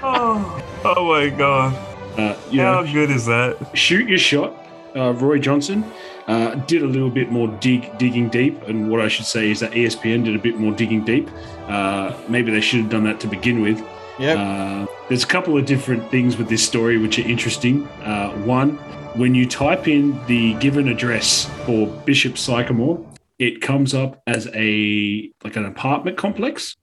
Oh, 0.03 0.63
oh 0.85 1.07
my 1.07 1.29
god. 1.29 1.73
Uh, 2.19 2.37
you 2.49 2.61
How 2.61 2.81
know, 2.81 2.93
good 2.93 3.09
is 3.09 3.25
that? 3.25 3.57
shoot 3.73 4.07
your 4.07 4.17
shot. 4.19 4.53
Uh, 4.95 5.13
Roy 5.13 5.39
Johnson 5.39 5.85
uh, 6.27 6.55
did 6.55 6.81
a 6.83 6.87
little 6.87 7.09
bit 7.09 7.31
more 7.31 7.47
dig, 7.59 7.97
digging 7.97 8.29
deep, 8.29 8.61
and 8.63 8.89
what 8.89 9.01
I 9.01 9.07
should 9.07 9.25
say 9.25 9.51
is 9.51 9.59
that 9.59 9.71
ESPN 9.71 10.25
did 10.25 10.35
a 10.35 10.39
bit 10.39 10.57
more 10.57 10.71
digging 10.71 11.03
deep. 11.03 11.29
Uh, 11.67 12.13
maybe 12.27 12.51
they 12.51 12.61
should 12.61 12.81
have 12.81 12.89
done 12.89 13.03
that 13.05 13.19
to 13.21 13.27
begin 13.27 13.61
with. 13.61 13.83
Yep. 14.19 14.37
Uh, 14.37 14.85
there's 15.07 15.23
a 15.23 15.27
couple 15.27 15.57
of 15.57 15.65
different 15.65 16.09
things 16.11 16.37
with 16.37 16.49
this 16.49 16.65
story 16.65 16.97
which 16.97 17.17
are 17.19 17.27
interesting. 17.27 17.87
Uh, 18.03 18.31
one, 18.43 18.77
when 19.15 19.35
you 19.35 19.47
type 19.47 19.87
in 19.87 20.19
the 20.27 20.53
given 20.55 20.87
address 20.87 21.49
for 21.65 21.87
Bishop 22.05 22.37
Sycamore, 22.37 23.05
it 23.39 23.61
comes 23.61 23.93
up 23.93 24.21
as 24.27 24.47
a 24.53 25.31
like 25.43 25.55
an 25.55 25.65
apartment 25.65 26.17
complex 26.17 26.75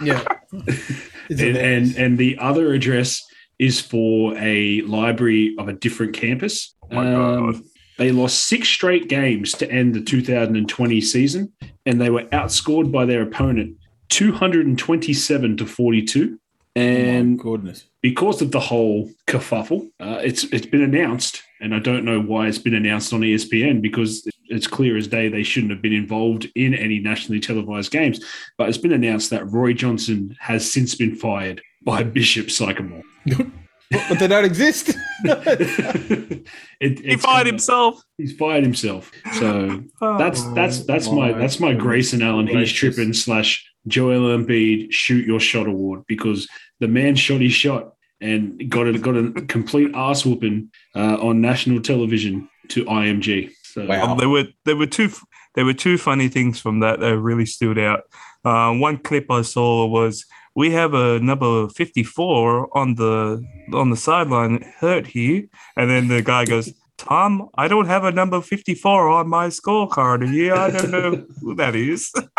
yeah. 0.00 0.24
And, 1.30 1.56
and 1.56 1.96
and 1.96 2.18
the 2.18 2.36
other 2.38 2.74
address 2.74 3.24
is 3.58 3.80
for 3.80 4.36
a 4.36 4.82
library 4.82 5.54
of 5.58 5.68
a 5.68 5.72
different 5.72 6.12
campus. 6.12 6.74
Oh 6.90 6.94
my 6.94 7.04
God. 7.04 7.62
They 7.96 8.10
lost 8.10 8.46
six 8.46 8.68
straight 8.68 9.08
games 9.08 9.52
to 9.52 9.70
end 9.70 9.94
the 9.94 10.00
2020 10.00 11.00
season, 11.00 11.52
and 11.86 12.00
they 12.00 12.10
were 12.10 12.24
outscored 12.24 12.90
by 12.90 13.04
their 13.04 13.22
opponent 13.22 13.76
227 14.10 15.56
to 15.56 15.66
42. 15.66 16.38
And 16.76 17.38
oh, 17.40 17.42
goodness. 17.42 17.84
because 18.02 18.42
of 18.42 18.50
the 18.50 18.58
whole 18.58 19.08
kerfuffle, 19.28 19.90
uh, 20.00 20.20
it's 20.24 20.42
it's 20.44 20.66
been 20.66 20.82
announced, 20.82 21.40
and 21.60 21.72
I 21.72 21.78
don't 21.78 22.04
know 22.04 22.20
why 22.20 22.48
it's 22.48 22.58
been 22.58 22.74
announced 22.74 23.12
on 23.12 23.20
ESPN 23.20 23.80
because 23.80 24.28
it's 24.46 24.66
clear 24.66 24.96
as 24.96 25.06
day 25.06 25.28
they 25.28 25.44
shouldn't 25.44 25.70
have 25.70 25.80
been 25.80 25.92
involved 25.92 26.50
in 26.56 26.74
any 26.74 26.98
nationally 26.98 27.38
televised 27.38 27.92
games. 27.92 28.24
But 28.58 28.68
it's 28.68 28.78
been 28.78 28.92
announced 28.92 29.30
that 29.30 29.48
Roy 29.52 29.72
Johnson 29.72 30.36
has 30.40 30.70
since 30.70 30.96
been 30.96 31.14
fired 31.14 31.62
by 31.84 32.02
Bishop 32.02 32.50
Sycamore. 32.50 33.02
But 34.08 34.18
they 34.18 34.26
don't 34.28 34.44
exist. 34.44 34.90
it, 35.24 36.48
He 36.80 37.16
fired 37.16 37.44
kinda- 37.44 37.50
himself. 37.50 38.02
He's 38.18 38.32
fired 38.36 38.62
himself. 38.62 39.10
So 39.38 39.82
that's 40.00 40.42
that's 40.52 40.84
that's 40.84 41.08
my 41.08 41.32
my 41.32 41.38
that's 41.38 41.60
my 41.60 41.74
Grayson 41.74 42.22
Allen 42.22 42.46
he's 42.46 42.72
tripping 42.72 43.12
slash 43.12 43.66
Joel 43.86 44.36
Embiid 44.36 44.92
shoot 44.92 45.26
your 45.26 45.40
shot 45.40 45.66
award 45.66 46.04
because 46.06 46.48
the 46.80 46.88
man 46.88 47.16
shot 47.16 47.40
his 47.40 47.52
shot 47.52 47.94
and 48.20 48.70
got 48.70 48.86
a 48.86 48.98
got 48.98 49.16
a 49.16 49.32
complete 49.46 49.92
ass 49.94 50.24
whooping 50.24 50.70
uh, 50.94 51.16
on 51.20 51.40
national 51.40 51.80
television 51.80 52.48
to 52.68 52.84
IMG. 52.84 53.50
So 53.64 53.86
Wow. 53.86 54.12
Um, 54.12 54.18
there 54.18 54.28
were 54.28 54.44
there 54.64 54.76
were 54.76 54.86
two 54.86 55.10
there 55.54 55.64
were 55.64 55.74
two 55.74 55.98
funny 55.98 56.28
things 56.28 56.60
from 56.60 56.80
that 56.80 57.00
that 57.00 57.18
really 57.18 57.46
stood 57.46 57.78
out. 57.78 58.02
Uh, 58.44 58.72
one 58.74 58.98
clip 58.98 59.30
I 59.30 59.42
saw 59.42 59.86
was 59.86 60.26
we 60.54 60.70
have 60.72 60.94
a 60.94 61.18
number 61.20 61.68
fifty 61.68 62.02
four 62.02 62.68
on 62.76 62.94
the 62.94 63.44
on 63.72 63.90
the 63.90 63.96
sideline 63.96 64.62
hurt 64.78 65.06
here, 65.06 65.44
and 65.76 65.90
then 65.90 66.08
the 66.08 66.22
guy 66.22 66.44
goes. 66.44 66.72
Tom, 66.96 67.48
I 67.56 67.66
don't 67.66 67.86
have 67.86 68.04
a 68.04 68.12
number 68.12 68.40
54 68.40 69.08
on 69.10 69.28
my 69.28 69.48
scorecard 69.48 70.30
here. 70.30 70.54
I 70.54 70.70
don't 70.70 70.90
know 70.92 71.26
who 71.40 71.56
that 71.56 71.74
is. 71.74 72.12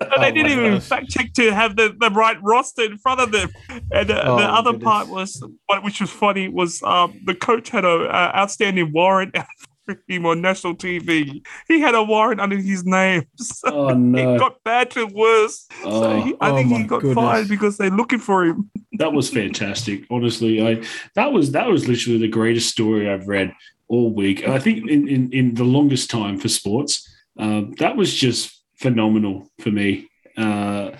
And 0.00 0.12
Oh 0.16 0.20
they 0.22 0.32
didn't 0.32 0.52
even 0.52 0.74
gosh. 0.74 0.84
fact 0.84 1.10
check 1.10 1.32
to 1.34 1.52
have 1.52 1.76
the, 1.76 1.94
the 1.98 2.10
right 2.10 2.36
roster 2.42 2.82
in 2.84 2.98
front 2.98 3.20
of 3.20 3.30
them. 3.32 3.50
And 3.92 4.10
uh, 4.10 4.22
Oh, 4.24 4.38
the 4.38 4.44
other 4.44 4.72
goodness. 4.72 4.84
part 4.84 5.08
was, 5.08 5.42
which 5.82 6.00
was 6.00 6.10
funny, 6.10 6.48
was 6.48 6.82
um, 6.82 7.20
the 7.24 7.34
coach 7.34 7.68
had 7.70 7.84
a 7.84 8.04
uh, 8.08 8.32
outstanding 8.34 8.92
warrant 8.92 9.36
him 10.08 10.26
on 10.26 10.40
national 10.40 10.76
TV. 10.76 11.44
He 11.66 11.80
had 11.80 11.94
a 11.94 12.02
warrant 12.02 12.40
under 12.40 12.56
his 12.56 12.84
name. 12.84 13.24
So 13.38 13.90
Oh 13.90 13.94
no! 13.94 14.34
it 14.34 14.38
got 14.38 14.62
bad 14.64 14.90
to 14.92 15.06
worse. 15.06 15.66
Oh, 15.84 16.02
so 16.02 16.20
he, 16.20 16.34
I 16.40 16.50
oh 16.50 16.56
think 16.56 16.68
he 16.70 16.84
got 16.84 17.00
goodness. 17.00 17.14
fired 17.14 17.48
because 17.48 17.76
they're 17.78 17.90
looking 17.90 18.18
for 18.18 18.44
him. 18.44 18.70
that 18.98 19.12
was 19.12 19.30
fantastic. 19.30 20.04
Honestly, 20.10 20.60
I 20.66 20.82
that 21.14 21.32
was 21.32 21.52
that 21.52 21.68
was 21.68 21.88
literally 21.88 22.18
the 22.18 22.28
greatest 22.28 22.68
story 22.70 23.08
I've 23.08 23.28
read 23.28 23.52
all 23.88 24.12
week. 24.12 24.42
And 24.42 24.52
I 24.52 24.58
think 24.58 24.88
in 24.88 25.08
in, 25.08 25.32
in 25.32 25.54
the 25.54 25.64
longest 25.64 26.10
time 26.10 26.38
for 26.38 26.48
sports, 26.48 27.08
um, 27.38 27.72
that 27.78 27.96
was 27.96 28.12
just 28.14 28.62
phenomenal 28.76 29.50
for 29.60 29.70
me. 29.70 30.08
Uh, 30.36 30.92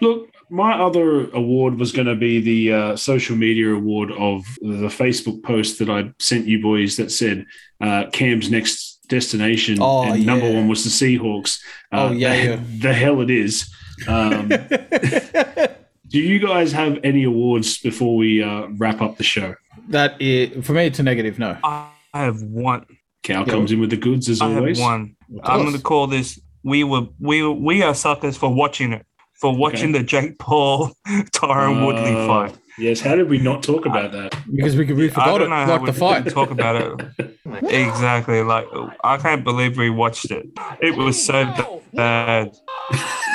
look, 0.00 0.27
my 0.50 0.72
other 0.80 1.28
award 1.30 1.78
was 1.78 1.92
going 1.92 2.06
to 2.08 2.14
be 2.14 2.40
the 2.40 2.72
uh, 2.72 2.96
social 2.96 3.36
media 3.36 3.74
award 3.74 4.10
of 4.12 4.44
the 4.60 4.88
Facebook 4.88 5.42
post 5.42 5.78
that 5.78 5.88
I 5.90 6.10
sent 6.18 6.46
you 6.46 6.62
boys 6.62 6.96
that 6.96 7.10
said 7.10 7.46
uh, 7.80 8.04
Cam's 8.12 8.50
next 8.50 9.06
destination, 9.08 9.78
Oh, 9.80 10.02
and 10.12 10.24
number 10.26 10.50
one 10.52 10.68
was 10.68 10.84
the 10.84 10.90
Seahawks. 10.90 11.58
Uh, 11.92 12.08
Oh, 12.08 12.12
yeah, 12.12 12.32
the, 12.32 12.42
yeah. 12.50 12.60
the 12.80 12.92
hell 12.92 13.20
it 13.20 13.30
is. 13.30 13.72
Um, 14.06 14.48
do 16.08 16.18
you 16.18 16.38
guys 16.38 16.72
have 16.72 16.98
any 17.04 17.24
awards 17.24 17.78
before 17.78 18.16
we 18.16 18.42
uh, 18.42 18.68
wrap 18.76 19.00
up 19.02 19.16
the 19.16 19.24
show? 19.24 19.54
That 19.88 20.20
is, 20.20 20.64
for 20.66 20.72
me, 20.72 20.86
it's 20.86 20.98
a 20.98 21.02
negative. 21.02 21.38
No. 21.38 21.56
I 21.62 21.90
have 22.14 22.42
one. 22.42 22.86
Cal 23.22 23.44
comes 23.44 23.72
in 23.72 23.80
with 23.80 23.90
the 23.90 23.96
goods 23.96 24.28
as 24.28 24.40
I 24.40 24.48
have 24.48 24.58
always. 24.58 24.80
one. 24.80 25.16
I'm 25.42 25.62
going 25.62 25.74
to 25.74 25.82
call 25.82 26.06
this. 26.06 26.40
We 26.62 26.84
were 26.84 27.06
we 27.20 27.46
we 27.46 27.82
are 27.82 27.94
suckers 27.94 28.36
for 28.36 28.52
watching 28.52 28.92
it. 28.92 29.06
For 29.40 29.54
watching 29.56 29.92
the 29.92 30.02
Jake 30.02 30.38
Paul 30.38 30.92
Tyron 31.06 31.86
Woodley 31.86 32.12
Uh, 32.14 32.26
fight. 32.26 32.58
Yes, 32.76 33.00
how 33.00 33.14
did 33.16 33.28
we 33.28 33.38
not 33.38 33.62
talk 33.62 33.86
about 33.86 34.12
that? 34.12 34.36
Because 34.54 34.76
we, 34.76 34.84
we 34.92 35.06
I 35.06 35.08
forgot 35.10 35.26
don't 35.38 35.42
it, 35.42 35.48
know 35.48 35.54
how 35.56 35.72
like 35.72 35.80
we 35.82 35.86
the 35.86 35.92
fight. 35.92 36.24
didn't 36.24 36.34
talk 36.34 36.50
about 36.50 36.76
it. 36.76 37.38
exactly. 37.72 38.42
Like 38.42 38.66
I 39.04 39.16
can't 39.16 39.44
believe 39.44 39.76
we 39.76 39.90
watched 39.90 40.30
it. 40.30 40.46
It 40.80 40.96
was 40.96 41.20
so 41.24 41.82
bad. 41.94 42.50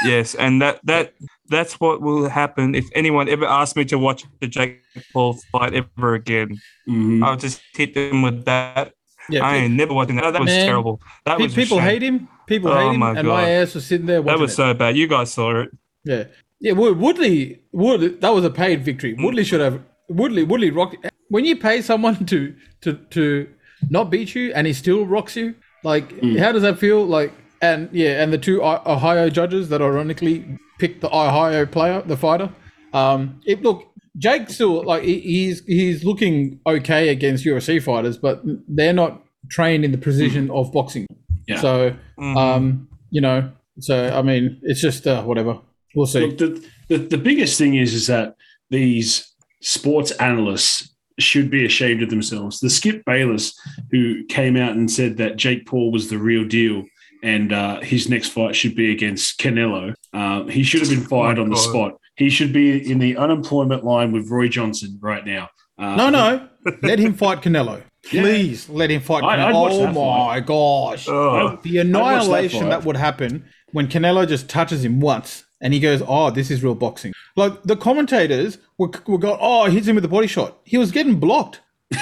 Yes, 0.06 0.36
and 0.36 0.62
that 0.62 0.80
that 0.86 1.14
that's 1.50 1.80
what 1.80 2.02
will 2.02 2.28
happen 2.30 2.74
if 2.76 2.86
anyone 2.96 3.28
ever 3.30 3.46
asks 3.46 3.76
me 3.76 3.86
to 3.86 3.98
watch 3.98 4.26
the 4.40 4.48
Jake 4.48 4.82
Paul 5.14 5.38
fight 5.52 5.74
ever 5.74 6.14
again. 6.16 6.58
Mhm. 6.90 7.24
I'll 7.24 7.38
just 7.38 7.62
hit 7.74 7.94
them 7.94 8.22
with 8.22 8.46
that. 8.46 8.94
Yeah, 9.30 9.46
I 9.46 9.52
pe- 9.54 9.60
ain't 9.66 9.74
never 9.76 9.94
watching 9.94 10.18
that. 10.18 10.32
That 10.32 10.42
was 10.42 10.48
Man, 10.48 10.66
terrible. 10.66 11.02
That 11.26 11.38
pe- 11.38 11.44
was 11.46 11.54
people 11.56 11.80
hate 11.80 12.02
him. 12.04 12.28
People 12.46 12.72
Oh 12.72 12.78
hate 12.80 12.94
him, 12.94 13.00
my 13.00 13.10
and 13.12 13.26
God. 13.26 13.44
my 13.44 13.50
ass 13.50 13.74
was 13.76 13.86
sitting 13.86 14.06
there 14.06 14.22
watching 14.22 14.38
That 14.38 14.42
was 14.42 14.52
it. 14.52 14.56
so 14.56 14.74
bad. 14.74 14.98
You 14.98 15.08
guys 15.08 15.32
saw 15.32 15.62
it. 15.62 15.70
Yeah, 16.04 16.26
yeah. 16.60 16.74
Wood- 16.74 16.98
Woodley, 16.98 17.62
Wood, 17.72 18.22
that 18.22 18.30
was 18.30 18.44
a 18.46 18.50
paid 18.50 18.84
victory. 18.84 19.14
Woodley 19.18 19.44
should 19.44 19.62
have. 19.62 19.82
Woodley, 20.10 20.44
Woodley 20.44 20.70
rocked. 20.70 20.98
When 21.30 21.46
you 21.46 21.56
pay 21.56 21.82
someone 21.82 22.26
to 22.32 22.56
to 22.82 22.94
to 23.12 23.48
not 23.90 24.10
beat 24.10 24.36
you 24.36 24.52
and 24.54 24.68
he 24.68 24.74
still 24.74 25.06
rocks 25.06 25.36
you, 25.36 25.56
like 25.84 26.12
how 26.38 26.52
does 26.52 26.62
that 26.64 26.80
feel? 26.80 27.06
Like, 27.06 27.32
and 27.62 27.90
yeah, 27.92 28.22
and 28.24 28.32
the 28.34 28.38
two 28.38 28.62
Ohio 28.64 29.30
judges 29.30 29.70
that 29.70 29.82
ironically 29.82 30.60
picked 30.80 31.02
the 31.02 31.08
Ohio 31.08 31.66
player, 31.66 32.02
the 32.06 32.18
fighter. 32.18 32.50
Um, 32.94 33.42
it 33.46 33.62
look. 33.62 33.90
Jake 34.16 34.48
still 34.52 34.84
like 34.84 35.02
he's 35.04 35.66
he's 35.66 36.04
looking 36.04 36.60
okay 36.68 37.10
against 37.10 37.44
UFC 37.46 37.82
fighters, 37.82 38.16
but 38.16 38.44
they're 38.68 38.94
not 38.94 39.24
trained 39.50 39.84
in 39.84 39.92
the 39.92 39.98
precision 39.98 40.52
of 40.52 40.72
boxing. 40.72 41.08
Yeah. 41.48 41.60
So, 41.60 41.96
um, 42.20 42.88
you 43.10 43.22
know, 43.22 43.52
so 43.80 44.16
I 44.16 44.22
mean, 44.22 44.60
it's 44.62 44.82
just 44.82 45.08
uh, 45.08 45.24
whatever. 45.24 45.58
We'll 45.96 46.08
see. 46.08 46.22
Look, 46.28 46.38
the, 46.38 46.70
the, 46.90 46.98
the 46.98 47.18
biggest 47.18 47.58
thing 47.58 47.76
is 47.76 47.94
is 47.94 48.08
that 48.08 48.36
these 48.70 49.32
sports 49.62 50.12
analysts 50.12 50.94
should 51.20 51.50
be 51.50 51.66
ashamed 51.66 52.02
of 52.02 52.10
themselves. 52.10 52.60
The 52.60 52.70
Skip 52.70 53.04
Bayless, 53.06 53.54
who 53.92 54.26
came 54.26 54.58
out 54.58 54.72
and 54.76 54.90
said 54.90 55.18
that 55.18 55.38
Jake 55.38 55.66
Paul 55.66 55.92
was 55.92 56.10
the 56.10 56.18
real 56.18 56.46
deal 56.46 56.84
and 57.24 57.54
uh, 57.54 57.80
his 57.80 58.10
next 58.10 58.30
fight 58.30 58.56
should 58.56 58.76
be 58.76 58.92
against 58.92 59.40
Canelo, 59.40 59.96
uh, 60.14 60.44
he 60.46 60.62
should 60.62 60.82
have 60.82 60.90
been 60.90 61.06
fired 61.06 61.40
on 61.40 61.50
the 61.50 61.56
God. 61.56 61.70
spot. 61.70 61.92
He 62.16 62.30
should 62.30 62.52
be 62.52 62.92
in 62.92 63.00
the 63.00 63.16
unemployment 63.18 63.84
line 63.84 64.12
with 64.12 64.30
Roy 64.30 64.50
Johnson 64.50 65.00
right 65.02 65.26
now. 65.26 65.50
Uh, 65.80 65.96
No, 65.96 66.10
no, 66.10 66.50
let 66.84 67.00
him 67.00 67.14
fight 67.14 67.42
Canelo. 67.42 67.82
Please 68.06 68.68
let 68.70 68.92
him 68.92 69.02
fight 69.02 69.24
I- 69.24 69.38
Canelo. 69.38 69.48
I'd 69.48 69.74
oh 69.74 69.80
that 69.80 69.94
my 69.94 70.40
gosh, 70.42 71.08
Oh, 71.08 71.40
the 71.40 71.54
watch 71.54 71.64
that 71.74 71.80
annihilation 71.80 72.70
that 72.70 72.84
would 72.84 72.98
happen 72.98 73.46
when 73.72 73.88
Canelo 73.88 74.28
just 74.28 74.50
touches 74.50 74.84
him 74.84 75.00
once 75.00 75.46
and 75.64 75.74
he 75.74 75.80
goes, 75.80 76.04
"Oh, 76.08 76.30
this 76.30 76.52
is 76.52 76.64
real 76.64 76.76
boxing." 76.76 77.14
Like 77.36 77.64
the 77.64 77.76
commentators 77.76 78.60
were, 78.78 78.92
were 79.08 79.18
going, 79.18 79.40
"Oh, 79.42 79.66
he 79.66 79.76
hits 79.76 79.88
him 79.88 79.96
with 79.96 80.06
a 80.06 80.10
body 80.10 80.28
shot." 80.28 80.60
He 80.64 80.78
was 80.78 80.92
getting 80.92 81.20
blocked. 81.20 81.62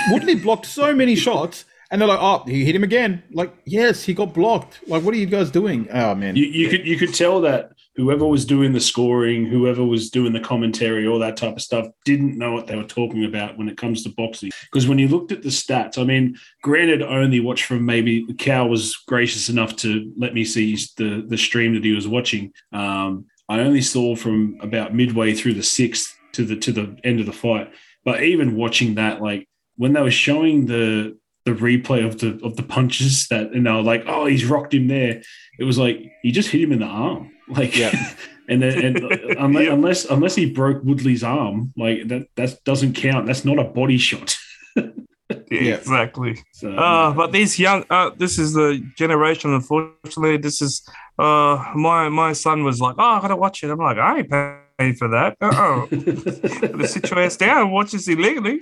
Woodley 0.10 0.36
blocked 0.36 0.66
so 0.66 0.94
many 1.04 1.16
shots. 1.16 1.64
And 1.92 2.00
they're 2.00 2.08
like, 2.08 2.20
oh, 2.22 2.46
he 2.48 2.64
hit 2.64 2.74
him 2.74 2.86
again. 2.86 3.22
Like, 3.34 3.54
yes, 3.66 4.04
he 4.04 4.14
got 4.14 4.34
blocked. 4.34 4.80
Like, 4.88 5.04
what 5.04 5.14
are 5.14 5.18
you 5.18 5.26
guys 5.26 5.52
doing? 5.52 5.90
Oh 5.92 6.16
man, 6.16 6.38
you, 6.38 6.46
you 6.46 6.70
could 6.70 6.88
you 6.88 6.98
could 6.98 7.14
tell 7.14 7.42
that 7.42 7.74
whoever 7.98 8.26
was 8.26 8.46
doing 8.46 8.72
the 8.72 8.80
scoring, 8.80 9.46
whoever 9.46 9.84
was 9.84 10.10
doing 10.10 10.32
the 10.32 10.40
commentary, 10.40 11.06
all 11.06 11.20
that 11.20 11.36
type 11.36 11.58
of 11.58 11.62
stuff, 11.62 11.88
didn't 12.06 12.38
know 12.38 12.54
what 12.54 12.68
they 12.68 12.78
were 12.78 12.86
talking 12.86 13.26
about 13.26 13.58
when 13.58 13.68
it 13.68 13.78
comes 13.78 14.04
to 14.04 14.10
boxing. 14.10 14.52
Because 14.72 14.88
when 14.88 15.00
you 15.00 15.10
looked 15.10 15.34
at 15.34 15.44
the 15.44 15.50
stats, 15.50 15.98
I 15.98 16.06
mean, 16.06 16.38
granted, 16.62 17.04
I 17.04 17.08
only 17.08 17.42
watched 17.42 17.66
from 17.66 17.86
maybe 17.86 18.26
Cal 18.36 18.70
was 18.70 18.96
gracious 19.08 19.50
enough 19.50 19.76
to 19.78 20.14
let 20.18 20.34
me 20.34 20.46
see 20.46 20.78
the 20.96 21.26
the 21.28 21.38
stream 21.38 21.74
that 21.74 21.84
he 21.84 21.92
was 21.92 22.08
watching. 22.08 22.54
Um, 22.72 23.26
I 23.52 23.60
only 23.60 23.82
saw 23.82 24.16
from 24.16 24.58
about 24.62 24.96
midway 24.96 25.34
through 25.34 25.56
the 25.56 25.64
sixth 25.64 26.18
to 26.32 26.46
the 26.46 26.56
to 26.56 26.72
the 26.72 26.98
end 27.04 27.20
of 27.20 27.26
the 27.26 27.34
fight. 27.34 27.70
But 28.06 28.24
even 28.24 28.56
watching 28.56 28.96
that, 28.96 29.22
like 29.22 29.46
when 29.76 29.92
they 29.92 30.02
were 30.02 30.10
showing 30.10 30.68
the 30.68 31.18
the 31.44 31.52
replay 31.52 32.06
of 32.06 32.20
the 32.20 32.40
of 32.46 32.56
the 32.56 32.64
punches 32.64 33.28
that 33.28 33.52
and 33.52 33.66
they 33.66 33.72
were 33.72 33.82
like, 33.82 34.06
oh, 34.08 34.26
he's 34.26 34.46
rocked 34.46 34.74
him 34.74 34.88
there. 34.88 35.22
It 35.60 35.66
was 35.66 35.78
like 35.78 36.00
he 36.22 36.32
just 36.32 36.50
hit 36.50 36.62
him 36.62 36.72
in 36.72 36.80
the 36.80 36.86
arm, 36.86 37.30
like, 37.50 37.78
yeah. 37.78 37.92
and 38.48 38.62
then 38.62 38.86
and 38.86 38.98
unless, 39.38 39.68
unless 39.70 40.06
unless 40.06 40.36
he 40.36 40.46
broke 40.50 40.82
Woodley's 40.86 41.24
arm, 41.24 41.74
like 41.76 42.08
that 42.08 42.28
that 42.38 42.64
doesn't 42.64 42.94
count. 42.94 43.26
That's 43.26 43.44
not 43.44 43.60
a 43.60 43.66
body 43.66 43.98
shot. 43.98 44.34
Yeah, 45.52 45.76
exactly. 45.76 46.42
So, 46.54 46.72
Uh, 46.72 47.12
but 47.12 47.32
these 47.32 47.60
young, 47.60 47.84
uh, 47.90 48.12
this 48.18 48.40
is 48.40 48.54
the 48.54 48.82
generation. 48.98 49.54
Unfortunately, 49.54 50.38
this 50.38 50.62
is. 50.62 50.88
Uh, 51.20 51.64
my 51.76 52.10
my 52.10 52.34
son 52.34 52.64
was 52.64 52.80
like, 52.80 52.96
"Oh, 52.98 53.04
I 53.04 53.22
gotta 53.22 53.36
watch 53.36 53.64
it." 53.64 53.70
I'm 53.70 53.78
like, 53.78 53.98
"I 53.98 54.20
ain't 54.20 54.30
paying 54.30 54.96
for 54.96 55.08
that." 55.10 55.36
Uh-oh. 55.42 55.88
the 55.92 56.88
situation 56.88 57.38
down, 57.40 57.62
and 57.64 57.72
watch 57.72 57.92
this 57.92 58.08
illegally. 58.08 58.62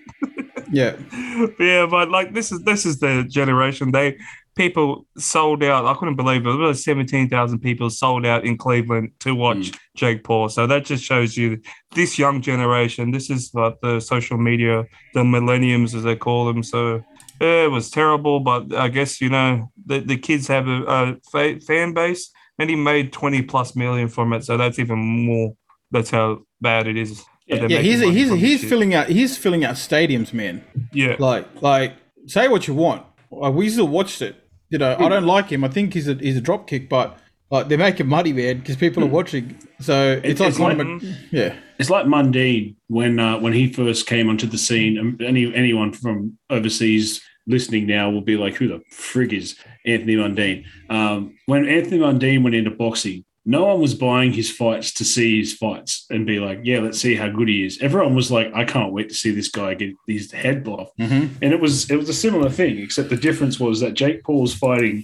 yeah, 0.71 0.95
yeah, 1.59 1.85
but 1.85 2.09
like 2.09 2.33
this 2.33 2.51
is 2.51 2.61
this 2.63 2.85
is 2.85 2.99
the 2.99 3.23
generation. 3.29 3.91
They 3.91 4.17
people 4.59 5.07
sold 5.17 5.63
out. 5.63 5.85
I 5.85 5.93
couldn't 5.93 6.17
believe 6.17 6.41
it. 6.41 6.49
There 6.49 6.57
was 6.57 6.83
seventeen 6.83 7.29
thousand 7.29 7.59
people 7.59 7.89
sold 7.89 8.25
out 8.25 8.43
in 8.43 8.57
Cleveland 8.57 9.13
to 9.21 9.33
watch 9.33 9.69
hmm. 9.69 9.75
Jake 9.95 10.23
Paul. 10.25 10.49
So 10.49 10.67
that 10.67 10.83
just 10.83 11.03
shows 11.03 11.37
you 11.37 11.61
this 11.95 12.19
young 12.19 12.41
generation. 12.41 13.11
This 13.11 13.29
is 13.29 13.51
like 13.53 13.79
the 13.81 14.01
social 14.01 14.37
media, 14.37 14.83
the 15.13 15.23
millenniums 15.23 15.95
as 15.95 16.03
they 16.03 16.17
call 16.17 16.45
them. 16.45 16.61
So 16.61 17.01
yeah, 17.39 17.63
it 17.63 17.71
was 17.71 17.89
terrible. 17.89 18.41
But 18.41 18.73
I 18.75 18.89
guess 18.89 19.21
you 19.21 19.29
know 19.29 19.71
the 19.85 20.01
the 20.01 20.17
kids 20.17 20.47
have 20.47 20.67
a, 20.67 20.83
a 20.83 21.15
fa- 21.31 21.61
fan 21.61 21.93
base, 21.93 22.29
and 22.59 22.69
he 22.69 22.75
made 22.75 23.13
twenty 23.13 23.41
plus 23.41 23.77
million 23.77 24.09
from 24.09 24.33
it. 24.33 24.43
So 24.43 24.57
that's 24.57 24.77
even 24.77 24.99
more. 24.99 25.55
That's 25.89 26.09
how 26.09 26.41
bad 26.59 26.85
it 26.85 26.97
is. 26.97 27.23
that 27.47 27.61
they're 27.61 27.71
yeah. 27.71 27.79
He's 27.79 28.01
money 28.01 28.13
he's 28.13 28.31
he's 28.31 28.59
shit. 28.59 28.69
filling 28.69 28.93
out 28.93 29.07
he's 29.07 29.37
filling 29.37 29.63
out 29.63 29.75
stadiums, 29.75 30.33
man. 30.33 30.65
yeah. 30.91 31.15
Like 31.17 31.47
like 31.61 31.93
say 32.27 32.49
what 32.49 32.67
you 32.67 32.73
want. 32.73 33.05
Like, 33.31 33.53
we 33.53 33.69
still 33.69 33.87
watched 33.87 34.21
it. 34.21 34.48
You 34.69 34.77
know, 34.77 34.95
I 34.99 35.09
don't 35.09 35.25
like 35.25 35.49
him. 35.49 35.63
I 35.63 35.67
think 35.69 35.93
he's 35.93 36.07
a 36.07 36.13
he's 36.15 36.37
a 36.37 36.41
drop 36.41 36.67
kick, 36.67 36.89
but 36.89 37.17
like 37.49 37.67
they're 37.67 37.77
making 37.77 38.07
money, 38.07 38.33
man, 38.33 38.59
because 38.59 38.75
people 38.75 39.03
are 39.03 39.07
watching. 39.07 39.57
So 39.79 40.19
it's, 40.23 40.39
It's 40.39 40.59
like, 40.59 40.77
like- 40.77 41.01
yeah, 41.31 41.55
It's 41.79 41.89
like 41.89 42.05
Mundine 42.05 42.75
when 42.87 43.19
uh, 43.19 43.39
when 43.39 43.53
he 43.53 43.71
first 43.73 44.05
came 44.05 44.29
onto 44.29 44.45
the 44.47 44.57
scene. 44.57 45.17
Any 45.21 45.53
anyone 45.53 45.91
from 45.93 46.37
overseas 46.49 47.21
listening 47.47 47.87
now 47.87 48.11
will 48.11 48.21
be 48.21 48.37
like, 48.37 48.55
"Who 48.55 48.67
the 48.67 48.81
frig 48.93 49.33
is 49.33 49.57
Anthony 49.85 50.15
Mundine?" 50.15 50.65
Um, 50.91 51.35
when 51.47 51.67
Anthony 51.67 51.97
Mundine 51.99 52.43
went 52.43 52.55
into 52.55 52.69
boxing, 52.71 53.25
no 53.55 53.65
one 53.65 53.79
was 53.81 53.93
buying 53.95 54.31
his 54.33 54.49
fights 54.61 54.93
to 54.99 55.03
see 55.03 55.39
his 55.39 55.51
fights 55.53 56.05
and 56.11 56.25
be 56.25 56.37
like, 56.39 56.59
"Yeah, 56.63 56.79
let's 56.85 56.99
see 56.99 57.15
how 57.15 57.29
good 57.29 57.49
he 57.53 57.65
is." 57.65 57.79
Everyone 57.81 58.13
was 58.15 58.29
like, 58.37 58.49
"I 58.53 58.63
can't 58.73 58.93
wait 58.93 59.07
to 59.09 59.15
see 59.15 59.31
this 59.31 59.49
guy 59.49 59.73
get 59.73 59.93
his 60.07 60.31
head 60.31 60.67
off." 60.67 60.89
Mhm. 60.99 61.29
And 61.41 61.49
it 61.55 61.59
was 61.59 61.89
it 61.89 61.97
was 62.01 62.09
a 62.09 62.13
similar 62.25 62.49
thing, 62.49 62.77
except 62.79 63.09
the 63.09 63.15
difference 63.27 63.59
was 63.59 63.79
that 63.81 63.93
Jake 64.01 64.23
Paul's 64.23 64.53
fighting, 64.53 65.03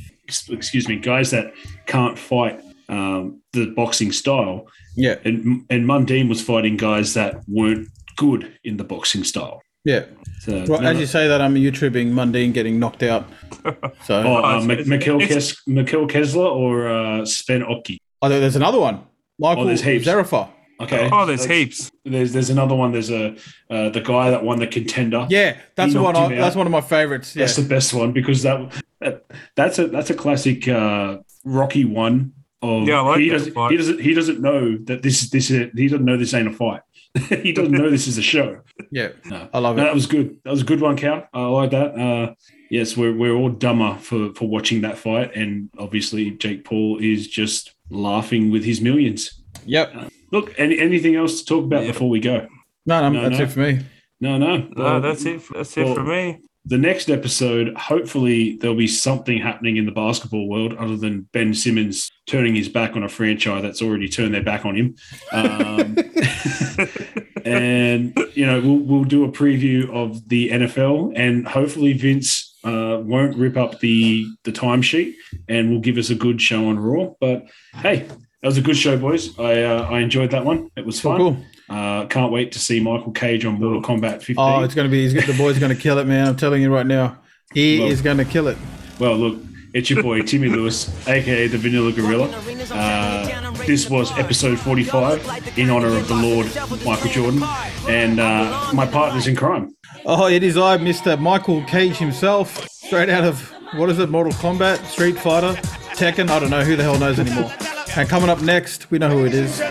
excuse 0.50 0.88
me, 0.88 0.96
guys 0.98 1.32
that 1.32 1.48
can't 1.88 2.18
fight 2.20 2.60
um, 2.88 3.42
the 3.54 3.66
boxing 3.76 4.12
style 4.12 4.68
yeah, 4.96 5.16
and 5.26 5.66
and 5.72 5.86
Mundine 5.92 6.30
was 6.30 6.42
fighting 6.42 6.78
guys 6.78 7.14
that 7.16 7.42
weren't 7.48 7.88
good 8.16 8.42
in 8.64 8.78
the 8.78 8.84
boxing 8.84 9.24
style. 9.24 9.62
yeah. 9.86 10.06
So, 10.42 10.52
Right, 10.66 10.82
no, 10.82 10.90
as 10.92 11.00
you 11.00 11.08
say 11.08 11.28
that, 11.28 11.42
I'm 11.42 11.56
YouTubing 11.56 12.12
Mundine 12.14 12.54
getting 12.54 12.78
knocked 12.80 13.02
out. 13.04 13.26
So 14.08 14.14
oh, 14.24 14.36
uh, 14.44 14.58
it's- 14.58 14.66
Mik- 14.68 14.80
it's- 14.82 14.88
Mikhail, 14.88 15.20
Kes- 15.20 15.58
Mikkel 15.68 16.08
Kessler 16.08 16.46
or 16.64 16.88
uh, 16.88 17.26
Sven 17.26 17.64
Ottke. 17.64 17.98
Oh, 18.26 18.40
there's 18.40 18.56
another 18.56 18.80
one. 18.80 19.02
Michael 19.40 19.64
Oh, 19.64 19.68
there's 19.68 19.82
heaps. 19.82 20.06
Zerafa. 20.08 20.50
Okay. 20.82 21.10
Oh, 21.12 21.26
there's 21.26 21.42
That's- 21.42 21.58
heaps. 21.58 21.92
There's 22.04 22.34
there's 22.34 22.50
another 22.50 22.76
one. 22.76 22.92
There's 22.92 23.10
a 23.10 23.36
uh, 23.70 23.90
the 23.90 24.02
guy 24.02 24.30
that 24.32 24.44
won 24.44 24.60
the 24.60 24.68
contender. 24.68 25.26
Yeah, 25.30 25.58
that's 25.76 25.94
one. 25.96 26.16
I, 26.16 26.36
that's 26.36 26.56
one 26.56 26.68
of 26.68 26.72
my 26.72 26.82
favorites. 26.82 27.36
Yeah, 27.36 27.46
That's 27.46 27.56
the 27.56 27.64
best 27.68 27.94
one 27.94 28.12
because 28.12 28.44
that, 28.44 28.74
that 29.00 29.26
that's 29.56 29.80
a 29.80 29.88
that's 29.88 30.10
a 30.10 30.14
classic 30.14 30.68
uh, 30.68 31.18
Rocky 31.46 31.86
one. 31.86 32.34
Of, 32.62 32.88
Yeah, 32.88 33.00
I 33.00 33.02
like 33.02 33.20
he 33.20 33.30
that 33.30 33.38
doesn't 33.38 33.54
fight. 33.54 33.72
he 33.72 33.78
doesn't 33.78 34.02
he 34.02 34.14
doesn't 34.14 34.42
know 34.42 34.78
that 34.86 35.02
this 35.02 35.30
this 35.30 35.50
is 35.50 35.72
he 35.76 35.88
doesn't 35.88 36.06
know 36.06 36.18
this 36.18 36.34
ain't 36.34 36.48
a 36.48 36.52
fight. 36.54 36.82
he 37.44 37.54
doesn't 37.54 37.72
know 37.72 37.90
this 37.90 38.08
is 38.08 38.18
a 38.18 38.22
show. 38.22 38.62
yeah. 38.92 39.10
No. 39.26 39.48
I 39.54 39.60
love 39.60 39.78
No, 39.78 39.84
it. 39.84 39.86
that 39.86 39.94
was 39.96 40.08
good. 40.08 40.38
That 40.44 40.52
was 40.52 40.62
a 40.62 40.66
good 40.66 40.82
one, 40.82 40.98
Cal. 40.98 41.28
I 41.34 41.46
like 41.46 41.72
that. 41.72 41.96
Uh, 41.98 42.34
yes, 42.70 42.98
we're 42.98 43.14
we're 43.16 43.34
all 43.34 43.50
dumber 43.50 43.96
for 44.00 44.34
for 44.34 44.48
watching 44.50 44.82
that 44.82 44.98
fight, 44.98 45.36
and 45.36 45.70
obviously 45.78 46.32
Jake 46.32 46.66
Paul 46.66 46.98
is 47.00 47.28
just 47.28 47.74
laughing 47.90 48.52
with 48.52 48.64
his 48.64 48.82
millions. 48.82 49.42
Yep. 49.66 50.12
Look, 50.32 50.54
any, 50.58 50.80
anything 50.80 51.16
else 51.16 51.40
to 51.40 51.46
talk 51.46 51.66
about 51.66 51.86
before 51.86 52.10
we 52.10 52.20
go? 52.20 52.48
No, 52.86 53.02
no, 53.02 53.10
No, 53.10 53.30
that's 53.30 53.40
no. 53.40 53.46
it 53.46 53.52
for 53.52 53.60
me. 53.60 53.86
No, 54.22 54.38
no. 54.38 54.58
No, 54.76 55.00
that's 55.00 55.26
it. 55.26 55.42
That's 55.54 55.76
it 55.78 55.86
well, 55.86 55.96
for 55.96 56.04
me. 56.04 56.40
the 56.66 56.78
next 56.78 57.10
episode, 57.10 57.76
hopefully, 57.76 58.58
there'll 58.58 58.78
be 58.78 58.88
something 58.88 59.38
happening 59.38 59.78
in 59.78 59.86
the 59.86 59.92
basketball 59.92 60.48
world 60.48 60.74
other 60.76 60.96
than 60.96 61.28
Ben 61.32 61.54
Simmons 61.54 62.10
turning 62.26 62.56
his 62.56 62.70
back 62.70 62.96
on 62.96 63.04
a 63.04 63.10
franchise 63.10 63.62
that's 63.62 63.82
already 63.82 64.08
turned 64.08 64.34
their 64.34 64.44
back 64.44 64.66
on 64.66 64.76
him. 64.76 64.96
Um, 65.32 65.98
and 67.46 68.18
you 68.34 68.46
know, 68.46 68.62
we'll 68.62 68.80
we'll 68.80 69.04
do 69.04 69.26
a 69.26 69.32
preview 69.32 69.90
of 69.90 70.28
the 70.30 70.50
NFL, 70.50 71.14
and 71.16 71.48
hopefully 71.48 71.94
Vince 71.94 72.45
uh, 72.66 73.00
won't 73.00 73.38
rip 73.38 73.56
up 73.58 73.80
the 73.80 74.28
the 74.44 74.52
timesheet, 74.52 75.14
and 75.48 75.72
will 75.72 75.80
give 75.80 75.98
us 75.98 76.10
a 76.10 76.16
good 76.16 76.42
show 76.42 76.68
on 76.68 76.80
Raw. 76.80 77.14
But 77.20 77.46
hey, 77.76 78.00
that 78.00 78.48
was 78.48 78.58
a 78.58 78.62
good 78.62 78.78
show, 78.78 78.98
boys. 78.98 79.38
I 79.40 79.64
uh, 79.64 79.88
I 79.90 80.00
enjoyed 80.00 80.32
that 80.32 80.44
one. 80.46 80.70
It 80.76 80.86
was 80.86 81.00
fun. 81.00 81.18
Cool. 81.18 81.38
Uh, 81.70 82.06
can't 82.08 82.32
wait 82.32 82.52
to 82.52 82.60
see 82.60 82.80
Michael 82.80 83.12
Cage 83.12 83.44
on 83.44 83.60
Mortal 83.60 83.82
Kombat 83.82 84.22
15. 84.22 84.36
Oh, 84.38 84.62
it's 84.64 84.76
going 84.76 84.86
to 84.88 84.92
be, 84.92 85.10
he's, 85.10 85.14
the 85.26 85.34
boy's 85.36 85.58
going 85.58 85.76
to 85.76 85.82
kill 85.82 85.98
it, 85.98 86.06
man. 86.06 86.28
I'm 86.28 86.36
telling 86.36 86.62
you 86.62 86.72
right 86.72 86.86
now. 86.86 87.18
He 87.56 87.80
Well- 87.80 87.88
is 87.90 88.04
going 88.04 88.18
to 88.18 88.26
kill 88.26 88.48
it. 88.48 88.58
Well, 89.00 89.16
look, 89.18 89.40
it's 89.76 89.90
your 89.90 90.02
boy 90.02 90.22
Timmy 90.22 90.48
Lewis, 90.48 90.90
aka 91.06 91.48
the 91.48 91.58
Vanilla 91.58 91.92
Gorilla. 91.92 92.30
Uh, 92.72 93.52
this 93.66 93.90
was 93.90 94.10
episode 94.18 94.58
45 94.58 95.58
in 95.60 95.70
honor 95.70 95.98
of 95.98 96.08
the 96.08 96.16
Lord 96.16 96.48
Michael 96.86 97.12
Jordan 97.12 97.44
and 97.90 98.22
uh, 98.22 98.72
my 98.74 98.88
partners 98.88 99.28
in 99.28 99.36
crime. 99.36 99.76
Oh, 100.06 100.28
it 100.28 100.44
is 100.44 100.56
I, 100.56 100.78
Mr. 100.78 101.20
Michael 101.20 101.62
Cage 101.66 101.98
himself, 101.98 102.66
straight 102.70 103.10
out 103.10 103.26
of, 103.26 103.52
what 103.74 103.90
is 103.90 104.00
it, 104.00 104.10
Mortal 104.10 104.32
Kombat, 104.34 104.86
Street 104.86 105.18
Fighter, 105.18 105.60
Tekken, 105.96 106.30
I 106.30 106.40
don't 106.40 106.52
know, 106.52 106.64
who 106.64 106.78
the 106.78 106.84
hell 106.84 106.98
knows 106.98 107.20
anymore. 107.20 107.52
And 107.98 108.08
coming 108.08 108.30
up 108.30 108.42
next, 108.42 108.90
we 108.92 108.98
know 108.98 109.10
who 109.10 109.26
it 109.26 109.34
is. 109.34 109.62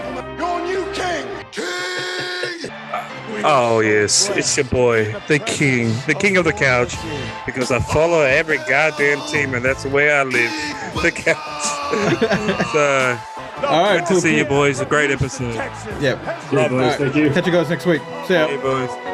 Oh 3.47 3.81
yes, 3.81 4.31
it's 4.31 4.57
your 4.57 4.65
boy, 4.65 5.15
the 5.29 5.39
king, 5.39 5.93
the 6.07 6.15
king 6.15 6.39
of 6.39 6.47
the 6.47 6.53
couch, 6.53 6.97
because 7.45 7.71
I 7.71 7.79
follow 7.79 8.23
every 8.23 8.57
goddamn 8.57 9.21
team, 9.29 9.53
and 9.53 9.63
that's 9.63 9.83
the 9.83 9.91
way 9.91 10.11
I 10.11 10.23
live, 10.23 10.51
the 11.03 11.13
couch. 11.13 11.37
so, 12.73 13.19
All 13.67 13.83
right, 13.83 13.99
good 13.99 14.07
to 14.07 14.13
cool, 14.15 14.21
see 14.23 14.39
you 14.39 14.47
boys. 14.47 14.81
A 14.81 14.87
great 14.87 15.11
episode. 15.11 15.55
Yeah. 16.01 16.41
Yeah, 16.51 16.69
boys, 16.69 16.97
thank 16.97 17.15
you. 17.15 17.31
Catch 17.31 17.47
you 17.47 17.53
guys 17.53 17.69
next 17.69 17.85
week. 17.85 18.01
See 18.27 18.33
ya. 18.33 18.47
Hey 18.47 18.57
boys. 18.57 19.14